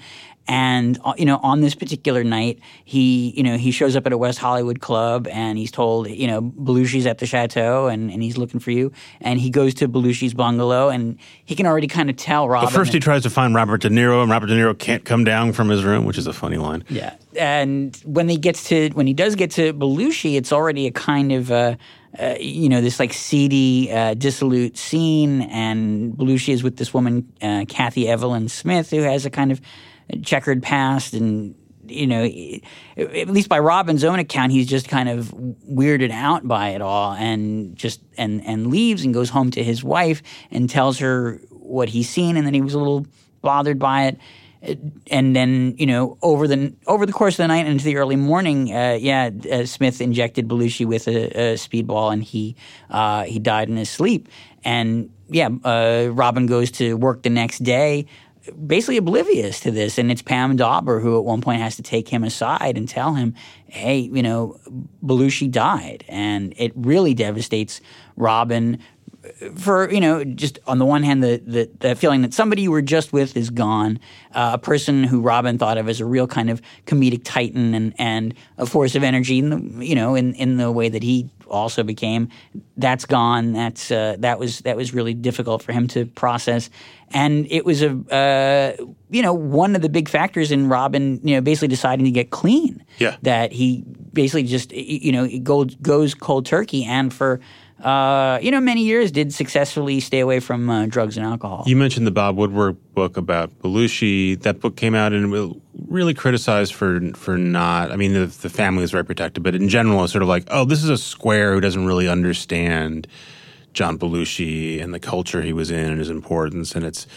And 0.50 1.00
uh, 1.06 1.14
you 1.16 1.26
know, 1.26 1.40
on 1.44 1.62
this 1.62 1.76
particular 1.76 2.24
night, 2.24 2.60
he 2.84 3.30
you 3.38 3.44
know 3.44 3.56
he 3.56 3.70
shows 3.70 3.96
up 3.96 4.08
at 4.08 4.12
a 4.12 4.18
West 4.18 4.40
Hollywood 4.40 4.82
club 4.82 5.28
and 5.28 5.60
he's 5.60 5.70
told 5.70 6.10
you 6.10 6.26
know 6.26 6.42
Belushi's 6.42 7.06
at 7.06 7.20
the 7.20 7.28
chateau 7.28 7.86
and, 7.86 8.10
and 8.10 8.24
he's 8.24 8.36
looking 8.36 8.60
for 8.60 8.72
you. 8.72 8.92
And 9.22 9.40
he 9.40 9.52
goes 9.52 9.76
to 9.76 9.88
Belushi's 9.88 10.34
bungalow 10.34 10.90
and 10.90 11.20
he 11.46 11.56
can 11.56 11.68
already 11.68 11.86
kind 11.86 12.10
of 12.10 12.16
tell 12.16 12.50
Robin. 12.50 12.66
But 12.66 12.74
first, 12.74 12.92
that- 12.92 12.98
he 12.98 13.00
tries 13.00 13.22
to 13.24 13.30
find 13.30 13.54
Robert 13.54 13.82
De 13.82 13.90
Niro, 13.90 14.24
and 14.24 14.32
Robert 14.32 14.48
De 14.48 14.56
Niro 14.56 14.76
can't 14.78 15.06
come 15.06 15.24
down 15.24 15.54
from 15.54 15.70
his 15.70 15.84
room, 15.84 16.04
which 16.06 16.18
is 16.18 16.26
a 16.26 16.34
funny 16.34 16.58
line. 16.58 16.84
Yeah, 16.90 17.14
and 17.38 17.96
when 18.04 18.28
he 18.28 18.38
gets 18.38 18.64
to 18.70 18.90
when 18.90 19.06
he 19.06 19.14
does 19.14 19.36
get 19.36 19.52
to 19.52 19.72
Belushi, 19.72 20.36
it's 20.36 20.52
already 20.52 20.88
a 20.88 20.92
kind 20.92 21.32
of 21.32 21.52
uh, 21.52 21.76
uh, 22.20 22.36
you 22.40 22.70
know 22.70 22.82
this 22.82 23.00
like 23.00 23.14
seedy, 23.14 23.92
uh, 23.92 24.16
dissolute 24.16 24.80
scene, 24.80 25.44
and 25.44 26.14
Belushi 26.14 26.54
is 26.54 26.64
with 26.64 26.78
this 26.78 26.92
woman, 26.92 27.32
uh, 27.40 27.66
Cathy 27.70 28.08
Evelyn 28.10 28.50
Smith, 28.50 28.90
who 28.90 29.04
has 29.04 29.28
a 29.28 29.30
kind 29.30 29.52
of 29.52 29.62
checkered 30.24 30.62
past, 30.64 31.14
and 31.14 31.56
you 31.86 32.08
know, 32.08 32.24
at 32.98 33.30
least 33.30 33.50
by 33.50 33.60
Robin's 33.60 34.04
own 34.04 34.20
account, 34.20 34.52
he's 34.52 34.68
just 34.68 34.88
kind 34.88 35.10
of 35.10 35.34
weirded 35.70 36.12
out 36.12 36.48
by 36.48 36.70
it 36.70 36.82
all, 36.82 37.14
and 37.14 37.76
just 37.76 38.02
and 38.18 38.46
and 38.46 38.68
leaves 38.68 39.04
and 39.04 39.14
goes 39.14 39.30
home 39.30 39.52
to 39.52 39.64
his 39.64 39.84
wife 39.84 40.22
and 40.52 40.70
tells 40.70 41.00
her 41.00 41.42
what 41.50 41.90
he's 41.90 42.10
seen, 42.10 42.38
and 42.38 42.46
then 42.46 42.54
he 42.54 42.62
was 42.62 42.74
a 42.74 42.80
little 42.80 43.06
bothered 43.42 43.80
by 43.80 44.06
it 44.06 44.20
and 44.62 45.36
then 45.36 45.76
you 45.78 45.86
know 45.86 46.18
over 46.22 46.48
the 46.48 46.74
over 46.88 47.06
the 47.06 47.14
course 47.14 47.36
of 47.36 47.38
the 47.38 47.48
night 47.48 47.66
into 47.66 47.86
the 47.86 47.98
early 47.98 48.16
morning, 48.16 48.74
uh, 48.76 48.98
yeah, 49.00 49.30
uh, 49.52 49.66
Smith 49.66 50.02
injected 50.02 50.48
Belushi 50.48 50.86
with 50.86 51.08
a, 51.08 51.28
a 51.28 51.54
speedball, 51.56 52.12
and 52.12 52.24
he 52.24 52.56
uh, 52.90 53.24
he 53.24 53.40
died 53.40 53.70
in 53.70 53.78
his 53.78 53.90
sleep. 53.90 54.28
And 54.66 55.12
yeah, 55.30 55.50
uh, 55.64 56.10
Robin 56.12 56.46
goes 56.46 56.72
to 56.72 56.96
work 56.96 57.24
the 57.24 57.30
next 57.30 57.60
day, 57.60 58.06
basically 58.66 58.98
oblivious 58.98 59.60
to 59.62 59.72
this, 59.72 59.98
and 59.98 60.12
it's 60.12 60.22
Pam 60.22 60.56
Dawber 60.56 61.00
who 61.00 61.18
at 61.18 61.24
one 61.24 61.42
point 61.42 61.62
has 61.62 61.76
to 61.78 61.84
take 61.84 62.08
him 62.08 62.24
aside 62.24 62.78
and 62.78 62.88
tell 62.88 63.14
him, 63.14 63.36
"Hey, 63.68 64.00
you 64.00 64.24
know, 64.24 64.60
Belushi 65.04 65.50
died," 65.50 66.04
and 66.08 66.54
it 66.58 66.72
really 66.76 67.14
devastates 67.14 67.82
Robin 68.16 68.80
for 69.58 69.92
you 69.92 70.00
know 70.00 70.24
just 70.24 70.60
on 70.66 70.78
the 70.78 70.86
one 70.86 71.04
hand 71.04 71.24
the, 71.24 71.42
the, 71.46 71.70
the 71.80 71.96
feeling 71.96 72.22
that 72.22 72.34
somebody 72.34 72.62
you 72.64 72.72
were 72.72 72.82
just 72.82 73.12
with 73.12 73.36
is 73.36 73.50
gone 73.50 74.00
uh, 74.34 74.52
a 74.54 74.58
person 74.58 75.04
who 75.04 75.20
robin 75.20 75.58
thought 75.58 75.78
of 75.78 75.90
as 75.90 76.00
a 76.00 76.06
real 76.06 76.26
kind 76.26 76.50
of 76.50 76.62
comedic 76.86 77.22
titan 77.26 77.74
and, 77.74 77.94
and 77.98 78.34
a 78.58 78.66
force 78.66 78.96
of 78.96 79.04
energy 79.04 79.40
in 79.40 79.50
the, 79.50 79.86
you 79.86 79.94
know 79.94 80.16
in, 80.16 80.34
in 80.36 80.58
the 80.58 80.72
way 80.72 80.88
that 80.88 81.04
he 81.04 81.30
also 81.50 81.84
became 81.84 82.30
that's 82.78 83.06
gone. 83.06 83.54
That's 83.54 83.92
uh, 83.92 84.16
that 84.20 84.40
was 84.40 84.60
that 84.60 84.78
was 84.78 84.94
really 84.94 85.14
difficult 85.14 85.62
for 85.64 85.74
him 85.74 85.88
to 85.90 86.06
process. 86.06 86.70
And 87.12 87.48
it 87.50 87.66
was 87.66 87.82
a 87.82 87.90
uh, 88.14 88.86
you 89.10 89.22
know 89.22 89.34
one 89.34 89.76
of 89.76 89.82
the 89.82 89.90
big 89.90 90.08
factors 90.10 90.52
in 90.52 90.70
robin 90.70 91.20
you 91.24 91.36
know 91.36 91.42
basically 91.42 91.68
deciding 91.68 92.06
to 92.06 92.12
get 92.12 92.30
clean 92.30 92.84
Yeah. 93.00 93.18
that 93.24 93.52
he 93.52 93.84
basically 94.14 94.44
just 94.44 94.72
you 94.72 95.12
know 95.12 95.28
goes 95.40 95.76
goes 95.76 96.14
cold 96.14 96.46
turkey. 96.46 96.86
And 96.86 97.14
for 97.14 97.40
uh, 97.84 98.40
you 98.42 98.52
know, 98.52 98.60
many 98.60 98.84
years 98.84 99.12
did 99.12 99.34
successfully 99.34 100.00
stay 100.00 100.20
away 100.20 100.40
from 100.40 100.70
uh, 100.70 100.86
drugs 100.88 101.16
and 101.16 101.26
alcohol. 101.26 101.64
You 101.66 101.78
mentioned 101.78 102.06
the 102.06 102.12
Bob 102.12 102.36
Woodward 102.36 102.78
book 102.94 103.16
about 103.16 103.58
Belushi. 103.60 104.42
That 104.42 104.60
book 104.60 104.76
came 104.76 104.96
out 104.96 105.14
and 105.14 105.62
really 105.88 106.14
criticized 106.14 106.74
for 106.74 107.00
for 107.14 107.38
not. 107.38 107.92
I 107.92 107.96
mean, 107.96 108.14
the, 108.14 108.26
the 108.26 108.50
family 108.50 108.82
was 108.82 108.92
very 108.92 109.06
protected, 109.06 109.44
but 109.44 109.56
in 109.56 109.70
general, 109.70 110.04
it's 110.04 110.12
sort 110.12 110.24
of 110.24 110.28
like, 110.28 110.44
oh, 110.50 110.66
this 110.66 110.84
is 110.84 110.90
a 110.90 110.98
square 110.98 111.54
who 111.54 111.62
doesn't 111.62 111.86
really 111.86 112.10
understand 112.10 113.08
John 113.74 113.98
Belushi 113.98 114.84
and 114.84 114.94
the 114.94 115.00
culture 115.00 115.42
he 115.42 115.54
was 115.54 115.72
in 115.72 115.92
and 115.92 116.00
his 116.00 116.10
importance, 116.10 116.76
and 116.76 116.86
it's. 116.86 117.08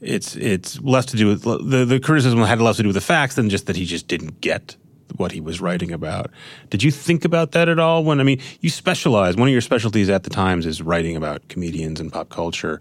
It's 0.00 0.36
it's 0.36 0.80
less 0.80 1.06
to 1.06 1.16
do 1.16 1.26
with 1.26 1.42
the 1.42 1.84
the 1.84 1.98
criticism 1.98 2.40
had 2.42 2.60
less 2.60 2.76
to 2.76 2.82
do 2.82 2.88
with 2.90 2.94
the 2.94 3.00
facts 3.00 3.34
than 3.34 3.50
just 3.50 3.66
that 3.66 3.74
he 3.74 3.84
just 3.84 4.06
didn't 4.06 4.40
get 4.40 4.76
what 5.16 5.32
he 5.32 5.40
was 5.40 5.60
writing 5.60 5.90
about. 5.92 6.30
Did 6.70 6.82
you 6.82 6.90
think 6.90 7.24
about 7.24 7.52
that 7.52 7.68
at 7.68 7.78
all? 7.78 8.04
When 8.04 8.20
I 8.20 8.22
mean, 8.24 8.40
you 8.60 8.70
specialize. 8.70 9.36
One 9.36 9.48
of 9.48 9.52
your 9.52 9.60
specialties 9.60 10.08
at 10.10 10.24
the 10.24 10.30
Times 10.30 10.66
is 10.66 10.82
writing 10.82 11.16
about 11.16 11.48
comedians 11.48 12.00
and 12.00 12.12
pop 12.12 12.28
culture. 12.28 12.80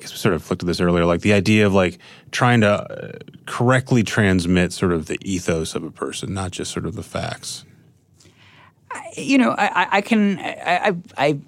Guess 0.00 0.12
we 0.12 0.16
sort 0.18 0.34
of 0.34 0.48
looked 0.48 0.62
at 0.62 0.66
this 0.66 0.80
earlier, 0.80 1.04
like 1.04 1.22
the 1.22 1.32
idea 1.32 1.66
of 1.66 1.74
like 1.74 1.98
trying 2.30 2.60
to 2.60 2.68
uh, 2.68 3.18
correctly 3.46 4.04
transmit 4.04 4.72
sort 4.72 4.92
of 4.92 5.06
the 5.06 5.18
ethos 5.22 5.74
of 5.74 5.82
a 5.82 5.90
person, 5.90 6.32
not 6.32 6.52
just 6.52 6.70
sort 6.70 6.86
of 6.86 6.94
the 6.94 7.02
facts. 7.02 7.64
you 9.16 9.38
know, 9.38 9.50
I, 9.58 9.88
I- 9.92 10.00
can, 10.00 10.38
I, 10.38 10.52
I, 10.88 10.94
I, 11.28 11.38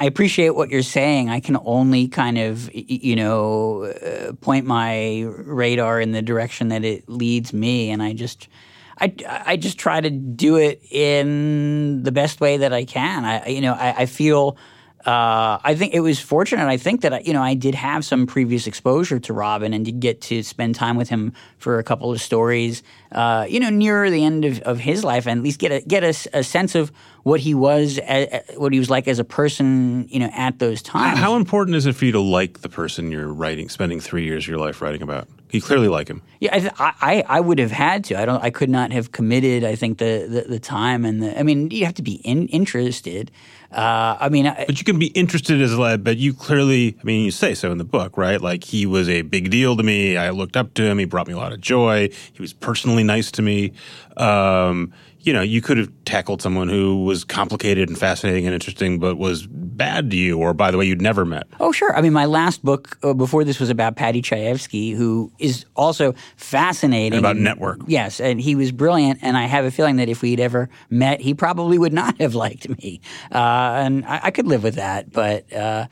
I 0.00 0.04
appreciate 0.04 0.50
what 0.50 0.70
you're 0.70 0.82
saying. 0.82 1.28
I 1.30 1.40
can 1.40 1.56
only 1.64 2.08
kind 2.08 2.38
of, 2.38 2.70
you 2.74 3.16
know, 3.16 3.84
uh, 3.84 4.32
point 4.34 4.64
my 4.66 5.22
radar 5.22 6.00
in 6.00 6.12
the 6.12 6.22
direction 6.22 6.68
that 6.68 6.84
it 6.84 7.08
leads 7.08 7.52
me, 7.52 7.90
and 7.90 8.02
I 8.02 8.12
just, 8.12 8.48
I, 9.00 9.14
I 9.46 9.56
just 9.56 9.78
try 9.78 10.00
to 10.00 10.10
do 10.10 10.56
it 10.56 10.82
in 10.90 12.02
the 12.02 12.12
best 12.12 12.40
way 12.40 12.58
that 12.58 12.72
I 12.72 12.84
can. 12.84 13.24
I, 13.24 13.46
you 13.46 13.60
know, 13.60 13.72
I, 13.74 14.02
I 14.02 14.06
feel. 14.06 14.56
Uh, 15.06 15.58
I 15.62 15.74
think 15.76 15.94
it 15.94 16.00
was 16.00 16.18
fortunate. 16.20 16.66
I 16.66 16.76
think 16.76 17.02
that 17.02 17.24
you 17.24 17.32
know 17.32 17.40
I 17.40 17.54
did 17.54 17.74
have 17.76 18.04
some 18.04 18.26
previous 18.26 18.66
exposure 18.66 19.20
to 19.20 19.32
Robin 19.32 19.72
and 19.72 19.84
did 19.84 20.00
get 20.00 20.20
to 20.22 20.42
spend 20.42 20.74
time 20.74 20.96
with 20.96 21.08
him 21.08 21.32
for 21.58 21.78
a 21.78 21.84
couple 21.84 22.10
of 22.10 22.20
stories. 22.20 22.82
Uh, 23.12 23.46
you 23.48 23.60
know, 23.60 23.70
near 23.70 24.10
the 24.10 24.24
end 24.24 24.44
of, 24.44 24.58
of 24.62 24.78
his 24.80 25.04
life, 25.04 25.26
and 25.26 25.38
at 25.38 25.44
least 25.44 25.60
get 25.60 25.70
a 25.70 25.80
get 25.82 26.02
a, 26.02 26.38
a 26.38 26.42
sense 26.42 26.74
of 26.74 26.90
what 27.22 27.38
he 27.40 27.54
was, 27.54 27.98
a, 28.00 28.42
a- 28.52 28.58
what 28.58 28.72
he 28.72 28.78
was 28.80 28.90
like 28.90 29.06
as 29.06 29.20
a 29.20 29.24
person. 29.24 30.08
You 30.10 30.18
know, 30.18 30.30
at 30.34 30.58
those 30.58 30.82
times. 30.82 31.18
How 31.20 31.36
important 31.36 31.76
is 31.76 31.86
it 31.86 31.94
for 31.94 32.04
you 32.04 32.12
to 32.12 32.20
like 32.20 32.60
the 32.60 32.68
person 32.68 33.12
you're 33.12 33.32
writing, 33.32 33.68
spending 33.68 34.00
three 34.00 34.24
years 34.24 34.44
of 34.44 34.48
your 34.48 34.58
life 34.58 34.82
writing 34.82 35.00
about? 35.00 35.28
You 35.50 35.62
clearly 35.62 35.88
like 35.88 36.08
him. 36.08 36.22
Yeah, 36.40 36.54
I, 36.54 36.60
th- 36.60 36.72
I, 36.78 36.92
I 37.00 37.24
I 37.36 37.40
would 37.40 37.58
have 37.58 37.70
had 37.70 38.04
to. 38.04 38.20
I 38.20 38.26
don't. 38.26 38.42
I 38.42 38.50
could 38.50 38.68
not 38.68 38.92
have 38.92 39.12
committed. 39.12 39.64
I 39.64 39.74
think 39.74 39.98
the 39.98 40.26
the, 40.28 40.40
the 40.48 40.60
time 40.60 41.04
and 41.04 41.22
the. 41.22 41.38
I 41.38 41.42
mean, 41.42 41.70
you 41.70 41.84
have 41.84 41.94
to 41.94 42.02
be 42.02 42.14
in, 42.16 42.48
interested. 42.48 43.30
Uh, 43.70 44.16
I 44.18 44.28
mean, 44.30 44.46
I, 44.46 44.64
But 44.66 44.78
you 44.78 44.84
can 44.84 44.98
be 44.98 45.08
interested 45.08 45.60
as 45.60 45.72
a 45.72 45.80
lad, 45.80 46.02
but 46.02 46.16
you 46.16 46.32
clearly, 46.32 46.96
I 47.00 47.04
mean, 47.04 47.24
you 47.24 47.30
say 47.30 47.54
so 47.54 47.70
in 47.70 47.76
the 47.76 47.84
book, 47.84 48.16
right? 48.16 48.40
Like 48.40 48.64
he 48.64 48.86
was 48.86 49.08
a 49.10 49.22
big 49.22 49.50
deal 49.50 49.76
to 49.76 49.82
me. 49.82 50.16
I 50.16 50.30
looked 50.30 50.56
up 50.56 50.72
to 50.74 50.84
him. 50.84 50.98
He 50.98 51.04
brought 51.04 51.26
me 51.26 51.34
a 51.34 51.38
lot 51.38 51.52
of 51.52 51.60
joy. 51.60 52.08
He 52.32 52.40
was 52.40 52.54
personally 52.54 53.04
nice 53.04 53.30
to 53.32 53.42
me. 53.42 53.72
Um, 54.16 54.92
you 55.20 55.32
know, 55.34 55.42
you 55.42 55.60
could 55.60 55.76
have 55.76 55.90
tackled 56.06 56.40
someone 56.40 56.68
who 56.68 57.04
was 57.04 57.24
complicated 57.24 57.88
and 57.88 57.98
fascinating 57.98 58.46
and 58.46 58.54
interesting, 58.54 58.98
but 58.98 59.16
was 59.16 59.46
bad 59.78 60.10
to 60.10 60.16
you, 60.16 60.38
or 60.38 60.52
by 60.52 60.70
the 60.70 60.76
way, 60.76 60.84
you'd 60.84 61.00
never 61.00 61.24
met. 61.24 61.46
Oh, 61.60 61.72
sure. 61.72 61.96
I 61.96 62.02
mean, 62.02 62.12
my 62.12 62.26
last 62.26 62.62
book 62.62 62.98
uh, 63.02 63.14
before 63.14 63.44
this 63.44 63.58
was 63.58 63.70
about 63.70 63.96
Paddy 63.96 64.20
Chayefsky, 64.20 64.94
who 64.94 65.32
is 65.38 65.64
also 65.76 66.14
fascinating. 66.36 67.14
And 67.14 67.24
about 67.24 67.36
Network. 67.36 67.80
Yes, 67.86 68.20
and 68.20 68.40
he 68.40 68.54
was 68.54 68.72
brilliant. 68.72 69.20
And 69.22 69.38
I 69.38 69.46
have 69.46 69.64
a 69.64 69.70
feeling 69.70 69.96
that 69.96 70.10
if 70.10 70.20
we'd 70.20 70.40
ever 70.40 70.68
met, 70.90 71.20
he 71.22 71.32
probably 71.32 71.78
would 71.78 71.94
not 71.94 72.20
have 72.20 72.34
liked 72.44 72.68
me. 72.68 73.00
Uh, 73.32 73.38
and 73.38 74.04
I, 74.04 74.20
I 74.24 74.30
could 74.30 74.46
live 74.46 74.62
with 74.62 74.74
that. 74.74 75.10
But. 75.10 75.50
Uh, 75.52 75.86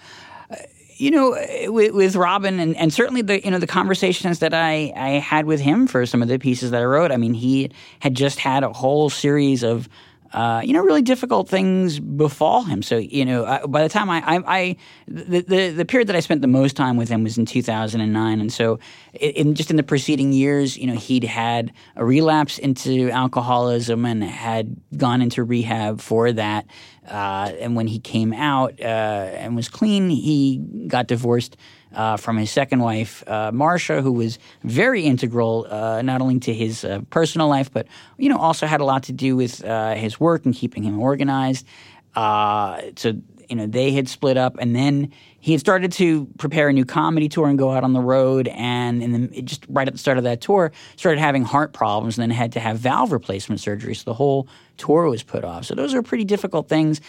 you 0.98 1.10
know, 1.10 1.36
with, 1.66 1.92
with 1.94 2.16
Robin, 2.16 2.58
and, 2.58 2.74
and 2.76 2.92
certainly 2.92 3.20
the 3.20 3.44
you 3.44 3.50
know 3.50 3.58
the 3.58 3.66
conversations 3.66 4.38
that 4.38 4.54
I, 4.54 4.92
I 4.96 5.08
had 5.18 5.44
with 5.44 5.60
him 5.60 5.86
for 5.86 6.06
some 6.06 6.22
of 6.22 6.28
the 6.28 6.38
pieces 6.38 6.70
that 6.70 6.80
I 6.80 6.84
wrote. 6.84 7.12
I 7.12 7.18
mean, 7.18 7.34
he 7.34 7.70
had 8.00 8.14
just 8.14 8.38
had 8.38 8.64
a 8.64 8.72
whole 8.72 9.10
series 9.10 9.62
of 9.62 9.90
uh, 10.36 10.60
you 10.62 10.74
know 10.74 10.82
really 10.82 11.00
difficult 11.00 11.48
things 11.48 11.98
befall 11.98 12.62
him. 12.62 12.82
So 12.82 12.98
you 12.98 13.24
know, 13.24 13.46
I, 13.46 13.64
by 13.64 13.82
the 13.82 13.88
time 13.88 14.10
I, 14.10 14.18
I, 14.18 14.42
I 14.46 14.76
the, 15.08 15.40
the 15.40 15.70
the 15.70 15.84
period 15.86 16.08
that 16.08 16.16
I 16.16 16.20
spent 16.20 16.42
the 16.42 16.46
most 16.46 16.76
time 16.76 16.98
with 16.98 17.08
him 17.08 17.24
was 17.24 17.38
in 17.38 17.46
2009, 17.46 18.40
and 18.40 18.52
so 18.52 18.78
in, 19.14 19.30
in 19.30 19.54
just 19.54 19.70
in 19.70 19.76
the 19.76 19.82
preceding 19.82 20.34
years, 20.34 20.76
you 20.76 20.86
know, 20.86 20.94
he'd 20.94 21.24
had 21.24 21.72
a 21.96 22.04
relapse 22.04 22.58
into 22.58 23.08
alcoholism 23.10 24.04
and 24.04 24.22
had 24.22 24.76
gone 24.94 25.22
into 25.22 25.42
rehab 25.42 26.02
for 26.02 26.30
that. 26.32 26.66
Uh, 27.08 27.52
and 27.58 27.74
when 27.74 27.86
he 27.86 27.98
came 27.98 28.34
out 28.34 28.78
uh, 28.80 28.84
and 28.84 29.56
was 29.56 29.70
clean, 29.70 30.10
he 30.10 30.58
got 30.86 31.06
divorced 31.06 31.56
uh, 31.96 32.16
from 32.16 32.36
his 32.36 32.50
second 32.50 32.80
wife, 32.80 33.26
uh, 33.26 33.50
Marcia, 33.52 34.02
who 34.02 34.12
was 34.12 34.38
very 34.62 35.02
integral 35.02 35.66
uh, 35.68 36.02
not 36.02 36.20
only 36.20 36.38
to 36.40 36.52
his 36.52 36.84
uh, 36.84 37.00
personal 37.10 37.48
life, 37.48 37.72
but 37.72 37.88
you 38.18 38.28
know 38.28 38.36
also 38.36 38.66
had 38.66 38.80
a 38.80 38.84
lot 38.84 39.02
to 39.04 39.12
do 39.12 39.34
with 39.34 39.64
uh, 39.64 39.94
his 39.94 40.20
work 40.20 40.44
and 40.44 40.54
keeping 40.54 40.82
him 40.82 41.00
organized. 41.00 41.66
Uh, 42.14 42.82
so 42.96 43.14
you 43.48 43.56
know 43.56 43.66
they 43.66 43.92
had 43.92 44.08
split 44.08 44.36
up, 44.36 44.56
and 44.58 44.76
then 44.76 45.10
he 45.40 45.52
had 45.52 45.60
started 45.60 45.90
to 45.92 46.26
prepare 46.38 46.68
a 46.68 46.72
new 46.72 46.84
comedy 46.84 47.30
tour 47.30 47.48
and 47.48 47.58
go 47.58 47.70
out 47.70 47.82
on 47.82 47.94
the 47.94 48.00
road. 48.00 48.48
And 48.48 49.02
in 49.02 49.12
the, 49.12 49.42
just 49.42 49.64
right 49.70 49.86
at 49.86 49.94
the 49.94 49.98
start 49.98 50.18
of 50.18 50.24
that 50.24 50.42
tour, 50.42 50.72
started 50.96 51.18
having 51.18 51.44
heart 51.44 51.72
problems, 51.72 52.18
and 52.18 52.22
then 52.22 52.30
had 52.30 52.52
to 52.52 52.60
have 52.60 52.78
valve 52.78 53.10
replacement 53.10 53.60
surgery. 53.60 53.94
So 53.94 54.04
the 54.04 54.14
whole 54.14 54.48
tour 54.76 55.08
was 55.08 55.22
put 55.22 55.44
off. 55.44 55.64
So 55.64 55.74
those 55.74 55.94
are 55.94 56.02
pretty 56.02 56.24
difficult 56.24 56.68
things. 56.68 57.00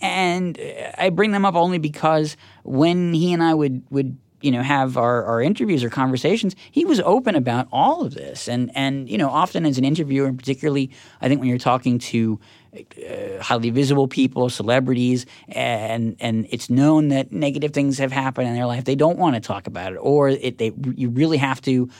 And 0.00 0.58
I 0.96 1.10
bring 1.10 1.32
them 1.32 1.44
up 1.44 1.54
only 1.54 1.78
because 1.78 2.36
when 2.62 3.12
he 3.12 3.32
and 3.32 3.42
I 3.42 3.52
would 3.52 3.82
would 3.90 4.16
you 4.42 4.50
know 4.50 4.62
have 4.62 4.96
our, 4.96 5.24
our 5.24 5.40
interviews 5.40 5.84
or 5.84 5.90
conversations, 5.90 6.54
he 6.70 6.84
was 6.84 7.00
open 7.00 7.34
about 7.34 7.68
all 7.72 8.04
of 8.04 8.14
this. 8.14 8.48
And 8.48 8.70
and 8.74 9.08
you 9.08 9.18
know 9.18 9.28
often 9.28 9.66
as 9.66 9.78
an 9.78 9.84
interviewer, 9.84 10.26
and 10.26 10.38
particularly 10.38 10.90
I 11.20 11.28
think 11.28 11.40
when 11.40 11.48
you're 11.48 11.58
talking 11.58 11.98
to 11.98 12.40
uh, 12.74 13.42
highly 13.42 13.70
visible 13.70 14.08
people, 14.08 14.48
celebrities, 14.48 15.26
and 15.48 16.16
and 16.20 16.46
it's 16.50 16.70
known 16.70 17.08
that 17.08 17.30
negative 17.30 17.72
things 17.72 17.98
have 17.98 18.12
happened 18.12 18.48
in 18.48 18.54
their 18.54 18.66
life. 18.66 18.84
They 18.84 18.94
don't 18.94 19.18
want 19.18 19.34
to 19.34 19.40
talk 19.40 19.66
about 19.66 19.92
it, 19.92 19.96
or 19.96 20.30
it, 20.30 20.58
they 20.58 20.72
you 20.94 21.10
really 21.10 21.36
have 21.36 21.60
to 21.62 21.90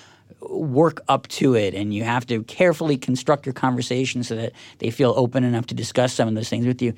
work 0.49 1.03
up 1.09 1.28
to 1.28 1.55
it, 1.55 1.74
and 1.74 1.95
you 1.95 2.05
have 2.05 2.26
to 2.26 2.43
carefully 2.45 2.97
construct 2.97 3.47
your 3.47 3.53
conversation 3.53 4.22
so 4.22 4.36
that 4.36 4.53
they 4.78 4.90
feel 4.90 5.14
open 5.16 5.45
enough 5.45 5.66
to 5.66 5.74
discuss 5.74 6.12
some 6.12 6.28
of 6.28 6.34
those 6.34 6.49
things 6.49 6.66
with 6.66 6.82
you. 6.82 6.95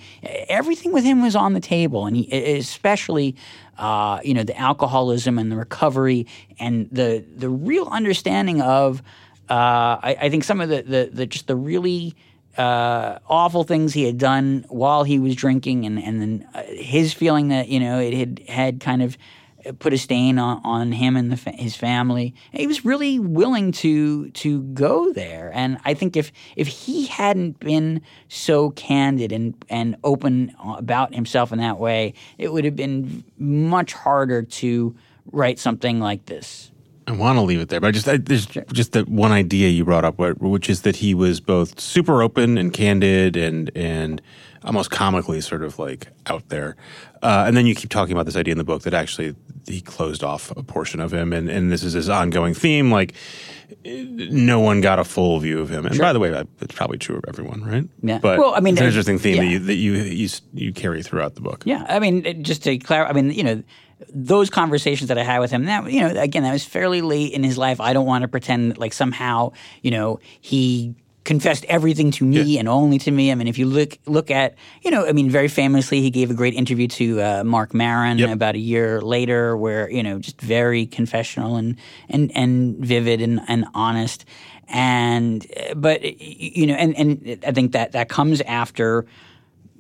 Everything 0.49 0.93
with 0.93 1.05
him 1.05 1.23
was 1.23 1.37
on 1.37 1.55
the 1.55 1.61
table, 1.61 2.07
and 2.07 2.17
he 2.17 2.57
especially. 2.57 3.37
Uh, 3.77 4.21
you 4.23 4.33
know 4.33 4.45
the 4.45 4.57
alcoholism 4.57 5.37
and 5.37 5.51
the 5.51 5.57
recovery 5.57 6.29
and 6.61 6.89
the 6.93 7.25
the 7.37 7.49
real 7.49 7.89
understanding 7.89 8.63
of 8.63 9.03
uh, 9.51 9.99
I, 10.01 10.17
I, 10.23 10.31
think 10.31 10.45
some 10.45 10.61
of 10.61 10.69
the, 10.69 10.83
the, 10.83 11.11
the 11.13 11.27
just 11.27 11.49
the 11.49 11.57
really 11.57 12.15
uh, 12.57 13.19
awful 13.29 13.65
things 13.65 13.93
he 13.93 14.05
had 14.05 14.17
done 14.17 14.65
while 14.69 15.05
he 15.05 15.19
was 15.19 15.35
drinking, 15.35 15.85
and 15.85 16.03
and 16.03 16.21
then 16.21 16.49
uh, 16.55 16.63
his 16.63 17.13
feeling 17.13 17.49
that 17.49 17.69
you 17.69 17.81
know 17.81 17.99
it 17.99 18.15
had 18.15 18.41
had 18.49 18.81
kind 18.81 19.03
of 19.03 19.19
put 19.79 19.93
a 19.93 19.99
stain 19.99 20.39
on, 20.39 20.61
on 20.65 20.93
him 20.93 21.17
and 21.17 21.39
fa- 21.39 21.53
his 21.53 21.77
family. 21.77 22.35
He 22.53 22.67
was 22.67 22.85
really 22.85 23.19
willing 23.19 23.73
to 23.73 24.31
to 24.31 24.63
go 24.63 25.13
there, 25.13 25.51
and 25.55 25.79
I 25.85 25.95
think 25.95 26.17
if 26.17 26.33
if 26.57 26.67
he 26.69 27.07
hadn't 27.07 27.61
been 27.61 28.03
so 28.29 28.71
candid 28.71 29.33
and 29.33 29.55
and 29.69 29.97
open 30.05 30.55
uh, 30.65 30.75
about 30.79 31.15
himself 31.15 31.53
in 31.53 31.59
that 31.59 31.79
way, 31.79 32.15
it 32.39 32.53
would 32.53 32.65
have 32.65 32.77
been 32.77 33.25
much 33.39 33.93
harder 33.93 34.43
to 34.43 34.95
write 35.33 35.59
something 35.59 36.01
like 36.01 36.27
this. 36.27 36.71
I 37.07 37.13
want 37.13 37.37
to 37.37 37.43
leave 37.43 37.61
it 37.61 37.69
there, 37.69 37.81
but 37.81 37.89
I 37.89 37.91
just 37.91 38.09
I, 38.09 38.17
there's 38.17 38.47
sure. 38.47 38.65
just 38.73 38.93
that 38.93 39.09
one 39.09 39.33
idea 39.33 39.69
you 39.69 39.85
brought 39.85 40.05
up, 40.05 40.19
which 40.19 40.71
is 40.71 40.83
that 40.83 40.97
he 40.97 41.15
was 41.15 41.41
both 41.41 41.79
super 41.79 42.23
open 42.23 42.57
and 42.57 42.73
candid 42.73 43.37
and 43.37 43.71
and 43.77 44.23
almost 44.65 44.91
comically 44.91 45.41
sort 45.41 45.63
of 45.63 45.79
like 45.79 46.09
out 46.27 46.49
there. 46.49 46.77
Uh, 47.23 47.45
and 47.47 47.57
then 47.57 47.67
you 47.67 47.75
keep 47.75 47.91
talking 47.91 48.13
about 48.13 48.27
this 48.27 48.37
idea 48.37 48.53
in 48.53 48.59
the 48.59 48.65
book 48.65 48.83
that 48.83 48.95
actually 48.95 49.35
he 49.67 49.81
closed 49.81 50.25
off 50.25 50.51
a 50.57 50.63
portion 50.63 51.01
of 51.01 51.13
him, 51.13 51.33
and 51.33 51.49
and 51.51 51.71
this 51.71 51.83
is 51.83 51.93
his 51.93 52.09
ongoing 52.09 52.55
theme, 52.55 52.91
like 52.91 53.13
no 53.85 54.61
one 54.61 54.81
got 54.81 54.99
a 54.99 55.05
full 55.05 55.39
view 55.41 55.61
of 55.61 55.69
him. 55.69 55.85
And 55.85 55.95
sure. 55.95 56.03
by 56.03 56.13
the 56.13 56.21
way, 56.21 56.31
that's 56.31 56.75
probably 56.75 56.99
true 56.99 57.17
of 57.17 57.25
everyone, 57.29 57.63
right? 57.65 57.85
Yeah. 58.03 58.19
But 58.19 58.39
well, 58.39 58.55
I 58.55 58.61
mean, 58.61 58.75
it's 58.75 58.81
an 58.81 58.87
interesting 58.87 59.19
theme 59.19 59.37
yeah. 59.37 59.41
that 59.43 59.47
you 59.47 59.59
that 59.59 59.75
you, 59.75 59.93
you 59.95 60.29
you 60.55 60.73
carry 60.73 61.03
throughout 61.03 61.35
the 61.35 61.43
book. 61.43 61.63
Yeah, 61.67 61.85
I 61.89 61.99
mean, 61.99 62.43
just 62.43 62.63
to 62.65 62.79
clarify, 62.79 63.11
I 63.11 63.13
mean, 63.13 63.31
you 63.31 63.43
know 63.43 63.63
those 64.13 64.51
conversations 64.51 65.09
that 65.09 65.19
I 65.19 65.23
had 65.23 65.39
with 65.39 65.51
him, 65.51 65.65
that 65.65 65.91
you 65.91 66.01
know, 66.01 66.21
again, 66.21 66.43
that 66.43 66.53
was 66.53 66.65
fairly 66.65 67.01
late 67.01 67.33
in 67.33 67.43
his 67.43 67.59
life. 67.59 67.81
I 67.81 67.93
don't 67.93 68.07
want 68.07 68.23
to 68.23 68.29
pretend 68.29 68.73
that, 68.73 68.79
like 68.79 68.93
somehow, 68.93 69.53
you 69.83 69.91
know, 69.91 70.21
he 70.41 70.95
confessed 71.25 71.65
everything 71.67 72.11
to 72.11 72.25
me 72.25 72.43
yeah. 72.43 72.61
and 72.61 72.69
only 72.69 72.99
to 72.99 73.11
me. 73.11 73.33
I 73.33 73.35
mean, 73.35 73.49
if 73.49 73.59
you 73.59 73.67
look 73.67 73.99
look 74.07 74.31
at, 74.31 74.55
you 74.83 74.91
know, 74.91 75.07
I 75.07 75.13
mean, 75.13 75.31
very 75.31 75.49
famously, 75.49 76.01
he 76.01 76.11
gave 76.11 76.31
a 76.31 76.35
great 76.35 76.55
interview 76.55 76.87
to 76.89 77.21
uh, 77.23 77.45
Marc 77.45 77.75
Maron 77.75 78.19
yep. 78.19 78.31
about 78.31 78.55
a 78.55 78.59
year 78.59 79.01
later, 79.01 79.57
where 79.57 79.91
you 79.91 80.03
know, 80.03 80.19
just 80.19 80.41
very 80.41 80.87
confessional 80.87 81.57
and 81.57 81.77
and 82.09 82.31
and 82.37 82.77
vivid 82.77 83.21
and, 83.21 83.41
and 83.49 83.65
honest. 83.75 84.25
And 84.69 85.47
but 85.77 86.03
you 86.03 86.67
know, 86.67 86.75
and 86.75 86.97
and 86.97 87.45
I 87.47 87.53
think 87.53 87.73
that 87.73 87.93
that 87.93 88.09
comes 88.09 88.41
after 88.43 89.07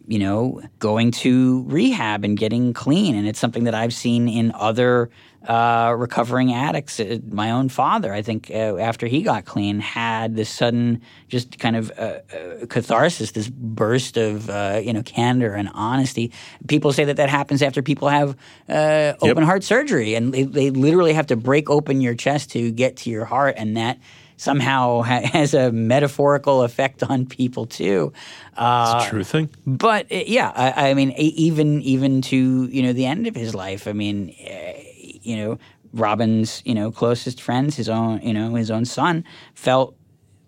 you 0.07 0.19
know, 0.19 0.61
going 0.79 1.11
to 1.11 1.63
rehab 1.67 2.25
and 2.25 2.37
getting 2.39 2.73
clean. 2.73 3.15
And 3.15 3.27
it's 3.27 3.39
something 3.39 3.65
that 3.65 3.75
I've 3.75 3.95
seen 3.95 4.29
in 4.29 4.53
other 4.53 5.11
uh, 5.47 5.95
recovering 5.97 6.53
addicts. 6.53 6.99
Uh, 6.99 7.19
my 7.29 7.51
own 7.51 7.69
father, 7.69 8.13
I 8.13 8.23
think, 8.23 8.51
uh, 8.51 8.77
after 8.79 9.07
he 9.07 9.23
got 9.23 9.45
clean, 9.45 9.79
had 9.79 10.37
this 10.37 10.49
sudden, 10.49 11.03
just 11.29 11.59
kind 11.59 11.77
of 11.77 11.91
uh, 11.99 12.21
uh 12.33 12.67
catharsis, 12.67 13.33
this 13.33 13.49
burst 13.49 14.17
of 14.17 14.49
uh, 14.49 14.81
you 14.83 14.93
know 14.93 15.03
candor 15.03 15.55
and 15.55 15.69
honesty. 15.75 16.33
People 16.67 16.93
say 16.93 17.05
that 17.05 17.17
that 17.17 17.29
happens 17.29 17.63
after 17.63 17.83
people 17.83 18.09
have 18.09 18.31
open 18.69 19.19
yep. 19.23 19.39
heart 19.39 19.65
surgery, 19.65 20.15
and 20.15 20.33
they, 20.33 20.45
they 20.45 20.71
literally 20.71 21.13
have 21.13 21.27
to 21.27 21.37
break 21.37 21.69
open 21.69 22.01
your 22.01 22.15
chest 22.15 22.51
to 22.53 22.71
get 22.71 22.97
to 22.99 23.11
your 23.11 23.27
heart, 23.27 23.55
and 23.59 23.77
that 23.77 23.99
somehow 24.37 25.03
ha- 25.03 25.26
has 25.32 25.55
a 25.55 25.72
metaphorical 25.72 26.62
effect 26.62 27.03
on 27.03 27.26
people 27.26 27.66
too. 27.66 28.12
Uh, 28.57 28.95
it's 28.97 29.07
a 29.07 29.11
true 29.11 29.24
thing. 29.24 29.51
But 29.66 30.11
uh, 30.12 30.22
yeah, 30.26 30.53
I, 30.55 30.91
I, 30.91 30.95
mean, 30.95 31.12
even 31.12 31.80
even 31.82 32.22
to 32.22 32.64
you 32.64 32.82
know 32.82 32.93
the 32.93 33.07
end 33.07 33.26
of 33.26 33.35
his 33.35 33.55
life. 33.55 33.87
I 33.87 33.93
mean, 33.93 34.35
uh, 34.49 34.80
you 34.99 35.37
know, 35.37 35.59
Robin's 35.93 36.62
you 36.64 36.74
know 36.74 36.91
closest 36.91 37.41
friends, 37.41 37.76
his 37.76 37.89
own 37.89 38.20
you 38.22 38.32
know 38.32 38.55
his 38.55 38.70
own 38.70 38.85
son, 38.85 39.24
felt 39.55 39.97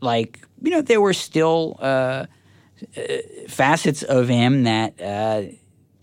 like 0.00 0.46
you 0.62 0.70
know 0.70 0.82
there 0.82 1.00
were 1.00 1.14
still 1.14 1.76
uh, 1.80 1.84
uh 1.86 2.26
facets 3.48 4.02
of 4.02 4.28
him 4.28 4.64
that 4.64 5.00
uh, 5.00 5.42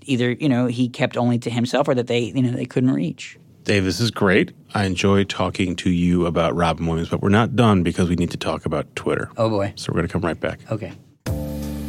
either 0.02 0.32
you 0.32 0.50
know 0.50 0.68
he 0.68 0.90
kept 0.90 1.18
only 1.18 1.40
to 1.40 1.50
himself 1.50 1.88
or 1.88 1.96
that 1.96 2.08
they 2.08 2.20
you 2.20 2.42
know 2.42 2.52
they 2.52 2.66
couldn't 2.66 2.92
reach. 2.92 3.38
Dave, 3.64 3.86
this 3.86 4.02
is 4.02 4.12
great. 4.12 4.52
I 4.74 4.84
enjoy 4.86 5.24
talking 5.24 5.76
to 5.78 5.90
you 5.90 6.26
about 6.26 6.54
Robin 6.54 6.86
Williams, 6.86 7.10
but 7.10 7.22
we're 7.22 7.30
not 7.30 7.56
done 7.56 7.82
because 7.82 8.10
we 8.10 8.16
need 8.16 8.32
to 8.32 8.38
talk 8.38 8.66
about 8.66 8.94
Twitter. 8.96 9.32
Oh, 9.38 9.50
boy. 9.50 9.74
So 9.78 9.92
we're 9.92 10.00
going 10.00 10.08
to 10.08 10.12
come 10.12 10.22
right 10.22 10.40
back. 10.40 10.60
Okay. 10.70 10.92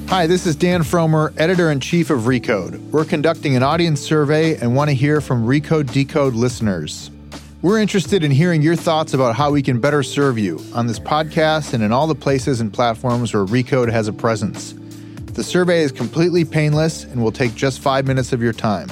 Hi, 0.09 0.29
this 0.29 0.47
is 0.47 0.55
Dan 0.55 0.83
Frommer, 0.83 1.35
editor 1.37 1.72
in 1.72 1.81
chief 1.81 2.11
of 2.11 2.22
Recode. 2.22 2.79
We're 2.91 3.05
conducting 3.05 3.57
an 3.57 3.64
audience 3.64 4.01
survey 4.01 4.55
and 4.57 4.77
want 4.77 4.91
to 4.91 4.95
hear 4.95 5.20
from 5.20 5.47
Recode 5.47 5.93
Decode 5.93 6.35
listeners. 6.35 7.11
We're 7.62 7.81
interested 7.81 8.22
in 8.22 8.31
hearing 8.31 8.62
your 8.62 8.77
thoughts 8.77 9.14
about 9.14 9.35
how 9.35 9.51
we 9.51 9.62
can 9.62 9.81
better 9.81 10.05
serve 10.05 10.39
you 10.39 10.61
on 10.75 10.87
this 10.87 11.01
podcast 11.01 11.72
and 11.72 11.83
in 11.83 11.91
all 11.91 12.07
the 12.07 12.14
places 12.14 12.61
and 12.61 12.72
platforms 12.72 13.35
where 13.35 13.45
Recode 13.45 13.91
has 13.91 14.07
a 14.07 14.12
presence. 14.12 14.75
The 15.33 15.43
survey 15.43 15.81
is 15.81 15.91
completely 15.91 16.45
painless 16.45 17.03
and 17.05 17.20
will 17.20 17.33
take 17.33 17.55
just 17.57 17.81
five 17.81 18.07
minutes 18.07 18.33
of 18.33 18.41
your 18.41 18.53
time. 18.53 18.89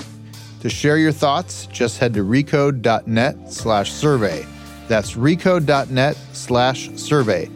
To 0.62 0.70
share 0.70 0.96
your 0.96 1.10
thoughts, 1.10 1.66
just 1.66 1.98
head 1.98 2.14
to 2.14 2.20
recode.net 2.20 3.52
slash 3.52 3.90
survey. 3.90 4.46
That's 4.86 5.14
recode.net 5.14 6.16
slash 6.34 6.88
survey. 6.90 7.46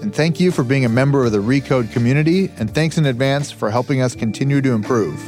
And 0.00 0.14
thank 0.14 0.40
you 0.40 0.50
for 0.50 0.64
being 0.64 0.86
a 0.86 0.88
member 0.88 1.26
of 1.26 1.32
the 1.32 1.42
Recode 1.42 1.92
community, 1.92 2.50
and 2.56 2.74
thanks 2.74 2.96
in 2.96 3.04
advance 3.04 3.50
for 3.50 3.70
helping 3.70 4.00
us 4.00 4.14
continue 4.14 4.62
to 4.62 4.72
improve. 4.72 5.22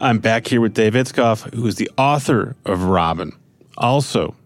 I'm 0.00 0.20
back 0.20 0.46
here 0.46 0.60
with 0.60 0.74
Dave 0.74 0.92
Itzkoff, 0.92 1.52
who 1.54 1.66
is 1.66 1.74
the 1.74 1.90
author 1.98 2.54
of 2.64 2.84
Robin, 2.84 3.32
also 3.76 4.36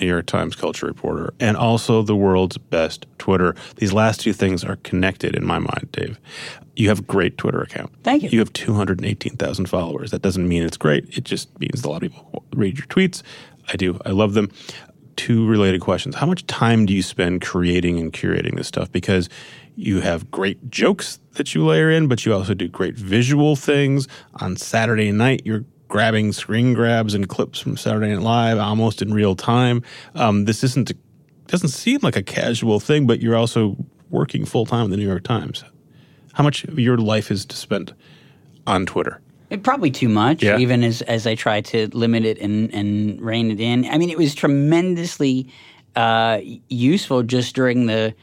New 0.00 0.06
York 0.06 0.26
Times 0.26 0.56
culture 0.56 0.86
reporter, 0.86 1.32
and 1.40 1.56
also 1.56 2.02
the 2.02 2.16
world's 2.16 2.58
best 2.58 3.06
Twitter. 3.18 3.54
These 3.76 3.92
last 3.92 4.20
two 4.20 4.32
things 4.32 4.64
are 4.64 4.76
connected 4.76 5.34
in 5.34 5.44
my 5.44 5.58
mind, 5.58 5.88
Dave. 5.92 6.18
You 6.74 6.88
have 6.88 7.00
a 7.00 7.02
great 7.02 7.38
Twitter 7.38 7.60
account. 7.60 7.90
Thank 8.02 8.22
you. 8.22 8.28
You 8.30 8.38
have 8.40 8.52
218,000 8.52 9.66
followers. 9.66 10.10
That 10.10 10.22
doesn't 10.22 10.46
mean 10.46 10.62
it's 10.62 10.76
great. 10.76 11.16
It 11.16 11.24
just 11.24 11.58
means 11.58 11.84
a 11.84 11.88
lot 11.88 12.02
of 12.02 12.12
people 12.12 12.44
read 12.54 12.78
your 12.78 12.86
tweets. 12.86 13.22
I 13.68 13.76
do. 13.76 13.98
I 14.04 14.10
love 14.10 14.34
them. 14.34 14.50
Two 15.16 15.46
related 15.46 15.80
questions. 15.80 16.16
How 16.16 16.26
much 16.26 16.46
time 16.46 16.84
do 16.84 16.92
you 16.92 17.02
spend 17.02 17.40
creating 17.40 17.98
and 17.98 18.12
curating 18.12 18.56
this 18.56 18.68
stuff? 18.68 18.92
Because 18.92 19.30
you 19.74 20.00
have 20.00 20.30
great 20.30 20.70
jokes 20.70 21.18
that 21.32 21.54
you 21.54 21.64
layer 21.64 21.90
in, 21.90 22.08
but 22.08 22.24
you 22.26 22.34
also 22.34 22.54
do 22.54 22.68
great 22.68 22.94
visual 22.94 23.56
things. 23.56 24.08
On 24.40 24.56
Saturday 24.56 25.10
night, 25.12 25.42
you're 25.44 25.64
grabbing 25.88 26.32
screen 26.32 26.74
grabs 26.74 27.14
and 27.14 27.28
clips 27.28 27.58
from 27.58 27.76
Saturday 27.76 28.08
Night 28.08 28.22
Live 28.22 28.58
almost 28.58 29.02
in 29.02 29.14
real 29.14 29.34
time. 29.34 29.82
Um, 30.14 30.44
this 30.44 30.64
isn't 30.64 30.92
doesn't 31.46 31.68
seem 31.68 32.00
like 32.02 32.16
a 32.16 32.22
casual 32.22 32.80
thing, 32.80 33.06
but 33.06 33.20
you're 33.20 33.36
also 33.36 33.76
working 34.10 34.44
full 34.44 34.66
time 34.66 34.84
at 34.84 34.90
the 34.90 34.96
New 34.96 35.06
York 35.06 35.22
Times. 35.22 35.64
How 36.32 36.42
much 36.42 36.64
of 36.64 36.78
your 36.78 36.98
life 36.98 37.30
is 37.30 37.46
spent 37.50 37.92
on 38.66 38.84
Twitter? 38.86 39.20
It, 39.48 39.62
probably 39.62 39.92
too 39.92 40.08
much, 40.08 40.42
yeah. 40.42 40.58
even 40.58 40.82
as 40.82 41.02
as 41.02 41.26
I 41.26 41.34
try 41.36 41.60
to 41.60 41.88
limit 41.96 42.24
it 42.24 42.38
and 42.38 42.72
and 42.74 43.20
rein 43.20 43.50
it 43.50 43.60
in. 43.60 43.84
I 43.86 43.96
mean, 43.96 44.10
it 44.10 44.18
was 44.18 44.34
tremendously 44.34 45.48
uh, 45.94 46.40
useful 46.68 47.22
just 47.22 47.54
during 47.54 47.86
the 47.86 48.14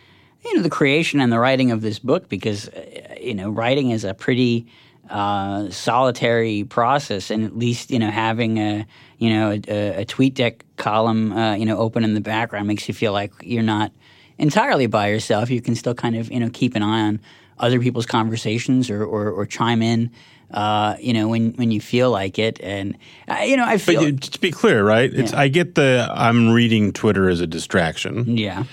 you 0.44 0.56
know 0.56 0.62
the 0.62 0.70
creation 0.70 1.22
and 1.22 1.32
the 1.32 1.40
writing 1.40 1.72
of 1.72 1.82
this 1.82 1.98
book 2.00 2.28
because 2.28 2.68
uh, 2.70 3.16
you 3.20 3.34
know 3.34 3.50
writing 3.50 3.92
is 3.92 4.04
a 4.04 4.14
pretty 4.14 4.68
uh, 5.10 5.70
solitary 5.70 6.64
process, 6.64 7.30
and 7.30 7.44
at 7.44 7.58
least 7.58 7.92
you 7.92 8.00
know 8.00 8.10
having 8.10 8.58
a 8.58 8.86
you 9.18 9.30
know 9.30 9.52
a, 9.52 10.02
a 10.02 10.06
TweetDeck 10.06 10.62
column 10.78 11.34
uh, 11.34 11.56
you 11.56 11.66
know 11.66 11.78
open 11.78 12.04
in 12.04 12.14
the 12.14 12.22
background 12.22 12.68
makes 12.68 12.88
you 12.88 12.94
feel 12.94 13.14
like 13.14 13.32
you're 13.42 13.64
not 13.64 13.92
entirely 14.38 14.88
by 14.88 15.08
yourself. 15.08 15.50
You 15.50 15.62
can 15.62 15.76
still 15.76 15.94
kind 15.94 16.16
of 16.16 16.32
you 16.32 16.40
know 16.40 16.50
keep 16.50 16.76
an 16.76 16.84
eye 16.84 17.02
on 17.02 17.20
other 17.60 17.80
people's 17.80 18.06
conversations 18.06 18.90
or, 18.90 19.04
or, 19.04 19.30
or 19.30 19.46
chime 19.46 19.82
in. 19.82 20.12
Uh, 20.52 20.96
you 21.00 21.14
know, 21.14 21.28
when 21.28 21.54
when 21.54 21.72
you 21.72 21.82
feel 21.82 22.12
like 22.12 22.38
it, 22.38 22.60
and 22.62 22.96
uh, 23.28 23.40
you 23.44 23.58
know, 23.58 23.66
I 23.66 23.80
feel. 23.80 24.12
But 24.12 24.22
to 24.22 24.40
be 24.40 24.52
clear, 24.52 24.84
right? 24.86 25.12
It's 25.12 25.32
yeah. 25.32 25.40
I 25.40 25.48
get 25.48 25.74
the 25.74 26.08
I'm 26.12 26.52
reading 26.52 26.94
Twitter 26.94 27.28
as 27.28 27.42
a 27.42 27.48
distraction. 27.48 28.38
Yeah. 28.38 28.66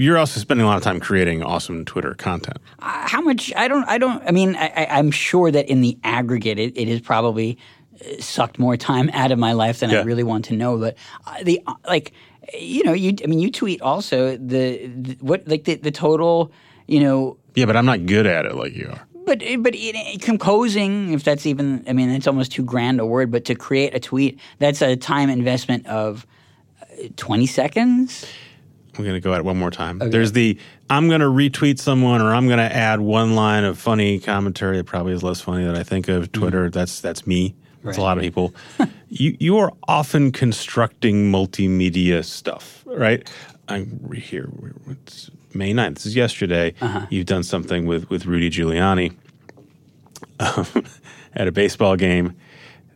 You're 0.00 0.16
also 0.16 0.40
spending 0.40 0.64
a 0.64 0.66
lot 0.66 0.78
of 0.78 0.82
time 0.82 0.98
creating 0.98 1.42
awesome 1.42 1.84
Twitter 1.84 2.14
content. 2.14 2.56
Uh, 2.78 3.06
how 3.06 3.20
much? 3.20 3.52
I 3.54 3.68
don't. 3.68 3.86
I 3.86 3.98
don't. 3.98 4.22
I 4.26 4.30
mean, 4.30 4.56
I, 4.56 4.98
am 4.98 5.10
sure 5.10 5.50
that 5.50 5.68
in 5.68 5.82
the 5.82 5.98
aggregate, 6.02 6.58
it, 6.58 6.72
it 6.74 6.88
has 6.88 7.02
probably 7.02 7.58
uh, 8.00 8.18
sucked 8.18 8.58
more 8.58 8.78
time 8.78 9.10
out 9.12 9.30
of 9.30 9.38
my 9.38 9.52
life 9.52 9.80
than 9.80 9.90
yeah. 9.90 10.00
I 10.00 10.02
really 10.04 10.22
want 10.22 10.46
to 10.46 10.56
know. 10.56 10.78
But 10.78 10.96
uh, 11.26 11.42
the 11.42 11.62
like, 11.86 12.12
you 12.58 12.82
know, 12.82 12.94
you. 12.94 13.14
I 13.22 13.26
mean, 13.26 13.40
you 13.40 13.50
tweet 13.50 13.82
also 13.82 14.38
the, 14.38 14.86
the 14.86 15.18
what 15.20 15.46
like 15.46 15.64
the, 15.64 15.74
the 15.74 15.90
total. 15.90 16.50
You 16.86 17.00
know, 17.00 17.36
yeah, 17.54 17.66
but 17.66 17.76
I'm 17.76 17.84
not 17.84 18.06
good 18.06 18.26
at 18.26 18.46
it 18.46 18.54
like 18.54 18.74
you 18.74 18.88
are. 18.88 19.06
but 19.26 19.42
but 19.58 19.74
it, 19.74 20.22
composing, 20.22 21.12
if 21.12 21.24
that's 21.24 21.44
even, 21.44 21.84
I 21.86 21.92
mean, 21.92 22.08
it's 22.08 22.26
almost 22.26 22.52
too 22.52 22.64
grand 22.64 23.00
a 23.00 23.06
word. 23.06 23.30
But 23.30 23.44
to 23.44 23.54
create 23.54 23.94
a 23.94 24.00
tweet, 24.00 24.40
that's 24.60 24.80
a 24.80 24.96
time 24.96 25.28
investment 25.28 25.86
of 25.86 26.26
uh, 26.80 27.08
twenty 27.16 27.46
seconds. 27.46 28.24
I'm 28.96 29.04
going 29.04 29.14
to 29.14 29.20
go 29.20 29.32
at 29.32 29.38
it 29.38 29.44
one 29.44 29.58
more 29.58 29.70
time. 29.70 30.00
Okay. 30.00 30.10
There's 30.10 30.32
the 30.32 30.58
I'm 30.88 31.08
going 31.08 31.20
to 31.20 31.26
retweet 31.26 31.78
someone 31.78 32.20
or 32.20 32.34
I'm 32.34 32.46
going 32.46 32.58
to 32.58 32.74
add 32.74 33.00
one 33.00 33.34
line 33.34 33.64
of 33.64 33.78
funny 33.78 34.18
commentary 34.18 34.76
that 34.78 34.84
probably 34.84 35.12
is 35.12 35.22
less 35.22 35.40
funny 35.40 35.64
that 35.64 35.76
I 35.76 35.82
think 35.82 36.08
of 36.08 36.32
Twitter. 36.32 36.64
Mm-hmm. 36.64 36.78
That's 36.78 37.00
that's 37.00 37.26
me. 37.26 37.54
That's 37.82 37.96
right. 37.96 38.02
a 38.02 38.04
lot 38.04 38.18
of 38.18 38.22
people. 38.22 38.54
you 39.08 39.36
you 39.38 39.58
are 39.58 39.72
often 39.88 40.32
constructing 40.32 41.30
multimedia 41.30 42.24
stuff, 42.24 42.82
right? 42.86 43.28
I'm 43.68 44.12
here. 44.12 44.50
It's 44.88 45.30
May 45.54 45.72
9th. 45.72 45.94
This 45.94 46.06
is 46.06 46.16
yesterday. 46.16 46.74
Uh-huh. 46.80 47.06
You've 47.10 47.26
done 47.26 47.44
something 47.44 47.86
with 47.86 48.10
with 48.10 48.26
Rudy 48.26 48.50
Giuliani 48.50 49.14
um, 50.40 50.84
at 51.34 51.46
a 51.46 51.52
baseball 51.52 51.96
game 51.96 52.34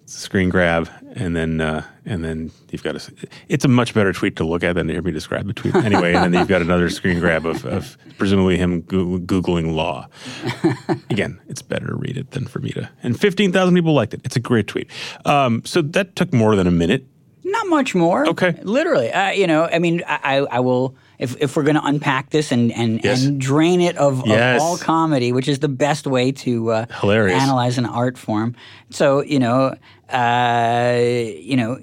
screen 0.07 0.49
grab, 0.49 0.89
and 1.15 1.35
then 1.35 1.61
uh, 1.61 1.85
and 2.05 2.25
then 2.25 2.51
you've 2.71 2.83
got 2.83 2.97
a. 2.97 3.13
It's 3.49 3.65
a 3.65 3.69
much 3.69 3.95
better 3.95 4.13
tweet 4.13 4.37
to 4.37 4.45
look 4.45 4.63
at 4.63 4.75
than 4.75 4.87
to 4.89 4.93
hear 4.93 5.03
me 5.03 5.13
describe 5.13 5.47
the 5.47 5.53
tweet 5.53 5.75
anyway. 5.77 6.15
and 6.15 6.33
then 6.33 6.41
you've 6.41 6.49
got 6.49 6.63
another 6.63 6.89
screen 6.91 7.21
grab 7.21 7.47
of, 7.47 7.65
of 7.65 7.97
presumably 8.19 8.57
him 8.57 8.83
go- 8.83 9.19
googling 9.19 9.75
law. 9.75 10.09
Again, 11.11 11.41
it's 11.49 11.63
better 11.63 11.87
to 11.87 11.95
read 11.95 12.17
it 12.17 12.33
than 12.33 12.47
for 12.47 12.59
me 12.59 12.71
to. 12.73 12.89
And 13.03 13.19
fifteen 13.19 13.53
thousand 13.53 13.75
people 13.75 13.95
liked 13.95 14.15
it. 14.15 14.21
It's 14.25 14.37
a 14.37 14.41
great 14.41 14.67
tweet. 14.67 14.91
Um, 15.25 15.63
so 15.65 15.83
that 15.83 16.17
took 16.17 16.33
more 16.33 16.57
than 16.57 16.67
a 16.67 16.73
minute. 16.73 17.07
Not 17.45 17.67
much 17.69 17.95
more. 17.95 18.27
Okay. 18.29 18.59
Literally, 18.63 19.13
uh, 19.13 19.31
you 19.31 19.47
know, 19.47 19.69
I 19.71 19.79
mean, 19.79 20.03
I, 20.07 20.39
I 20.51 20.61
will 20.61 20.97
if, 21.19 21.37
if 21.41 21.57
we're 21.57 21.62
going 21.62 21.77
to 21.77 21.85
unpack 21.85 22.31
this 22.31 22.53
and 22.53 22.73
and, 22.73 23.03
yes. 23.05 23.25
and 23.25 23.41
drain 23.41 23.81
it 23.81 23.97
of, 23.97 24.27
yes. 24.27 24.57
of, 24.57 24.62
all 24.62 24.79
comedy, 24.79 25.33
which 25.33 25.49
is 25.49 25.61
the 25.61 25.69
best 25.69 26.07
way 26.07 26.33
to 26.33 26.71
uh, 26.71 26.87
analyze 27.03 27.79
an 27.79 27.87
art 27.87 28.19
form. 28.19 28.55
So 28.91 29.23
you 29.23 29.39
know, 29.39 29.75
uh, 30.12 30.99
you 30.99 31.57
know. 31.57 31.79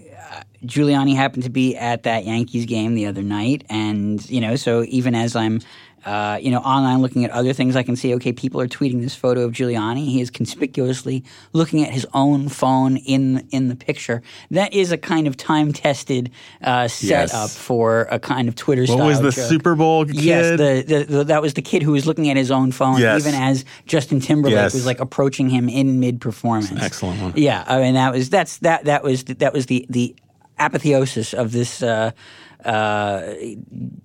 Giuliani 0.63 1.15
happened 1.15 1.41
to 1.45 1.49
be 1.49 1.75
at 1.75 2.03
that 2.03 2.23
Yankees 2.25 2.67
game 2.67 2.93
the 2.93 3.07
other 3.07 3.23
night, 3.23 3.63
and 3.67 4.23
you 4.29 4.39
know, 4.39 4.55
so 4.55 4.85
even 4.89 5.15
as 5.15 5.35
I'm 5.35 5.59
uh, 6.05 6.39
you 6.41 6.49
know, 6.49 6.59
online 6.59 7.01
looking 7.01 7.23
at 7.25 7.31
other 7.31 7.53
things, 7.53 7.75
I 7.75 7.83
can 7.83 7.95
see, 7.95 8.15
okay, 8.15 8.33
people 8.33 8.59
are 8.59 8.67
tweeting 8.67 9.01
this 9.01 9.15
photo 9.15 9.41
of 9.41 9.51
Giuliani. 9.51 10.05
He 10.05 10.21
is 10.21 10.31
conspicuously 10.31 11.23
looking 11.53 11.83
at 11.83 11.91
his 11.91 12.07
own 12.13 12.49
phone 12.49 12.97
in 12.97 13.47
in 13.51 13.67
the 13.67 13.75
picture. 13.75 14.21
That 14.49 14.73
is 14.73 14.91
a 14.91 14.97
kind 14.97 15.27
of 15.27 15.37
time 15.37 15.73
tested 15.73 16.31
uh, 16.63 16.87
setup 16.87 17.31
yes. 17.31 17.57
for 17.57 18.07
a 18.09 18.19
kind 18.19 18.47
of 18.47 18.55
Twitter. 18.55 18.85
What 18.85 19.05
was 19.05 19.21
the 19.21 19.31
joke. 19.31 19.49
Super 19.49 19.75
Bowl 19.75 20.05
kid? 20.05 20.15
Yes, 20.15 20.57
the, 20.57 20.83
the, 20.87 21.03
the, 21.03 21.23
that 21.25 21.41
was 21.41 21.53
the 21.53 21.61
kid 21.61 21.83
who 21.83 21.91
was 21.91 22.07
looking 22.07 22.29
at 22.29 22.37
his 22.37 22.49
own 22.49 22.71
phone, 22.71 22.99
yes. 22.99 23.21
even 23.21 23.39
as 23.39 23.63
Justin 23.85 24.19
Timberlake 24.19 24.55
yes. 24.55 24.73
was 24.73 24.85
like 24.85 24.99
approaching 24.99 25.49
him 25.49 25.69
in 25.69 25.99
mid 25.99 26.19
performance. 26.19 26.81
Excellent 26.81 27.21
one. 27.21 27.33
Yeah, 27.35 27.63
I 27.67 27.79
mean 27.79 27.93
that 27.93 28.11
was 28.11 28.29
that's 28.29 28.57
that 28.59 28.85
that 28.85 29.03
was 29.03 29.23
that 29.25 29.53
was 29.53 29.67
the 29.67 29.85
the 29.89 30.15
apotheosis 30.57 31.33
of 31.33 31.51
this. 31.51 31.83
Uh, 31.83 32.11
uh, 32.65 33.33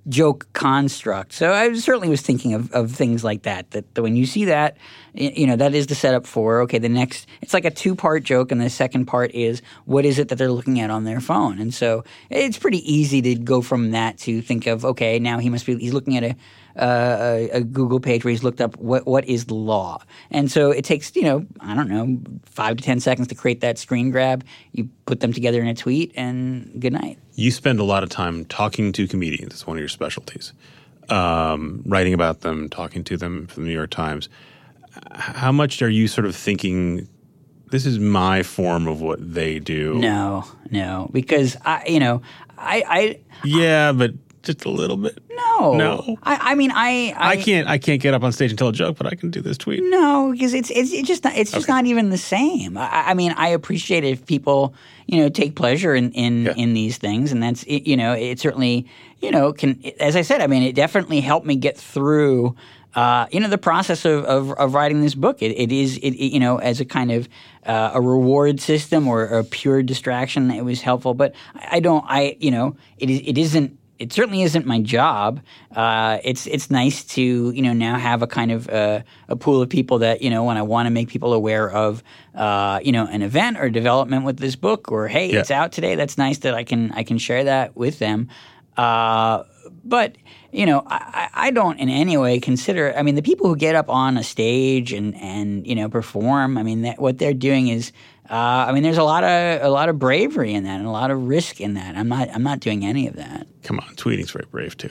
joke 0.08 0.46
construct. 0.52 1.32
So 1.32 1.52
I 1.52 1.72
certainly 1.74 2.08
was 2.08 2.22
thinking 2.22 2.54
of, 2.54 2.72
of 2.72 2.92
things 2.92 3.24
like 3.24 3.42
that, 3.42 3.70
that. 3.72 3.94
That 3.94 4.02
when 4.02 4.16
you 4.16 4.26
see 4.26 4.46
that, 4.46 4.76
you 5.14 5.46
know, 5.46 5.56
that 5.56 5.74
is 5.74 5.86
the 5.86 5.94
setup 5.94 6.26
for 6.26 6.60
okay. 6.62 6.78
The 6.78 6.88
next, 6.88 7.26
it's 7.40 7.54
like 7.54 7.64
a 7.64 7.70
two 7.70 7.94
part 7.94 8.22
joke, 8.22 8.52
and 8.52 8.60
the 8.60 8.70
second 8.70 9.06
part 9.06 9.32
is 9.34 9.62
what 9.84 10.04
is 10.04 10.18
it 10.18 10.28
that 10.28 10.36
they're 10.36 10.50
looking 10.50 10.80
at 10.80 10.90
on 10.90 11.04
their 11.04 11.20
phone, 11.20 11.58
and 11.58 11.72
so 11.72 12.04
it's 12.30 12.58
pretty 12.58 12.80
easy 12.90 13.22
to 13.22 13.34
go 13.34 13.62
from 13.62 13.92
that 13.92 14.18
to 14.18 14.42
think 14.42 14.66
of 14.66 14.84
okay, 14.84 15.18
now 15.18 15.38
he 15.38 15.50
must 15.50 15.66
be 15.66 15.76
he's 15.76 15.94
looking 15.94 16.16
at 16.16 16.24
a 16.24 16.36
a, 16.78 17.48
a, 17.52 17.60
Google 17.62 18.00
page 18.00 18.24
where 18.24 18.30
he's 18.30 18.42
looked 18.42 18.60
up 18.60 18.76
what 18.78 19.06
what 19.06 19.24
is 19.26 19.46
the 19.46 19.54
law, 19.54 20.02
and 20.30 20.50
so 20.50 20.70
it 20.70 20.84
takes 20.84 21.14
you 21.16 21.22
know 21.22 21.46
I 21.60 21.74
don't 21.74 21.88
know 21.88 22.20
five 22.44 22.76
to 22.76 22.82
ten 22.82 23.00
seconds 23.00 23.28
to 23.28 23.34
create 23.34 23.60
that 23.60 23.78
screen 23.78 24.10
grab. 24.10 24.44
You 24.72 24.88
put 25.06 25.20
them 25.20 25.32
together 25.32 25.60
in 25.60 25.68
a 25.68 25.74
tweet, 25.74 26.12
and 26.16 26.70
good 26.78 26.92
night. 26.92 27.18
You 27.34 27.50
spend 27.50 27.80
a 27.80 27.84
lot 27.84 28.02
of 28.02 28.08
time 28.08 28.44
talking 28.44 28.92
to 28.92 29.08
comedians. 29.08 29.54
It's 29.54 29.66
one 29.66 29.76
of 29.76 29.80
your 29.80 29.88
specialties. 29.88 30.52
Um, 31.08 31.82
writing 31.86 32.14
about 32.14 32.40
them, 32.40 32.68
talking 32.68 33.04
to 33.04 33.16
them 33.16 33.46
for 33.46 33.60
the 33.60 33.66
New 33.66 33.72
York 33.72 33.90
Times. 33.90 34.28
How 35.12 35.52
much 35.52 35.80
are 35.82 35.90
you 35.90 36.08
sort 36.08 36.26
of 36.26 36.34
thinking? 36.34 37.08
This 37.70 37.86
is 37.86 37.98
my 37.98 38.42
form 38.42 38.86
of 38.86 39.00
what 39.00 39.34
they 39.34 39.58
do. 39.58 39.94
No, 39.94 40.44
no, 40.70 41.10
because 41.12 41.56
I, 41.64 41.84
you 41.86 42.00
know, 42.00 42.22
I, 42.58 42.82
I 42.88 43.20
yeah, 43.44 43.92
but 43.92 44.12
just 44.46 44.64
a 44.64 44.70
little 44.70 44.96
bit? 44.96 45.18
No, 45.30 45.74
no. 45.74 46.16
I, 46.22 46.52
I 46.52 46.54
mean, 46.54 46.70
I, 46.70 47.14
I, 47.16 47.30
I 47.30 47.36
can't 47.36 47.68
I 47.68 47.78
can't 47.78 48.00
get 48.00 48.14
up 48.14 48.22
on 48.22 48.32
stage 48.32 48.50
and 48.50 48.58
tell 48.58 48.68
a 48.68 48.72
joke, 48.72 48.96
but 48.96 49.06
I 49.06 49.14
can 49.14 49.30
do 49.30 49.40
this 49.40 49.58
tweet. 49.58 49.82
No, 49.84 50.32
because 50.32 50.54
it's 50.54 50.70
it's, 50.70 50.92
it's 50.92 51.08
just 51.08 51.24
not, 51.24 51.36
it's 51.36 51.50
just 51.50 51.66
okay. 51.66 51.72
not 51.72 51.86
even 51.86 52.10
the 52.10 52.18
same. 52.18 52.78
I, 52.78 53.08
I, 53.08 53.14
mean, 53.14 53.32
I 53.32 53.48
appreciate 53.48 54.04
if 54.04 54.24
people 54.24 54.74
you 55.06 55.20
know 55.20 55.28
take 55.28 55.56
pleasure 55.56 55.94
in 55.94 56.12
in, 56.12 56.44
yeah. 56.44 56.54
in 56.56 56.74
these 56.74 56.96
things, 56.96 57.32
and 57.32 57.42
that's 57.42 57.64
it, 57.64 57.86
you 57.86 57.96
know 57.96 58.12
it 58.12 58.40
certainly 58.40 58.88
you 59.20 59.30
know 59.30 59.52
can 59.52 59.82
as 60.00 60.16
I 60.16 60.22
said, 60.22 60.40
I 60.40 60.46
mean, 60.46 60.62
it 60.62 60.74
definitely 60.74 61.20
helped 61.20 61.46
me 61.46 61.56
get 61.56 61.76
through. 61.76 62.56
Uh, 62.94 63.26
you 63.30 63.38
know 63.40 63.48
the 63.48 63.58
process 63.58 64.06
of, 64.06 64.24
of, 64.24 64.52
of 64.52 64.72
writing 64.72 65.02
this 65.02 65.14
book. 65.14 65.42
It, 65.42 65.48
it 65.48 65.70
is 65.70 65.98
it, 65.98 66.12
it, 66.12 66.32
you 66.32 66.40
know 66.40 66.56
as 66.56 66.80
a 66.80 66.86
kind 66.86 67.12
of 67.12 67.28
uh, 67.66 67.90
a 67.92 68.00
reward 68.00 68.58
system 68.58 69.06
or 69.06 69.24
a 69.24 69.44
pure 69.44 69.82
distraction. 69.82 70.50
It 70.50 70.64
was 70.64 70.80
helpful, 70.80 71.12
but 71.12 71.34
I 71.70 71.80
don't. 71.80 72.06
I 72.08 72.38
you 72.40 72.50
know 72.50 72.74
it 72.96 73.10
is 73.10 73.20
it 73.26 73.36
isn't 73.36 73.78
it 73.98 74.12
certainly 74.12 74.42
isn't 74.42 74.66
my 74.66 74.80
job. 74.80 75.40
Uh, 75.74 76.18
it's 76.22 76.46
it's 76.46 76.70
nice 76.70 77.04
to 77.04 77.50
you 77.50 77.62
know 77.62 77.72
now 77.72 77.98
have 77.98 78.22
a 78.22 78.26
kind 78.26 78.52
of 78.52 78.68
uh, 78.68 79.00
a 79.28 79.36
pool 79.36 79.62
of 79.62 79.68
people 79.68 79.98
that 80.00 80.22
you 80.22 80.30
know 80.30 80.44
when 80.44 80.56
I 80.56 80.62
want 80.62 80.86
to 80.86 80.90
make 80.90 81.08
people 81.08 81.32
aware 81.32 81.70
of 81.70 82.02
uh, 82.34 82.80
you 82.82 82.92
know 82.92 83.06
an 83.06 83.22
event 83.22 83.58
or 83.58 83.70
development 83.70 84.24
with 84.24 84.38
this 84.38 84.56
book 84.56 84.92
or 84.92 85.08
hey 85.08 85.32
yeah. 85.32 85.40
it's 85.40 85.50
out 85.50 85.72
today. 85.72 85.94
That's 85.94 86.18
nice 86.18 86.38
that 86.38 86.54
I 86.54 86.64
can 86.64 86.92
I 86.92 87.02
can 87.04 87.18
share 87.18 87.44
that 87.44 87.76
with 87.76 87.98
them. 87.98 88.28
Uh, 88.76 89.44
but 89.84 90.16
you 90.52 90.66
know 90.66 90.82
I, 90.86 91.28
I 91.32 91.50
don't 91.50 91.78
in 91.78 91.88
any 91.88 92.16
way 92.16 92.38
consider. 92.38 92.94
I 92.96 93.02
mean 93.02 93.14
the 93.14 93.22
people 93.22 93.48
who 93.48 93.56
get 93.56 93.74
up 93.74 93.88
on 93.88 94.18
a 94.18 94.22
stage 94.22 94.92
and 94.92 95.14
and 95.16 95.66
you 95.66 95.74
know 95.74 95.88
perform. 95.88 96.58
I 96.58 96.62
mean 96.62 96.82
that, 96.82 96.98
what 96.98 97.18
they're 97.18 97.34
doing 97.34 97.68
is 97.68 97.92
uh, 98.30 98.66
I 98.68 98.72
mean, 98.72 98.82
there's 98.82 98.98
a 98.98 99.04
lot 99.04 99.22
of 99.24 99.62
a 99.62 99.68
lot 99.68 99.88
of 99.88 99.98
bravery 99.98 100.54
in 100.54 100.64
that, 100.64 100.78
and 100.78 100.86
a 100.86 100.90
lot 100.90 101.10
of 101.10 101.28
risk 101.28 101.60
in 101.60 101.74
that. 101.74 101.96
I'm 101.96 102.08
not 102.08 102.28
I'm 102.30 102.42
not 102.42 102.60
doing 102.60 102.84
any 102.84 103.06
of 103.06 103.16
that. 103.16 103.46
Come 103.62 103.78
on, 103.78 103.94
tweeting's 103.94 104.30
very 104.30 104.46
brave 104.50 104.76
too. 104.76 104.90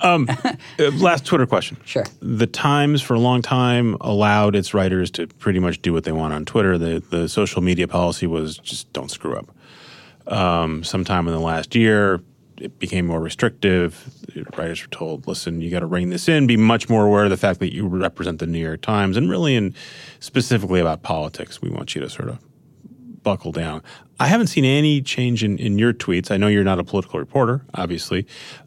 Um, 0.00 0.28
uh, 0.44 0.54
last 0.94 1.24
Twitter 1.24 1.46
question. 1.46 1.78
Sure. 1.84 2.04
The 2.20 2.46
Times 2.46 3.00
for 3.00 3.14
a 3.14 3.18
long 3.18 3.42
time 3.42 3.96
allowed 4.00 4.54
its 4.54 4.74
writers 4.74 5.10
to 5.12 5.26
pretty 5.26 5.60
much 5.60 5.80
do 5.82 5.92
what 5.92 6.04
they 6.04 6.12
want 6.12 6.34
on 6.34 6.44
Twitter. 6.44 6.76
The 6.76 7.02
the 7.10 7.28
social 7.28 7.62
media 7.62 7.88
policy 7.88 8.26
was 8.26 8.58
just 8.58 8.92
don't 8.92 9.10
screw 9.10 9.36
up. 9.36 9.50
Um, 10.26 10.84
sometime 10.84 11.26
in 11.26 11.34
the 11.34 11.40
last 11.40 11.74
year, 11.74 12.20
it 12.58 12.78
became 12.78 13.06
more 13.06 13.20
restrictive. 13.20 14.10
Writers 14.58 14.82
were 14.82 14.90
told, 14.90 15.26
"Listen, 15.26 15.60
you 15.62 15.70
got 15.70 15.80
to 15.80 15.86
rein 15.86 16.10
this 16.10 16.28
in. 16.28 16.46
Be 16.46 16.56
much 16.58 16.88
more 16.90 17.06
aware 17.06 17.24
of 17.24 17.30
the 17.30 17.36
fact 17.38 17.60
that 17.60 17.72
you 17.72 17.86
represent 17.86 18.40
the 18.40 18.46
New 18.46 18.58
York 18.58 18.82
Times, 18.82 19.16
and 19.16 19.30
really, 19.30 19.56
and 19.56 19.74
specifically 20.20 20.80
about 20.80 21.02
politics, 21.02 21.62
we 21.62 21.70
want 21.70 21.94
you 21.94 22.02
to 22.02 22.10
sort 22.10 22.28
of 22.28 22.38
buckle 23.24 23.50
down. 23.50 23.82
I 24.20 24.28
haven't 24.28 24.46
seen 24.46 24.64
any 24.64 25.02
change 25.02 25.42
in, 25.42 25.58
in 25.58 25.76
your 25.76 25.92
tweets. 25.92 26.30
I 26.30 26.36
know 26.36 26.46
you're 26.46 26.62
not 26.62 26.78
a 26.78 26.84
political 26.84 27.18
reporter, 27.18 27.62
obviously, 27.74 28.26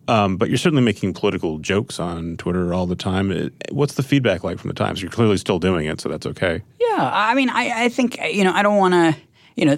um, 0.09 0.35
but 0.35 0.49
you're 0.49 0.57
certainly 0.57 0.83
making 0.83 1.13
political 1.13 1.59
jokes 1.59 1.99
on 1.99 2.35
Twitter 2.35 2.73
all 2.73 2.85
the 2.85 2.97
time. 2.97 3.31
Uh, 3.31 3.49
what's 3.71 3.93
the 3.93 4.03
feedback 4.03 4.43
like 4.43 4.59
from 4.59 4.67
the 4.67 4.73
Times? 4.73 5.01
You're 5.01 5.11
clearly 5.11 5.37
still 5.37 5.59
doing 5.59 5.85
it, 5.85 6.01
so 6.01 6.09
that's 6.09 6.25
okay. 6.25 6.61
Yeah, 6.81 7.09
I 7.13 7.33
mean, 7.33 7.49
I, 7.49 7.85
I 7.85 7.89
think 7.89 8.17
you 8.31 8.43
know, 8.43 8.51
I 8.51 8.61
don't 8.61 8.77
want 8.77 8.93
to, 8.93 9.15
you 9.55 9.65
know. 9.65 9.77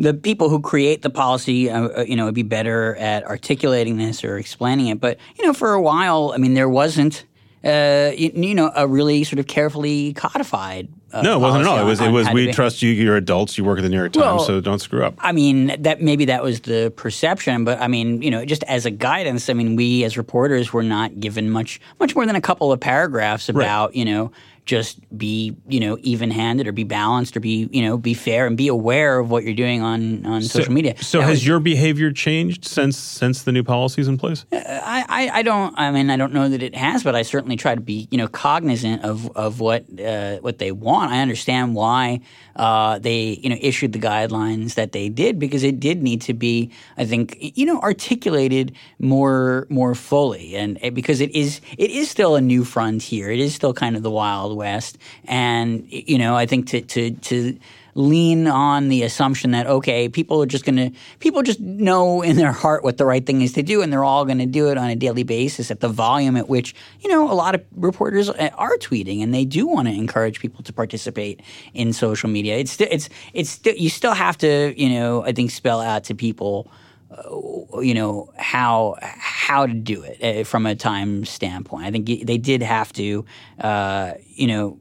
The 0.00 0.14
people 0.14 0.48
who 0.48 0.60
create 0.60 1.02
the 1.02 1.10
policy, 1.10 1.68
uh, 1.68 1.88
uh, 1.88 2.04
you 2.06 2.14
know, 2.14 2.26
would 2.26 2.34
be 2.34 2.44
better 2.44 2.94
at 2.94 3.24
articulating 3.24 3.96
this 3.96 4.22
or 4.22 4.38
explaining 4.38 4.86
it. 4.86 5.00
But 5.00 5.18
you 5.36 5.44
know, 5.44 5.52
for 5.52 5.72
a 5.72 5.82
while, 5.82 6.30
I 6.32 6.38
mean, 6.38 6.54
there 6.54 6.68
wasn't 6.68 7.24
uh, 7.64 8.12
you, 8.16 8.30
you, 8.34 8.54
know, 8.54 8.70
a 8.74 8.86
really 8.86 9.24
sort 9.24 9.38
of 9.38 9.46
carefully 9.46 10.12
codified. 10.14 10.88
Uh, 11.12 11.22
no, 11.22 11.36
it 11.36 11.40
wasn't 11.40 11.62
at 11.62 11.66
all. 11.68 11.78
It 11.78 11.84
was 11.84 12.00
it 12.00 12.10
was 12.10 12.28
we 12.30 12.52
trust 12.52 12.82
you. 12.82 12.90
You're 12.90 13.16
adults. 13.16 13.56
You 13.56 13.64
work 13.64 13.78
at 13.78 13.82
the 13.82 13.88
New 13.88 13.96
York 13.96 14.12
Times, 14.12 14.24
well, 14.24 14.38
so 14.40 14.60
don't 14.60 14.78
screw 14.78 15.02
up. 15.02 15.14
I 15.18 15.32
mean, 15.32 15.74
that 15.82 16.02
maybe 16.02 16.26
that 16.26 16.42
was 16.42 16.60
the 16.60 16.92
perception, 16.96 17.64
but 17.64 17.80
I 17.80 17.88
mean, 17.88 18.20
you 18.20 18.30
know, 18.30 18.44
just 18.44 18.62
as 18.64 18.84
a 18.84 18.90
guidance, 18.90 19.48
I 19.48 19.54
mean, 19.54 19.74
we 19.74 20.04
as 20.04 20.18
reporters 20.18 20.72
were 20.72 20.82
not 20.82 21.18
given 21.18 21.50
much 21.50 21.80
much 21.98 22.14
more 22.14 22.26
than 22.26 22.36
a 22.36 22.42
couple 22.42 22.72
of 22.72 22.80
paragraphs 22.80 23.48
about 23.48 23.88
right. 23.88 23.96
you 23.96 24.04
know 24.04 24.30
just 24.68 25.00
be 25.16 25.56
you 25.66 25.80
know 25.80 25.96
even 26.02 26.30
handed 26.30 26.68
or 26.68 26.72
be 26.72 26.84
balanced 26.84 27.34
or 27.34 27.40
be 27.40 27.68
you 27.72 27.82
know 27.82 27.96
be 27.96 28.12
fair 28.12 28.46
and 28.46 28.54
be 28.56 28.68
aware 28.68 29.18
of 29.18 29.30
what 29.30 29.42
you're 29.42 29.54
doing 29.54 29.80
on 29.80 30.24
on 30.26 30.42
so, 30.42 30.58
social 30.58 30.74
media. 30.74 30.94
So 31.02 31.18
that 31.18 31.24
has 31.24 31.38
was, 31.38 31.46
your 31.46 31.58
behavior 31.58 32.12
changed 32.12 32.66
since 32.66 32.98
since 32.98 33.42
the 33.42 33.50
new 33.50 33.64
policies 33.64 34.08
in 34.08 34.18
place? 34.18 34.44
Uh, 34.52 34.58
I, 34.58 35.04
I, 35.08 35.38
I 35.38 35.42
don't 35.42 35.76
I 35.78 35.90
mean 35.90 36.10
I 36.10 36.16
don't 36.16 36.34
know 36.34 36.50
that 36.50 36.62
it 36.62 36.74
has, 36.76 37.02
but 37.02 37.16
I 37.16 37.22
certainly 37.22 37.56
try 37.56 37.74
to 37.74 37.80
be 37.80 38.08
you 38.10 38.18
know 38.18 38.28
cognizant 38.28 39.04
of 39.04 39.34
of 39.36 39.58
what 39.58 39.86
uh, 39.98 40.36
what 40.36 40.58
they 40.58 40.70
want. 40.70 41.12
I 41.12 41.22
understand 41.22 41.74
why 41.74 42.20
uh, 42.54 42.98
they 42.98 43.40
you 43.42 43.48
know 43.48 43.56
issued 43.58 43.94
the 43.94 43.98
guidelines 43.98 44.74
that 44.74 44.92
they 44.92 45.08
did 45.08 45.38
because 45.38 45.62
it 45.62 45.80
did 45.80 46.02
need 46.02 46.20
to 46.22 46.34
be 46.34 46.70
I 46.98 47.06
think 47.06 47.38
you 47.40 47.64
know 47.64 47.80
articulated 47.80 48.76
more 48.98 49.66
more 49.70 49.94
fully 49.94 50.56
and 50.56 50.78
because 50.92 51.22
it 51.22 51.34
is 51.34 51.62
it 51.78 51.90
is 51.90 52.10
still 52.10 52.36
a 52.36 52.42
new 52.42 52.64
frontier. 52.64 53.30
It 53.30 53.40
is 53.40 53.54
still 53.54 53.72
kind 53.72 53.96
of 53.96 54.02
the 54.02 54.10
wild 54.10 54.57
West, 54.58 54.98
and 55.24 55.86
you 55.88 56.18
know, 56.18 56.36
I 56.36 56.44
think 56.44 56.66
to 56.68 56.82
to 56.82 57.12
to 57.12 57.58
lean 57.94 58.46
on 58.46 58.88
the 58.88 59.02
assumption 59.02 59.50
that 59.50 59.66
okay, 59.66 60.08
people 60.08 60.40
are 60.42 60.46
just 60.46 60.64
going 60.64 60.76
to 60.76 60.90
people 61.18 61.42
just 61.42 61.58
know 61.58 62.22
in 62.22 62.36
their 62.36 62.52
heart 62.52 62.84
what 62.84 62.96
the 62.96 63.04
right 63.04 63.26
thing 63.26 63.42
is 63.42 63.52
to 63.54 63.62
do, 63.62 63.82
and 63.82 63.92
they're 63.92 64.04
all 64.04 64.24
going 64.24 64.38
to 64.38 64.46
do 64.46 64.68
it 64.68 64.78
on 64.78 64.88
a 64.88 64.96
daily 64.96 65.24
basis 65.24 65.70
at 65.70 65.80
the 65.80 65.88
volume 65.88 66.36
at 66.36 66.48
which 66.48 66.74
you 67.00 67.08
know 67.08 67.30
a 67.30 67.34
lot 67.34 67.54
of 67.54 67.64
reporters 67.74 68.30
eh, 68.36 68.50
are 68.54 68.76
tweeting, 68.78 69.22
and 69.22 69.34
they 69.34 69.44
do 69.44 69.66
want 69.66 69.88
to 69.88 69.94
encourage 69.94 70.40
people 70.40 70.62
to 70.62 70.72
participate 70.72 71.40
in 71.74 71.92
social 71.92 72.28
media. 72.28 72.56
It's 72.56 72.80
it's 72.80 73.08
it's 73.32 73.60
you 73.64 73.90
still 73.90 74.14
have 74.14 74.38
to 74.38 74.74
you 74.76 74.90
know 74.90 75.24
I 75.24 75.32
think 75.32 75.50
spell 75.50 75.80
out 75.80 76.04
to 76.04 76.14
people. 76.14 76.70
Uh, 77.10 77.80
you 77.80 77.94
know 77.94 78.30
how 78.36 78.96
how 79.00 79.66
to 79.66 79.72
do 79.72 80.02
it 80.02 80.22
uh, 80.22 80.44
from 80.44 80.66
a 80.66 80.74
time 80.74 81.24
standpoint. 81.24 81.86
I 81.86 81.90
think 81.90 82.26
they 82.26 82.36
did 82.36 82.62
have 82.62 82.92
to, 82.94 83.24
uh, 83.60 84.12
you 84.26 84.46
know, 84.46 84.78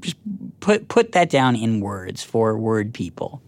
just 0.00 0.16
put 0.60 0.88
put 0.88 1.12
that 1.12 1.28
down 1.28 1.54
in 1.54 1.80
words 1.80 2.22
for 2.22 2.56
word 2.56 2.94
people. 2.94 3.42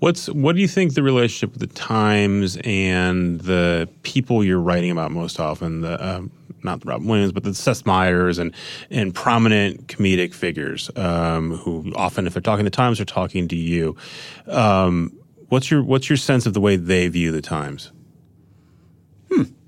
What's 0.00 0.28
what 0.28 0.54
do 0.54 0.60
you 0.60 0.68
think 0.68 0.94
the 0.94 1.02
relationship 1.02 1.52
with 1.52 1.60
the 1.60 1.74
Times 1.74 2.56
and 2.64 3.40
the 3.40 3.88
people 4.02 4.44
you're 4.44 4.60
writing 4.60 4.90
about 4.90 5.10
most 5.10 5.40
often 5.40 5.80
the 5.80 6.04
um, 6.04 6.30
not 6.62 6.80
the 6.80 6.86
Robin 6.86 7.06
Williams 7.06 7.32
but 7.32 7.44
the 7.44 7.54
Seth 7.54 7.86
Meyers 7.86 8.38
and 8.38 8.54
and 8.90 9.14
prominent 9.14 9.88
comedic 9.88 10.34
figures 10.34 10.90
um, 10.96 11.56
who 11.56 11.92
often 11.96 12.26
if 12.26 12.32
they're 12.32 12.42
talking 12.42 12.64
to 12.64 12.70
Times 12.70 13.00
are 13.00 13.04
talking 13.04 13.48
to 13.48 13.56
you. 13.56 13.96
Um, 14.46 15.12
what's 15.48 15.70
your 15.70 15.82
what's 15.82 16.08
your 16.08 16.16
sense 16.16 16.46
of 16.46 16.54
the 16.54 16.60
way 16.60 16.76
they 16.76 17.08
view 17.08 17.32
the 17.32 17.42
Times? 17.42 17.92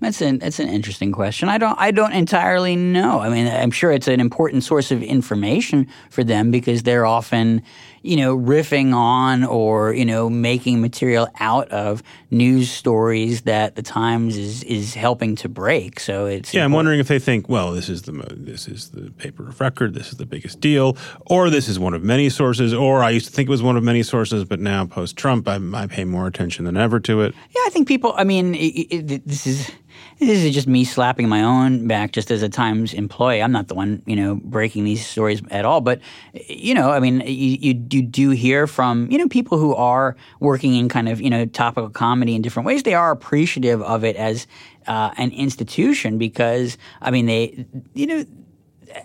That's 0.00 0.20
an 0.20 0.38
that's 0.38 0.58
an 0.58 0.68
interesting 0.68 1.12
question. 1.12 1.48
I 1.48 1.58
don't 1.58 1.78
I 1.78 1.90
don't 1.90 2.12
entirely 2.12 2.76
know. 2.76 3.20
I 3.20 3.28
mean, 3.28 3.46
I'm 3.46 3.70
sure 3.70 3.92
it's 3.92 4.08
an 4.08 4.20
important 4.20 4.64
source 4.64 4.90
of 4.90 5.02
information 5.02 5.88
for 6.10 6.24
them 6.24 6.50
because 6.50 6.82
they're 6.82 7.06
often 7.06 7.62
you 8.02 8.16
know, 8.16 8.36
riffing 8.36 8.94
on 8.94 9.44
or, 9.44 9.92
you 9.92 10.04
know, 10.04 10.30
making 10.30 10.80
material 10.80 11.28
out 11.38 11.68
of 11.68 12.02
news 12.30 12.70
stories 12.70 13.42
that 13.42 13.76
the 13.76 13.82
Times 13.82 14.36
is 14.36 14.62
is 14.64 14.94
helping 14.94 15.36
to 15.36 15.48
break. 15.48 16.00
So 16.00 16.26
it's 16.26 16.54
Yeah, 16.54 16.60
important. 16.60 16.64
I'm 16.64 16.72
wondering 16.72 17.00
if 17.00 17.08
they 17.08 17.18
think, 17.18 17.48
well, 17.48 17.72
this 17.72 17.88
is 17.88 18.02
the 18.02 18.12
this 18.30 18.68
is 18.68 18.90
the 18.90 19.10
paper 19.10 19.48
of 19.48 19.60
record, 19.60 19.94
this 19.94 20.12
is 20.12 20.18
the 20.18 20.26
biggest 20.26 20.60
deal, 20.60 20.96
or 21.26 21.50
this 21.50 21.68
is 21.68 21.78
one 21.78 21.92
of 21.92 22.02
many 22.02 22.30
sources, 22.30 22.72
or 22.72 23.02
I 23.02 23.10
used 23.10 23.26
to 23.26 23.32
think 23.32 23.48
it 23.48 23.50
was 23.50 23.62
one 23.62 23.76
of 23.76 23.82
many 23.82 24.02
sources, 24.02 24.44
but 24.44 24.60
now 24.60 24.86
post 24.86 25.16
Trump, 25.16 25.46
I, 25.46 25.58
I 25.74 25.86
pay 25.86 26.04
more 26.04 26.26
attention 26.26 26.64
than 26.64 26.76
ever 26.76 27.00
to 27.00 27.22
it. 27.22 27.34
Yeah, 27.50 27.62
I 27.66 27.70
think 27.70 27.86
people. 27.86 28.14
I 28.16 28.24
mean, 28.24 28.54
it, 28.54 29.10
it, 29.10 29.26
this 29.26 29.46
is 29.46 29.70
this 30.18 30.44
is 30.44 30.54
just 30.54 30.66
me 30.66 30.84
slapping 30.84 31.28
my 31.28 31.42
own 31.42 31.86
back 31.86 32.12
just 32.12 32.30
as 32.30 32.42
a 32.42 32.48
Times 32.48 32.92
employee. 32.92 33.42
I'm 33.42 33.52
not 33.52 33.68
the 33.68 33.74
one, 33.74 34.02
you 34.06 34.16
know, 34.16 34.34
breaking 34.42 34.84
these 34.84 35.06
stories 35.06 35.42
at 35.50 35.64
all. 35.64 35.80
But, 35.80 36.00
you 36.48 36.74
know, 36.74 36.90
I 36.90 37.00
mean, 37.00 37.20
you, 37.20 37.56
you, 37.60 37.86
you 37.90 38.02
do 38.02 38.30
hear 38.30 38.66
from, 38.66 39.10
you 39.10 39.18
know, 39.18 39.28
people 39.28 39.58
who 39.58 39.74
are 39.74 40.16
working 40.40 40.74
in 40.74 40.88
kind 40.88 41.08
of, 41.08 41.20
you 41.20 41.30
know, 41.30 41.46
topical 41.46 41.90
comedy 41.90 42.34
in 42.34 42.42
different 42.42 42.66
ways. 42.66 42.82
They 42.82 42.94
are 42.94 43.10
appreciative 43.10 43.82
of 43.82 44.04
it 44.04 44.16
as 44.16 44.46
uh, 44.86 45.10
an 45.16 45.30
institution 45.32 46.18
because, 46.18 46.76
I 47.00 47.10
mean, 47.10 47.26
they, 47.26 47.66
you 47.94 48.06
know, 48.06 48.24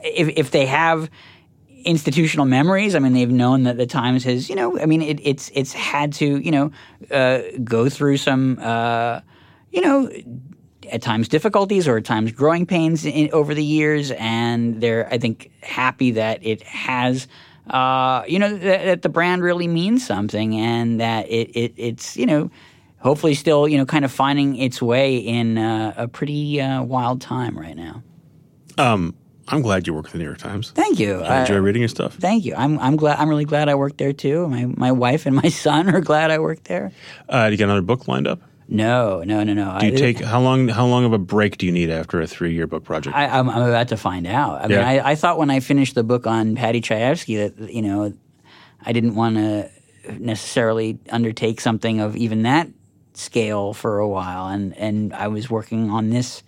if, 0.04 0.30
if 0.36 0.52
they 0.52 0.66
have 0.66 1.10
institutional 1.86 2.46
memories. 2.46 2.96
I 2.96 3.00
mean, 3.00 3.14
they've 3.14 3.30
known 3.30 3.64
that 3.64 3.78
the 3.78 3.86
Times 3.86 4.24
has, 4.24 4.50
you 4.50 4.56
know, 4.56 4.80
I 4.80 4.86
mean, 4.88 5.02
it, 5.02 5.20
it's 5.24 5.52
it's 5.54 5.72
had 5.72 6.14
to, 6.14 6.40
you 6.40 6.52
know, 6.52 6.72
uh, 7.12 7.42
go 7.64 7.90
through 7.90 8.18
some, 8.18 8.58
uh, 8.60 9.22
you 9.72 9.82
know, 9.82 10.10
at 10.92 11.02
times 11.02 11.28
difficulties 11.28 11.88
or 11.88 11.98
at 11.98 12.06
times 12.06 12.32
growing 12.32 12.66
pains 12.66 13.06
in, 13.06 13.30
over 13.34 13.54
the 13.54 13.64
years, 13.64 14.12
and 14.12 14.82
they're 14.82 15.08
I 15.12 15.18
think 15.18 15.52
happy 15.62 16.12
that 16.12 16.46
it 16.46 16.64
has. 16.64 17.28
Uh, 17.70 18.24
you 18.28 18.38
know 18.38 18.56
that, 18.56 18.86
that, 18.86 19.02
the 19.02 19.10
brand 19.10 19.42
really 19.42 19.68
means 19.68 20.06
something, 20.06 20.56
and 20.56 21.00
that 21.02 21.28
it, 21.28 21.50
it 21.56 21.74
it's 21.78 22.16
you 22.16 22.26
know 22.26 22.52
hopefully 23.00 23.34
still 23.34 23.68
you 23.68 23.78
know 23.78 23.86
kind 23.86 24.06
of 24.06 24.12
finding 24.12 24.56
its 24.56 24.82
way 24.82 25.18
in 25.18 25.58
uh, 25.58 25.94
a 25.98 26.08
pretty 26.08 26.62
uh, 26.62 26.84
wild 26.84 27.22
time 27.22 27.58
right 27.58 27.76
now. 27.76 28.04
Um, 28.78 29.16
I'm 29.48 29.62
glad 29.62 29.86
you 29.86 29.94
work 29.94 30.08
at 30.08 30.12
the 30.12 30.18
New 30.18 30.24
York 30.26 30.40
Times. 30.40 30.72
Thank 30.72 31.00
you. 31.00 31.22
I 31.22 31.42
enjoy 31.42 31.58
uh, 31.58 31.60
reading 31.60 31.82
your 31.82 31.90
stuff. 31.90 32.16
Thank 32.16 32.46
you. 32.46 32.56
I'm 32.56 32.80
I'm 32.80 32.96
glad. 32.96 33.20
I'm 33.20 33.30
really 33.30 33.46
glad 33.46 33.70
I 33.70 33.76
worked 33.76 33.98
there 33.98 34.14
too. 34.14 34.48
My 34.48 34.66
my 34.66 34.92
wife 34.92 35.26
and 35.26 35.36
my 35.36 35.50
son 35.64 35.94
are 35.94 36.02
glad 36.02 36.32
I 36.32 36.40
worked 36.40 36.66
there. 36.66 36.92
Uh, 37.30 37.48
do 37.48 37.52
you 37.52 37.58
got 37.58 37.66
another 37.66 37.82
book 37.82 38.08
lined 38.08 38.28
up? 38.28 38.42
No, 38.68 39.24
no, 39.24 39.44
no, 39.44 39.54
no. 39.54 39.78
Do 39.80 39.86
you 39.86 39.94
I, 39.94 39.96
take 39.96 40.20
how 40.20 40.42
long? 40.42 40.68
How 40.68 40.86
long 40.86 41.06
of 41.06 41.14
a 41.14 41.20
break 41.20 41.58
do 41.58 41.66
you 41.66 41.72
need 41.72 41.92
after 41.92 42.20
a 42.20 42.28
three-year 42.28 42.66
book 42.66 42.84
project? 42.84 43.16
I, 43.16 43.38
am 43.38 43.48
about 43.48 43.90
to 43.90 43.98
find 43.98 44.26
out. 44.26 44.62
I 44.64 44.68
yeah. 44.68 44.78
mean, 44.78 44.86
I, 44.86 45.12
I, 45.12 45.16
thought 45.16 45.38
when 45.38 45.52
I 45.52 45.60
finished 45.60 45.94
the 45.94 46.04
book 46.04 46.26
on 46.26 46.56
Paddy 46.56 46.82
Chayefsky 46.82 47.56
that 47.58 47.72
you 47.72 47.84
know, 47.84 48.14
I 48.82 48.92
didn't 48.92 49.14
want 49.14 49.36
to 49.36 49.70
necessarily 50.18 50.98
undertake 51.12 51.62
something 51.62 52.00
of 52.00 52.16
even 52.16 52.42
that 52.44 52.68
scale 53.14 53.74
for 53.74 54.00
a 54.00 54.08
while, 54.08 54.48
and 54.48 54.76
and 54.78 55.14
I 55.14 55.28
was 55.28 55.50
working 55.50 55.92
on 55.92 56.10
this. 56.10 56.42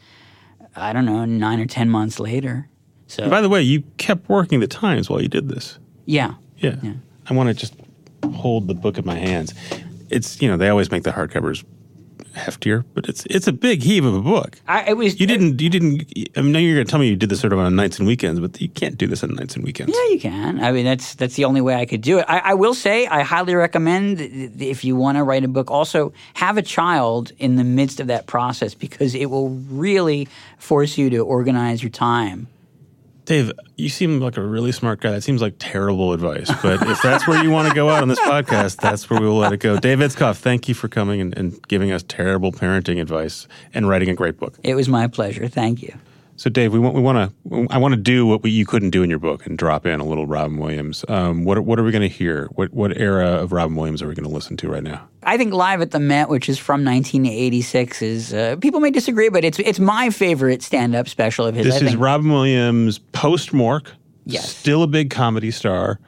I 0.75 0.93
don't 0.93 1.05
know, 1.05 1.25
nine 1.25 1.59
or 1.59 1.65
ten 1.65 1.89
months 1.89 2.19
later. 2.19 2.67
So, 3.07 3.23
and 3.23 3.31
by 3.31 3.41
the 3.41 3.49
way, 3.49 3.61
you 3.61 3.83
kept 3.97 4.27
working 4.27 4.59
the 4.59 4.67
Times 4.67 5.09
while 5.09 5.21
you 5.21 5.27
did 5.27 5.49
this. 5.49 5.79
Yeah. 6.05 6.35
Yeah. 6.57 6.75
yeah. 6.81 6.93
I 7.27 7.33
want 7.33 7.47
to 7.49 7.53
just 7.53 7.73
hold 8.33 8.67
the 8.67 8.73
book 8.73 8.97
in 8.97 9.05
my 9.05 9.15
hands. 9.15 9.53
It's 10.09 10.41
you 10.41 10.47
know 10.47 10.57
they 10.57 10.69
always 10.69 10.89
make 10.89 11.03
the 11.03 11.11
hardcovers 11.11 11.63
heftier, 12.37 12.85
but 12.93 13.09
it's 13.09 13.25
it's 13.25 13.47
a 13.47 13.51
big 13.53 13.83
heave 13.83 14.05
of 14.05 14.13
a 14.13 14.21
book. 14.21 14.59
I, 14.67 14.89
it 14.89 14.97
was 14.97 15.19
you 15.19 15.27
didn't 15.27 15.59
you 15.61 15.69
didn't. 15.69 16.11
I 16.35 16.41
mean, 16.41 16.51
now 16.51 16.59
you're 16.59 16.75
going 16.75 16.85
to 16.85 16.89
tell 16.89 16.99
me 16.99 17.07
you 17.07 17.15
did 17.15 17.29
this 17.29 17.39
sort 17.39 17.53
of 17.53 17.59
on 17.59 17.75
nights 17.75 17.99
and 17.99 18.07
weekends, 18.07 18.39
but 18.39 18.59
you 18.61 18.69
can't 18.69 18.97
do 18.97 19.07
this 19.07 19.23
on 19.23 19.33
nights 19.35 19.55
and 19.55 19.63
weekends. 19.63 19.93
Yeah, 19.95 20.13
you 20.13 20.19
can. 20.19 20.63
I 20.63 20.71
mean, 20.71 20.85
that's 20.85 21.15
that's 21.15 21.35
the 21.35 21.45
only 21.45 21.61
way 21.61 21.75
I 21.75 21.85
could 21.85 22.01
do 22.01 22.19
it. 22.19 22.25
I, 22.27 22.39
I 22.39 22.53
will 22.53 22.73
say, 22.73 23.07
I 23.07 23.21
highly 23.21 23.55
recommend 23.55 24.21
if 24.21 24.83
you 24.83 24.95
want 24.95 25.17
to 25.17 25.23
write 25.23 25.43
a 25.43 25.47
book, 25.47 25.71
also 25.71 26.13
have 26.35 26.57
a 26.57 26.61
child 26.61 27.31
in 27.39 27.55
the 27.55 27.63
midst 27.63 27.99
of 27.99 28.07
that 28.07 28.27
process 28.27 28.73
because 28.73 29.15
it 29.15 29.29
will 29.29 29.49
really 29.49 30.27
force 30.57 30.97
you 30.97 31.09
to 31.09 31.19
organize 31.19 31.81
your 31.83 31.89
time 31.89 32.47
Dave, 33.27 33.51
you 33.75 33.89
seem 33.89 34.21
like 34.21 34.37
a 34.37 34.41
really 34.41 34.71
smart 34.71 35.01
guy. 35.01 35.11
That 35.11 35.21
seems 35.21 35.41
like 35.41 35.55
terrible 35.59 36.13
advice. 36.13 36.49
But 36.61 36.81
if 36.87 37.01
that's 37.01 37.27
where 37.27 37.43
you 37.43 37.51
want 37.51 37.67
to 37.67 37.75
go 37.75 37.89
out 37.89 38.01
on 38.01 38.07
this 38.07 38.21
podcast, 38.21 38.77
that's 38.77 39.09
where 39.09 39.19
we 39.19 39.27
will 39.27 39.35
let 39.35 39.51
it 39.51 39.59
go. 39.59 39.77
Dave 39.77 39.99
Itzkoff, 39.99 40.37
thank 40.37 40.69
you 40.69 40.73
for 40.73 40.87
coming 40.87 41.19
and, 41.19 41.37
and 41.37 41.67
giving 41.67 41.91
us 41.91 42.03
terrible 42.07 42.53
parenting 42.53 43.01
advice 43.01 43.45
and 43.73 43.89
writing 43.89 44.09
a 44.09 44.13
great 44.13 44.39
book. 44.39 44.57
It 44.63 44.75
was 44.75 44.87
my 44.87 45.07
pleasure. 45.07 45.49
Thank 45.49 45.83
you. 45.83 45.93
So, 46.37 46.51
Dave, 46.51 46.71
we 46.71 46.77
want 46.77 46.93
we 46.93 47.01
want 47.01 47.33
to 47.49 47.67
I 47.71 47.79
want 47.79 47.93
to 47.93 47.99
do 47.99 48.27
what 48.27 48.43
we, 48.43 48.51
you 48.51 48.63
couldn't 48.63 48.91
do 48.91 49.01
in 49.01 49.09
your 49.09 49.17
book 49.17 49.47
and 49.47 49.57
drop 49.57 49.87
in 49.87 49.99
a 49.99 50.05
little 50.05 50.27
Robin 50.27 50.57
Williams. 50.57 51.03
Um, 51.07 51.43
what 51.45 51.59
what 51.61 51.79
are 51.79 51.83
we 51.83 51.91
going 51.91 52.03
to 52.03 52.15
hear? 52.15 52.45
What 52.51 52.71
what 52.71 52.95
era 52.95 53.27
of 53.27 53.51
Robin 53.51 53.75
Williams 53.75 54.03
are 54.03 54.07
we 54.07 54.13
going 54.13 54.27
to 54.27 54.33
listen 54.33 54.55
to 54.57 54.69
right 54.69 54.83
now? 54.83 55.09
I 55.23 55.35
think 55.35 55.51
Live 55.51 55.81
at 55.81 55.89
the 55.91 55.99
Met, 55.99 56.29
which 56.29 56.47
is 56.47 56.59
from 56.59 56.85
1986, 56.85 58.01
is 58.03 58.33
uh, 58.35 58.55
people 58.61 58.79
may 58.79 58.91
disagree, 58.91 59.29
but 59.29 59.43
it's 59.43 59.57
it's 59.57 59.79
my 59.79 60.11
favorite 60.11 60.61
stand 60.61 60.95
up 60.95 61.09
special 61.09 61.47
of 61.47 61.55
his. 61.55 61.65
This 61.65 61.81
is. 61.81 61.95
Robin 61.95 62.31
Williams 62.31 62.99
post 62.99 63.51
Mork. 63.51 63.87
Yes, 64.25 64.55
still 64.55 64.83
a 64.83 64.87
big 64.87 65.09
comedy 65.09 65.49
star 65.49 65.99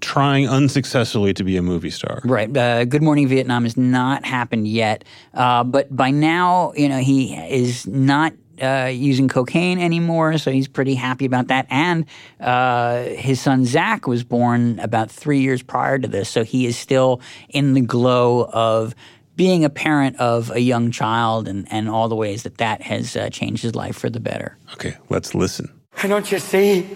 trying 0.00 0.48
unsuccessfully 0.48 1.34
to 1.34 1.42
be 1.42 1.56
a 1.56 1.62
movie 1.62 1.90
star. 1.90 2.20
Right. 2.24 2.56
Uh, 2.56 2.84
Good 2.84 3.02
Morning 3.02 3.26
Vietnam 3.26 3.64
has 3.64 3.76
not 3.76 4.24
happened 4.24 4.68
yet, 4.68 5.02
uh, 5.34 5.64
but 5.64 5.94
by 5.94 6.12
now, 6.12 6.72
you 6.76 6.88
know, 6.88 6.98
he 6.98 7.34
is 7.34 7.84
not 7.88 8.32
uh, 8.62 8.90
using 8.92 9.28
cocaine 9.28 9.78
anymore, 9.78 10.38
so 10.38 10.50
he's 10.50 10.68
pretty 10.68 10.94
happy 10.94 11.24
about 11.24 11.48
that. 11.48 11.66
And 11.70 12.06
uh, 12.40 13.02
his 13.02 13.40
son 13.40 13.64
Zach 13.64 14.06
was 14.06 14.24
born 14.24 14.78
about 14.80 15.10
three 15.10 15.40
years 15.40 15.62
prior 15.62 15.98
to 15.98 16.08
this, 16.08 16.28
so 16.28 16.44
he 16.44 16.66
is 16.66 16.76
still 16.76 17.20
in 17.48 17.74
the 17.74 17.80
glow 17.80 18.48
of 18.52 18.94
being 19.36 19.64
a 19.64 19.70
parent 19.70 20.16
of 20.16 20.50
a 20.50 20.60
young 20.60 20.90
child 20.90 21.46
and, 21.46 21.66
and 21.70 21.88
all 21.88 22.08
the 22.08 22.16
ways 22.16 22.42
that 22.42 22.58
that 22.58 22.82
has 22.82 23.16
uh, 23.16 23.30
changed 23.30 23.62
his 23.62 23.74
life 23.74 23.96
for 23.96 24.10
the 24.10 24.20
better. 24.20 24.56
Okay, 24.74 24.96
let's 25.10 25.34
listen. 25.34 25.72
Don't 26.02 26.30
you 26.30 26.38
see? 26.38 26.88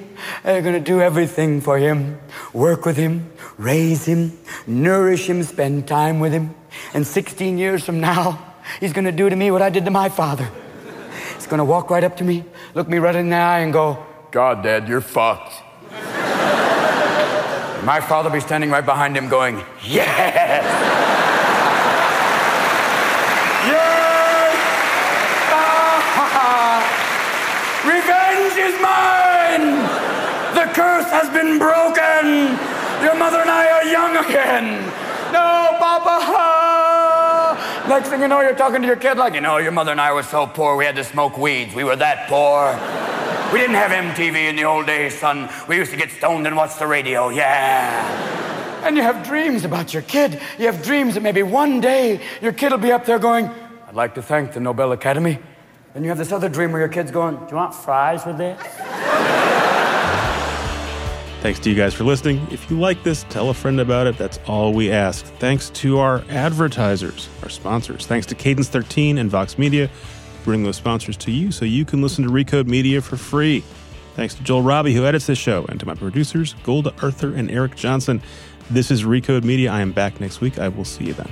They're 0.44 0.62
going 0.62 0.74
to 0.74 0.80
do 0.80 1.00
everything 1.00 1.60
for 1.60 1.78
him 1.78 2.20
work 2.52 2.84
with 2.84 2.96
him, 2.96 3.32
raise 3.58 4.06
him, 4.06 4.38
nourish 4.66 5.28
him, 5.28 5.42
spend 5.42 5.88
time 5.88 6.20
with 6.20 6.32
him. 6.32 6.54
And 6.94 7.06
16 7.06 7.58
years 7.58 7.84
from 7.84 8.00
now, 8.00 8.54
he's 8.80 8.92
going 8.92 9.04
to 9.04 9.12
do 9.12 9.28
to 9.28 9.36
me 9.36 9.50
what 9.50 9.62
I 9.62 9.70
did 9.70 9.84
to 9.86 9.90
my 9.90 10.08
father 10.08 10.48
gonna 11.52 11.64
walk 11.66 11.90
right 11.90 12.02
up 12.02 12.16
to 12.16 12.24
me, 12.24 12.42
look 12.74 12.88
me 12.88 12.96
right 12.96 13.14
in 13.14 13.28
the 13.28 13.36
eye, 13.36 13.58
and 13.58 13.74
go, 13.74 14.02
God, 14.30 14.62
Dad, 14.62 14.88
you're 14.88 15.02
fucked. 15.02 15.52
My 17.84 18.00
father 18.00 18.30
be 18.30 18.40
standing 18.40 18.70
right 18.70 18.86
behind 18.86 19.14
him 19.14 19.28
going, 19.28 19.56
Yes! 19.84 20.64
yes! 23.68 24.56
Revenge 27.84 28.56
is 28.56 28.80
mine! 28.80 29.76
The 30.56 30.72
curse 30.72 31.10
has 31.10 31.28
been 31.28 31.58
broken! 31.58 32.56
Your 33.04 33.14
mother 33.14 33.42
and 33.42 33.50
I 33.50 33.68
are 33.72 33.84
young 33.84 34.16
again! 34.24 34.86
No, 35.34 35.76
Papa! 35.78 36.71
Next 37.92 38.08
thing 38.08 38.22
you 38.22 38.28
know, 38.28 38.40
you're 38.40 38.54
talking 38.54 38.80
to 38.80 38.86
your 38.86 38.96
kid 38.96 39.18
like, 39.18 39.34
you 39.34 39.42
know, 39.42 39.58
your 39.58 39.70
mother 39.70 39.90
and 39.90 40.00
I 40.00 40.14
were 40.14 40.22
so 40.22 40.46
poor, 40.46 40.78
we 40.78 40.86
had 40.86 40.96
to 40.96 41.04
smoke 41.04 41.36
weeds. 41.36 41.74
We 41.74 41.84
were 41.84 41.94
that 41.96 42.26
poor. 42.26 42.72
We 43.52 43.60
didn't 43.60 43.76
have 43.76 43.90
MTV 43.90 44.48
in 44.48 44.56
the 44.56 44.64
old 44.64 44.86
days, 44.86 45.18
son. 45.18 45.50
We 45.68 45.76
used 45.76 45.90
to 45.90 45.98
get 45.98 46.10
stoned 46.10 46.46
and 46.46 46.56
watch 46.56 46.78
the 46.78 46.86
radio, 46.86 47.28
yeah. 47.28 48.80
And 48.82 48.96
you 48.96 49.02
have 49.02 49.26
dreams 49.26 49.66
about 49.66 49.92
your 49.92 50.00
kid. 50.04 50.40
You 50.58 50.72
have 50.72 50.82
dreams 50.82 51.12
that 51.12 51.22
maybe 51.22 51.42
one 51.42 51.82
day 51.82 52.22
your 52.40 52.54
kid 52.54 52.72
will 52.72 52.78
be 52.78 52.92
up 52.92 53.04
there 53.04 53.18
going, 53.18 53.50
I'd 53.86 53.94
like 53.94 54.14
to 54.14 54.22
thank 54.22 54.54
the 54.54 54.60
Nobel 54.60 54.92
Academy. 54.92 55.38
Then 55.92 56.02
you 56.02 56.08
have 56.08 56.16
this 56.16 56.32
other 56.32 56.48
dream 56.48 56.72
where 56.72 56.80
your 56.80 56.88
kid's 56.88 57.10
going, 57.10 57.36
Do 57.36 57.46
you 57.50 57.56
want 57.56 57.74
fries 57.74 58.24
with 58.24 58.38
this? 58.38 59.21
Thanks 61.42 61.58
to 61.58 61.70
you 61.70 61.74
guys 61.74 61.92
for 61.92 62.04
listening. 62.04 62.46
If 62.52 62.70
you 62.70 62.78
like 62.78 63.02
this, 63.02 63.26
tell 63.28 63.50
a 63.50 63.54
friend 63.54 63.80
about 63.80 64.06
it. 64.06 64.16
That's 64.16 64.38
all 64.46 64.72
we 64.72 64.92
ask. 64.92 65.24
Thanks 65.40 65.70
to 65.70 65.98
our 65.98 66.22
advertisers, 66.30 67.28
our 67.42 67.48
sponsors. 67.48 68.06
Thanks 68.06 68.26
to 68.26 68.36
Cadence 68.36 68.68
13 68.68 69.18
and 69.18 69.28
Vox 69.28 69.58
Media 69.58 69.90
bringing 70.44 70.64
those 70.64 70.76
sponsors 70.76 71.16
to 71.16 71.30
you 71.32 71.50
so 71.50 71.64
you 71.64 71.84
can 71.84 72.00
listen 72.00 72.24
to 72.24 72.30
Recode 72.30 72.66
Media 72.66 73.00
for 73.00 73.16
free. 73.16 73.64
Thanks 74.14 74.34
to 74.34 74.42
Joel 74.42 74.62
Robbie, 74.62 74.94
who 74.94 75.04
edits 75.04 75.26
this 75.26 75.38
show, 75.38 75.64
and 75.66 75.80
to 75.80 75.86
my 75.86 75.94
producers, 75.94 76.54
Golda 76.62 76.94
Arthur 77.02 77.34
and 77.34 77.50
Eric 77.50 77.74
Johnson. 77.74 78.22
This 78.70 78.90
is 78.90 79.02
Recode 79.02 79.42
Media. 79.42 79.72
I 79.72 79.80
am 79.80 79.92
back 79.92 80.20
next 80.20 80.40
week. 80.40 80.58
I 80.58 80.68
will 80.68 80.84
see 80.84 81.06
you 81.06 81.14
then. 81.14 81.30